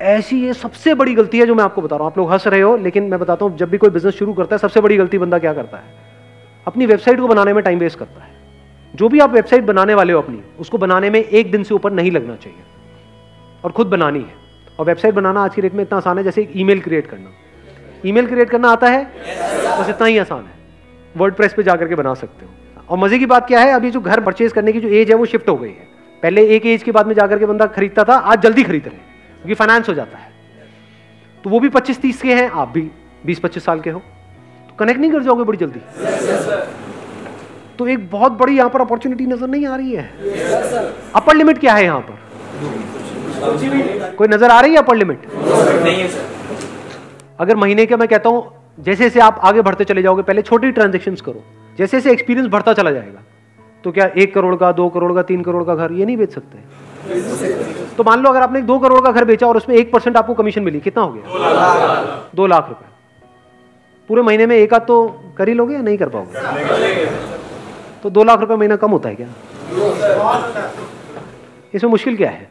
ऐसी 0.00 0.46
ये 0.46 0.54
सबसे 0.54 0.94
बड़ी 0.94 1.14
गलती 1.14 1.38
है 1.38 1.46
जो 1.46 1.54
मैं 1.54 1.64
आपको 1.64 1.82
बता 1.82 1.96
रहा 1.96 2.04
हूँ। 2.04 2.12
आप 2.12 2.18
लोग 2.18 2.32
हंस 2.32 2.46
रहे 2.46 2.60
हो, 2.60 2.76
लेकिन 2.76 3.02
मैं 3.02 3.20
बताता 3.20 3.44
हूँ, 3.44 3.56
जब 3.56 3.70
भी 3.70 3.78
कोई 3.78 3.90
बिज़नेस 3.90 4.14
शुरू 4.14 4.32
करता 4.32 4.54
है, 4.54 4.58
सबसे 4.58 4.80
बड़ी 4.80 4.96
गलती 4.96 5.18
बंदा 5.18 5.38
क्या 5.38 5.54
करता 5.54 5.76
है? 5.76 5.84
अपनी 6.66 6.86
वेबसाइट 6.86 7.20
को 7.20 7.28
बनाने 7.28 7.52
में 7.52 7.64
टाइम 7.64 7.78
वेस्ट 7.78 7.98
करता 7.98 8.24
है। 8.24 8.30
जो 8.94 9.08
भी 9.08 9.20
आप 9.20 9.30
वेबसाइट 9.30 9.64
बनाने 9.64 9.94
वाले 9.94 10.12
हो 10.12 10.22
अपनी, 10.22 10.42
उसको 10.58 10.78
बनाने 10.78 11.10
में 11.10 11.24
एक 11.24 11.50
दिन 11.50 11.62
से 11.62 11.74
ऊपर 11.74 11.92
नहीं 11.92 12.10
लगना 12.10 12.36
चाहिए। 12.36 12.58
और 13.64 13.72
खुद 13.72 13.86
बनानी 13.86 14.18
है। 14.18 14.34
और 14.78 14.86
वेबसाइट 14.86 15.14
बनाना 15.14 15.44
आज 15.44 15.54
की 15.54 15.62
डेट 15.62 15.74
में 15.74 15.82
इतना 15.82 15.98
आसान 15.98 16.18
है, 16.18 16.24
जैसे 16.24 16.42
एक 16.42 16.52
ईमेल 16.56 16.80
क्रिएट 16.80 17.06
करना। 17.06 17.30
ईमेल 18.06 18.26
क्रिएट 18.26 18.50
करना 18.50 18.68
आता 18.68 18.88
है? 18.88 19.04
बस 19.80 19.88
इतना 19.88 20.06
ही 20.06 20.18
आसान 20.18 20.40
है। 20.40 20.52
वर्ड 21.16 21.34
पे 21.34 21.62
जाकर 21.62 21.88
के 21.88 21.94
बना 21.94 22.14
सकते 22.14 22.46
हो। 22.46 22.52
और 22.90 22.98
मज़े 22.98 23.18
की 23.18 23.26
बात 23.26 23.46
क्या 23.46 23.60
है, 23.60 23.72
अभी 23.72 23.90
जो 23.90 24.00
घर 24.00 24.20
परचेज 24.20 24.52
करने 24.52 24.72
की 24.72 24.80
जो 24.80 24.88
एज 24.88 25.08
है, 25.08 25.16
वो 25.16 25.26
शिफ्ट 25.26 25.48
हो 25.48 25.56
गई 25.56 25.68
है। 25.68 25.95
पहले 26.26 26.42
एक 26.54 26.64
एज 26.66 26.82
के 26.82 26.92
बाद 26.92 27.06
में 27.06 27.14
जाकर 27.14 27.38
के 27.38 27.46
बंदा 27.46 27.66
खरीदता 27.74 28.04
था 28.04 28.14
आज 28.26 28.40
जल्दी 28.42 28.62
खरीद 28.64 28.86
रहे 28.86 28.96
क्योंकि 28.96 29.54
फाइनेंस 29.54 29.88
हो 29.88 29.92
जाता 29.94 30.18
है। 30.18 30.30
तो 31.44 31.50
वो 31.50 31.58
भी 31.60 31.68
पच्चीस 31.68 32.00
तीस 32.00 32.22
के 32.22 32.34
हैं 32.34 32.48
आप 32.52 32.68
भी 32.68 32.80
बीस 33.26 33.38
पच्चीस 33.40 33.64
साल 33.64 33.80
के 33.80 33.90
हो। 33.90 33.98
तो 33.98 34.74
कनेक्ट 34.78 35.00
नहीं 35.00 35.10
कर 35.12 35.22
जाओगे 35.22 35.44
बड़ी 35.44 35.58
जल्दी। 35.58 35.80
तो 37.78 37.86
एक 37.86 38.10
बहुत 38.10 38.32
बड़ी 38.32 38.56
यहाँ 38.56 38.70
पर 38.70 38.80
अपॉर्चुनिटी 38.80 39.26
नज़र 39.26 39.46
नहीं 39.46 39.66
आ 39.66 39.76
रही 39.76 39.92
है। 39.92 40.04
अपर 41.14 41.36
लिमिट 41.36 41.58
क्या 41.58 41.74
है 41.74 41.84
यहाँ 41.84 42.00
पर? 42.00 42.16
कोई 44.16 44.28
नज़र 44.28 44.50
आ 44.50 44.60
रही 44.60 44.72
है 44.72 44.78
अपर 44.78 44.96
लिमिट 44.96 45.30
नहीं 45.34 45.96
है 45.96 46.08
सर 46.08 46.24
अगर 47.40 47.56
महीने 47.56 47.86
का 47.86 47.96
मैं 47.96 48.08
कहता 48.08 48.28
हूँ 48.28 48.42
जैसे 48.80 49.02
जैसे 49.04 49.20
आप 49.20 49.40
आगे 49.44 49.62
बढ़ते 49.62 49.84
चले 49.84 50.02
जाओगे 50.02 50.22
पहले 50.24 50.42
छोटी 50.42 50.70
ट्रांजेक्शन 50.72 51.14
करो। 51.24 51.44
जैसे 51.78 51.96
जैसे 51.96 52.12
एक्सपीरियंस 52.12 52.50
बढ़ता 52.50 52.72
चला 52.74 52.90
जाएगा। 52.90 53.22
तो 53.86 53.90
क्या 53.92 54.06
एक 54.18 54.32
करोड़ 54.34 54.54
का 54.56 54.70
दो 54.72 54.88
करोड़ 54.88 55.12
का 55.14 55.22
तीन 55.22 55.42
करोड़ 55.42 55.62
का 55.64 55.74
घर 55.74 55.92
ये 55.92 56.04
नहीं 56.06 56.16
बेच 56.16 56.32
सकते? 56.34 56.58
तो 57.96 58.04
मान 58.04 58.22
लो 58.22 58.30
अगर 58.30 58.42
आपने 58.42 58.62
दो 58.62 58.78
करोड़ 58.78 59.00
का 59.00 59.10
घर 59.12 59.24
बेचा 59.24 59.46
और 59.46 59.56
उसमें 59.56 59.74
एक 59.76 59.92
परसेंट 59.92 60.16
आपको 60.16 60.34
कमीशन 60.34 60.62
मिली 60.62 60.80
कितना 60.80 61.02
हो 61.02 61.12
गया? 61.12 62.30
दो 62.34 62.46
लाख 62.46 62.68
रुपए। 62.68 62.86
पूरे 64.10 64.22
महीने 64.22 64.46
में 64.46 64.56
एक 64.56 64.74
आध 64.74 64.86
तो 64.86 64.96
कर 65.38 65.48
ही 65.48 65.54
लोगे 65.54 65.74
या 65.74 65.82
नहीं 65.82 65.98
कर 65.98 66.08
पाओगे? 66.08 67.06
तो 68.02 68.10
दो 68.10 68.24
लाख 68.24 68.40
रुपए 68.40 68.56
महीना 68.56 68.76
कम 68.76 68.90
होता 68.90 69.08
है 69.08 69.14
क्या? 69.14 69.28
इसमें 71.74 71.90
मुश्किल 71.90 72.16
क्या 72.16 72.30
है? 72.30 72.50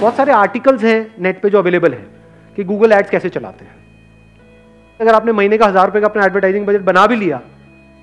बहुत 0.00 0.16
सारे 0.16 0.32
आर्टिकल्स 0.32 0.82
हैं 0.84 1.14
नेट 1.20 1.42
पे 1.42 1.50
जो 1.50 1.58
अवेलेबल 1.58 1.92
है 1.92 2.04
कि 2.56 2.64
गूगल 2.64 2.92
एड्स 2.92 3.10
कैसे 3.10 3.28
चलाते 3.30 3.64
हैं। 3.64 3.74
अगर 5.00 5.14
आपने 5.14 5.32
महीने 5.32 5.58
का 5.58 5.66
हज़ार 5.66 5.86
रुपये 5.86 6.00
का 6.02 6.08
अपना 6.08 6.24
एडवर्टाइजिंग 6.24 6.66
बजट 6.66 6.80
बना 6.84 7.06
भी 7.06 7.16
लिया 7.16 7.40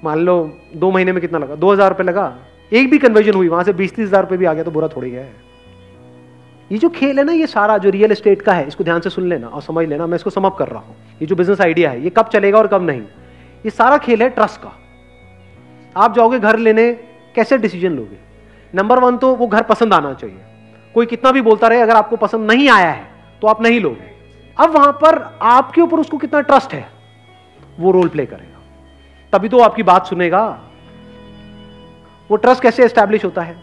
मान 0.03 0.19
लो, 0.19 0.59
दो 0.75 0.91
महीने 0.91 1.11
में 1.11 1.21
कितना 1.21 1.39
लगा? 1.39 1.55
दो 1.55 1.71
हज़ार 1.71 1.89
रुपये 1.89 2.05
लगा। 2.05 2.33
एक 2.71 2.89
भी 2.91 2.97
कन्वर्जन 2.97 3.33
हुई, 3.33 3.47
वहाँ 3.47 3.63
से 3.63 3.73
बीस 3.73 3.95
तीस 3.95 4.07
हज़ार 4.07 4.21
रुपये 4.21 4.37
भी 4.37 4.45
आ 4.45 4.53
गया 4.53 4.63
तो 4.63 4.71
बुरा 4.71 4.87
थोड़ी 4.87 5.09
गया 5.11 5.21
है। 5.21 5.33
ये 6.71 6.77
जो 6.77 6.89
खेल 6.89 7.17
है 7.19 7.23
ना, 7.25 7.31
ये 7.33 7.47
सारा 7.47 7.77
जो 7.77 7.89
रियल 7.89 8.11
एस्टेट 8.11 8.41
का 8.41 8.53
है, 8.53 8.67
इसको 8.67 8.83
ध्यान 8.83 9.01
से 9.01 9.09
सुन 9.09 9.27
लेना 9.29 9.47
और 9.47 9.61
समझ 9.61 9.87
लेना। 9.87 10.05
मैं 10.07 10.15
इसको 10.15 10.29
समअप 10.29 10.55
कर 10.57 10.67
रहा 10.67 10.79
हूँ। 10.79 10.95
ये 11.21 11.27
जो 11.27 11.35
बिज़नेस 11.35 11.61
आइडिया 11.61 11.89
है, 11.91 12.03
ये 12.03 12.09
कब 12.09 12.27
चलेगा 12.27 12.57
और 12.57 12.67
कब 12.67 12.81
नहीं। 12.81 13.01
ये 13.63 13.69
सारा 13.71 13.97
खेल 13.99 14.21
है 14.21 14.29
ट्रस्ट 14.29 14.61
का। 14.61 14.71
आप 15.95 16.15
जाओगे 16.15 16.39
घर 16.39 16.57
लेने, 16.59 16.91
कैसे 17.35 17.57
डिसीज़न 17.57 17.91
लोगे? 17.91 18.17
नंबर 18.73 18.99
वन 18.99 19.17
तो 19.17 19.33
वो 19.35 19.47
घर 19.47 19.63
पसंद 19.63 19.93
आना 19.93 20.13
चाहिए। 20.13 20.39
कोई 20.95 21.05
कितना 21.05 21.31
भी 21.31 21.41
बोलता 21.41 21.67
रहे, 21.67 21.81
अगर 21.81 21.95
आपको 21.95 22.15
पसंद 22.17 22.51
नहीं 22.51 22.69
आया 22.69 22.89
है 22.89 23.09
तो 23.41 23.47
आप 23.47 23.61
नहीं 23.61 23.79
लोगे। 23.81 24.09
अब 24.57 24.69
वहाँ 24.69 24.91
पर 24.93 25.21
आपके 25.43 25.81
ऊपर 25.81 25.99
उसको 25.99 26.17
कितना 26.17 26.41
ट्रस्ट 26.41 26.73
है, 26.73 26.87
वो 27.79 27.91
रोल 27.91 28.07
प्ले 28.07 28.25
करेगा। 28.25 28.50
तभी 29.33 29.49
तो 29.49 29.59
आपकी 29.59 29.83
बात 29.83 30.05
सुनेगा। 30.05 30.59
वो 32.31 32.35
ट्रस्ट 32.35 32.61
कैसे 32.61 32.83
एस्टैब्लिश 32.83 33.25
होता 33.25 33.41
है? 33.41 33.55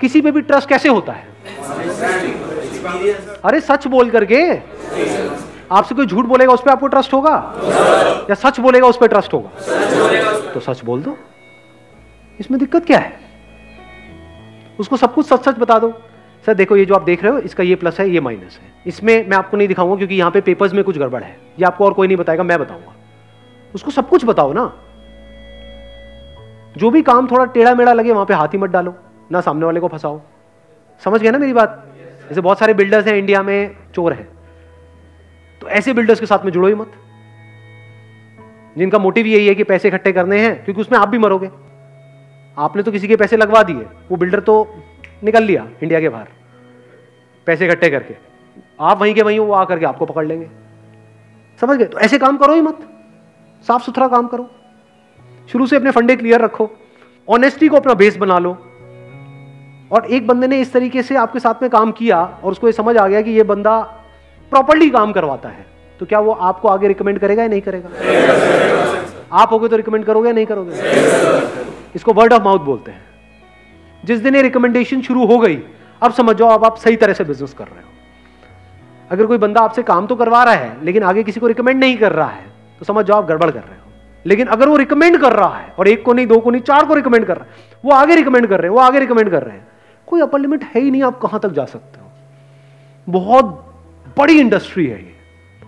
किसी 0.00 0.20
पे 0.20 0.30
भी 0.30 0.40
ट्रस्ट 0.40 0.68
कैसे 0.68 0.88
होता 0.88 1.12
है? 1.12 1.28
अरे, 3.44 3.60
सच 3.60 3.86
बोल 3.86 4.10
करके? 4.10 4.56
आपसे 5.72 5.94
कोई 5.94 6.06
झूठ 6.06 6.26
बोलेगा 6.26 6.52
उस 6.52 6.62
पर 6.62 6.70
आपको 6.70 6.86
ट्रस्ट 6.86 7.14
होगा? 7.14 7.54
या 8.30 8.34
सच 8.34 8.60
बोलेगा 8.60 8.86
उस 8.86 8.98
पर 8.98 9.08
ट्रस्ट 9.08 9.34
होगा? 9.34 9.48
तो 10.54 10.60
सच 10.60 10.84
बोल 10.84 11.02
दो। 11.02 11.16
इसमें 12.40 12.60
दिक्कत 12.60 12.86
क्या 12.86 12.98
है? 12.98 13.20
उसको 14.80 14.96
सब 14.96 15.14
कुछ 15.14 15.26
सच 15.26 15.44
सच 15.44 15.58
बता 15.58 15.78
दो। 15.78 16.02
सर, 16.46 16.54
देखो, 16.54 16.76
ये 16.76 16.84
जो 16.84 16.94
आप 16.94 17.02
देख 17.02 17.22
रहे 17.22 17.32
हो, 17.32 17.38
इसका 17.38 17.62
ये 17.62 17.74
प्लस 17.74 18.00
है, 18.00 18.10
ये 18.10 18.20
माइनस 18.20 18.58
है। 18.62 18.72
इसमें 18.86 19.28
मैं 19.28 19.36
आपको 19.36 19.56
नहीं 19.56 19.68
दिखाऊँगा 19.68 19.96
क्योंकि 19.96 20.14
यहाँ 20.14 20.30
पे 20.30 20.40
पेपर्स 20.40 20.72
में 20.72 20.84
कुछ 20.84 20.98
गड़बड़ 20.98 21.22
है। 21.22 21.40
ये 21.58 21.64
आपको 21.64 21.84
और 21.84 21.92
कोई 21.92 22.06
नहीं 22.06 22.16
बताएगा, 22.16 22.42
मैं 22.42 22.58
बताऊँगा। 22.58 22.94
उसको 23.74 23.90
सब 23.90 24.08
कुछ 24.08 24.24
बताओ 24.24 24.52
ना। 24.52 24.72
जो 26.76 26.90
भी 26.90 27.02
काम 27.02 27.26
थोड़ा 27.26 27.44
टेढ़ा 27.44 27.74
मेढ़ा 27.74 27.92
लगे, 27.92 28.12
वहाँ 28.12 28.26
पे 28.26 28.34
हाथ 28.34 28.48
ही 28.48 28.58
मत 28.58 28.70
डालो, 28.70 28.94
ना 29.32 29.40
सामने 29.40 29.66
वाले 29.66 29.80
को 29.80 29.88
फंसाओ। 29.88 30.20
समझ 31.04 31.20
गए 31.20 31.30
ना 31.30 31.38
मेरी 31.38 31.52
बात? 31.52 31.88
जैसे 32.28 32.40
बहुत 32.40 32.58
सारे 32.58 32.74
बिल्डर्स 32.74 33.06
हैं 33.06 33.16
इंडिया 33.16 33.42
में, 33.42 33.76
चोर 33.94 34.12
है। 34.12 34.28
तो 35.60 35.68
ऐसे 35.68 35.92
बिल्डर्स 35.92 36.20
के 36.20 36.26
साथ 36.26 36.44
में 36.44 36.52
जुड़ो 36.52 36.68
ही 36.68 36.74
मत। 36.74 36.92
जिनका 38.78 38.98
मोटिव 38.98 39.26
यही 39.26 39.46
है 39.46 39.54
कि 39.54 39.64
पैसे 39.64 39.88
इकट्ठे 39.88 40.12
करने 40.12 40.40
हैं, 40.40 40.64
क्योंकि 40.64 40.80
उसमें 40.80 40.98
आप 40.98 41.08
भी 41.08 41.18
मरोगे। 41.18 41.50
आपने 42.58 42.82
तो 42.82 42.92
किसी 42.92 43.08
के 43.08 43.16
पैसे 43.16 43.36
लगवा 43.36 43.62
दिए। 43.62 43.86
वो 44.10 44.16
बिल्डर 44.16 44.40
तो 44.40 44.74
निकल 45.24 45.42
लिया 45.42 45.66
इंडिया 45.82 46.00
के 46.00 46.08
बाहर। 46.08 46.28
पैसे 47.46 47.66
इकट्ठे 47.66 47.90
करके। 47.90 48.16
आप 48.80 49.00
वहीं 49.00 49.14
के 49.14 49.22
वहीं 49.22 49.38
वो 49.38 49.52
आकर 49.52 49.78
के 49.78 49.84
आपको 49.86 50.06
पकड़ 50.06 50.26
लेंगे। 50.26 50.48
समझ 51.60 51.78
गए? 51.78 51.84
तो 51.84 51.98
ऐसे 51.98 52.18
काम 52.18 52.36
करो 52.36 52.54
ही 52.54 52.60
मत। 52.60 52.97
साफ़ 53.66 53.82
सुथरा 53.82 54.08
काम 54.08 54.26
करो। 54.26 54.50
शुरू 55.52 55.66
से 55.66 55.76
अपने 55.76 55.90
फंडे 55.90 56.16
क्लियर 56.16 56.40
रखो। 56.40 56.70
ऑनेस्टी 57.28 57.68
को 57.68 57.76
अपना 57.76 57.94
बेस 57.94 58.16
बना 58.16 58.38
लो। 58.38 58.50
और 59.92 60.06
एक 60.06 60.26
बंदे 60.26 60.46
ने 60.46 60.60
इस 60.60 60.72
तरीके 60.72 61.02
से 61.02 61.16
आपके 61.16 61.40
साथ 61.40 61.62
में 61.62 61.70
काम 61.70 61.92
किया 61.92 62.38
और 62.44 62.52
उसको 62.52 62.66
ये 62.66 62.72
समझ 62.72 62.96
आ 62.96 63.08
गया 63.08 63.22
कि 63.22 63.30
ये 63.30 63.42
बंदा 63.42 63.80
प्रॉपरली 64.50 64.90
काम 64.90 65.12
करवाता 65.12 65.48
है। 65.48 65.66
तो 66.00 66.06
क्या 66.06 66.20
वो 66.20 66.32
आपको 66.32 66.68
आगे 66.68 66.88
रिकमेंड 66.88 67.18
करेगा 67.18 67.42
या 67.42 67.48
नहीं 67.48 67.60
करेगा? 67.60 67.88
आप 69.32 69.52
होगे 69.52 69.68
तो 69.68 69.76
रिकमेंड 69.76 70.04
करोगे 70.04 70.28
या 70.28 70.34
नहीं 70.34 70.46
करोगे? 70.46 70.72
इसको 71.94 72.12
वर्ड 72.12 72.32
ऑफ़ 72.32 72.42
माउथ 72.42 72.60
बोलते 72.60 72.90
हैं। 72.90 73.04
जिस 74.04 74.20
दिन 74.20 74.36
ये 74.36 74.42
रिकमेंडेशन 74.42 75.02
शुरू 75.02 75.26
हो 75.26 75.38
गई, 75.38 75.62
अब 76.02 76.12
समझ 76.12 76.36
जाओ 76.36 76.48
अब 76.48 76.64
आप 76.64 76.76
सही 76.76 76.96
तरह 76.96 77.12
से 77.12 77.24
बिज़नेस 77.24 77.54
कर 77.54 77.64
रहे 77.64 77.82
हो। 77.82 77.88
अगर 79.10 79.26
कोई 79.26 79.38
बंदा 79.38 79.60
आपसे 79.60 79.82
काम 79.82 80.06
तो 80.06 80.16
करवा 80.16 80.44
रहा 80.44 80.54
है, 80.54 80.84
लेकिन 80.84 81.02
आगे 81.02 81.22
किसी 81.22 81.40
को 81.40 81.46
रिकमेंड 81.46 81.80
नहीं 81.80 81.98
कर 81.98 82.12
रहा 82.12 82.28
है 82.28 82.47
तो 82.78 82.84
समझ 82.84 83.04
जाओ 83.04 83.16
आप 83.16 83.26
गड़बड़ 83.26 83.50
कर 83.50 83.60
रहे 83.60 83.78
हो। 83.78 83.92
लेकिन 84.26 84.46
अगर 84.46 84.68
वो 84.68 84.76
रिकमेंड 84.76 85.20
कर 85.20 85.32
रहा 85.32 85.56
है, 85.56 85.74
और 85.78 85.88
एक 85.88 86.04
को 86.04 86.12
नहीं, 86.12 86.26
दो 86.26 86.38
को 86.38 86.50
नहीं, 86.50 86.62
चार 86.62 86.84
को 86.84 86.94
रिकमेंड 86.94 87.24
कर 87.26 87.36
रहा 87.36 87.44
है, 87.44 87.50
वो 87.84 87.92
आगे 87.92 88.14
रिकमेंड 88.14 88.46
कर 88.46 88.60
रहे 88.60 88.68
हैं, 88.68 88.74
वो 88.74 88.80
आगे 88.80 88.98
रिकमेंड 88.98 89.30
कर 89.30 89.42
रहे 89.42 89.56
हैं, 89.56 89.68
कोई 90.06 90.20
अपर 90.20 90.38
लिमिट 90.38 90.64
है 90.64 90.80
ही 90.80 90.90
नहीं, 90.90 91.02
आप 91.02 91.20
कहाँ 91.20 91.40
तक 91.40 91.48
जा 91.48 91.64
सकते 91.64 92.00
हो। 92.00 92.06
बहुत 93.08 93.44
बड़ी 94.18 94.40
इंडस्ट्री 94.40 94.86
है 94.86 94.98
ये। 94.98 95.14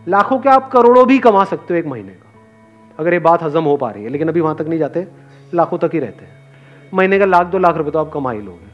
लाखों 0.08 0.38
के 0.38 0.48
आप 0.48 0.70
करोड़ों 0.70 1.06
भी 1.06 1.18
कमा 1.18 1.44
सकते 1.44 1.74
हो 1.74 1.80
एक 1.80 1.86
महीने 1.86 2.12
का। 2.12 2.32
अगर 2.98 3.12
ये 3.12 3.18
बात 3.18 3.42
हजम 3.42 3.64
हो 3.64 3.76
पा 3.76 3.90
रही 3.90 4.04
है, 4.04 4.10
लेकिन 4.10 4.28
अभी 4.28 4.40
वहाँ 4.40 4.56
तक 4.56 4.66
नहीं 4.68 4.78
जाते, 4.78 5.06
लाखों 5.54 5.78
तक 5.78 5.90
ही 5.94 5.98
रहते 5.98 6.24
हैं। 6.24 6.32
महीने 6.94 7.18
का 7.18 7.24
लाख, 7.24 7.46
दो 7.46 7.58
लाख 7.58 7.76
रुपए 7.76 7.90
तो 7.90 7.98
आप 7.98 8.10
कमा 8.12 8.32
ही 8.32 8.40
लोगे। 8.40 8.70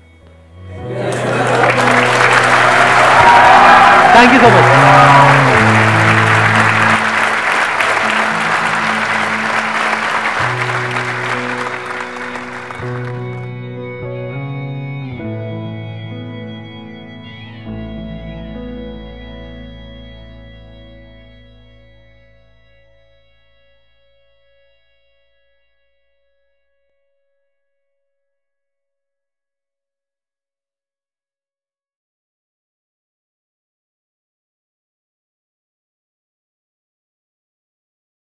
थैंक 4.15 4.33
यू 4.35 4.41
सो 4.41 4.47
मच 4.47 5.56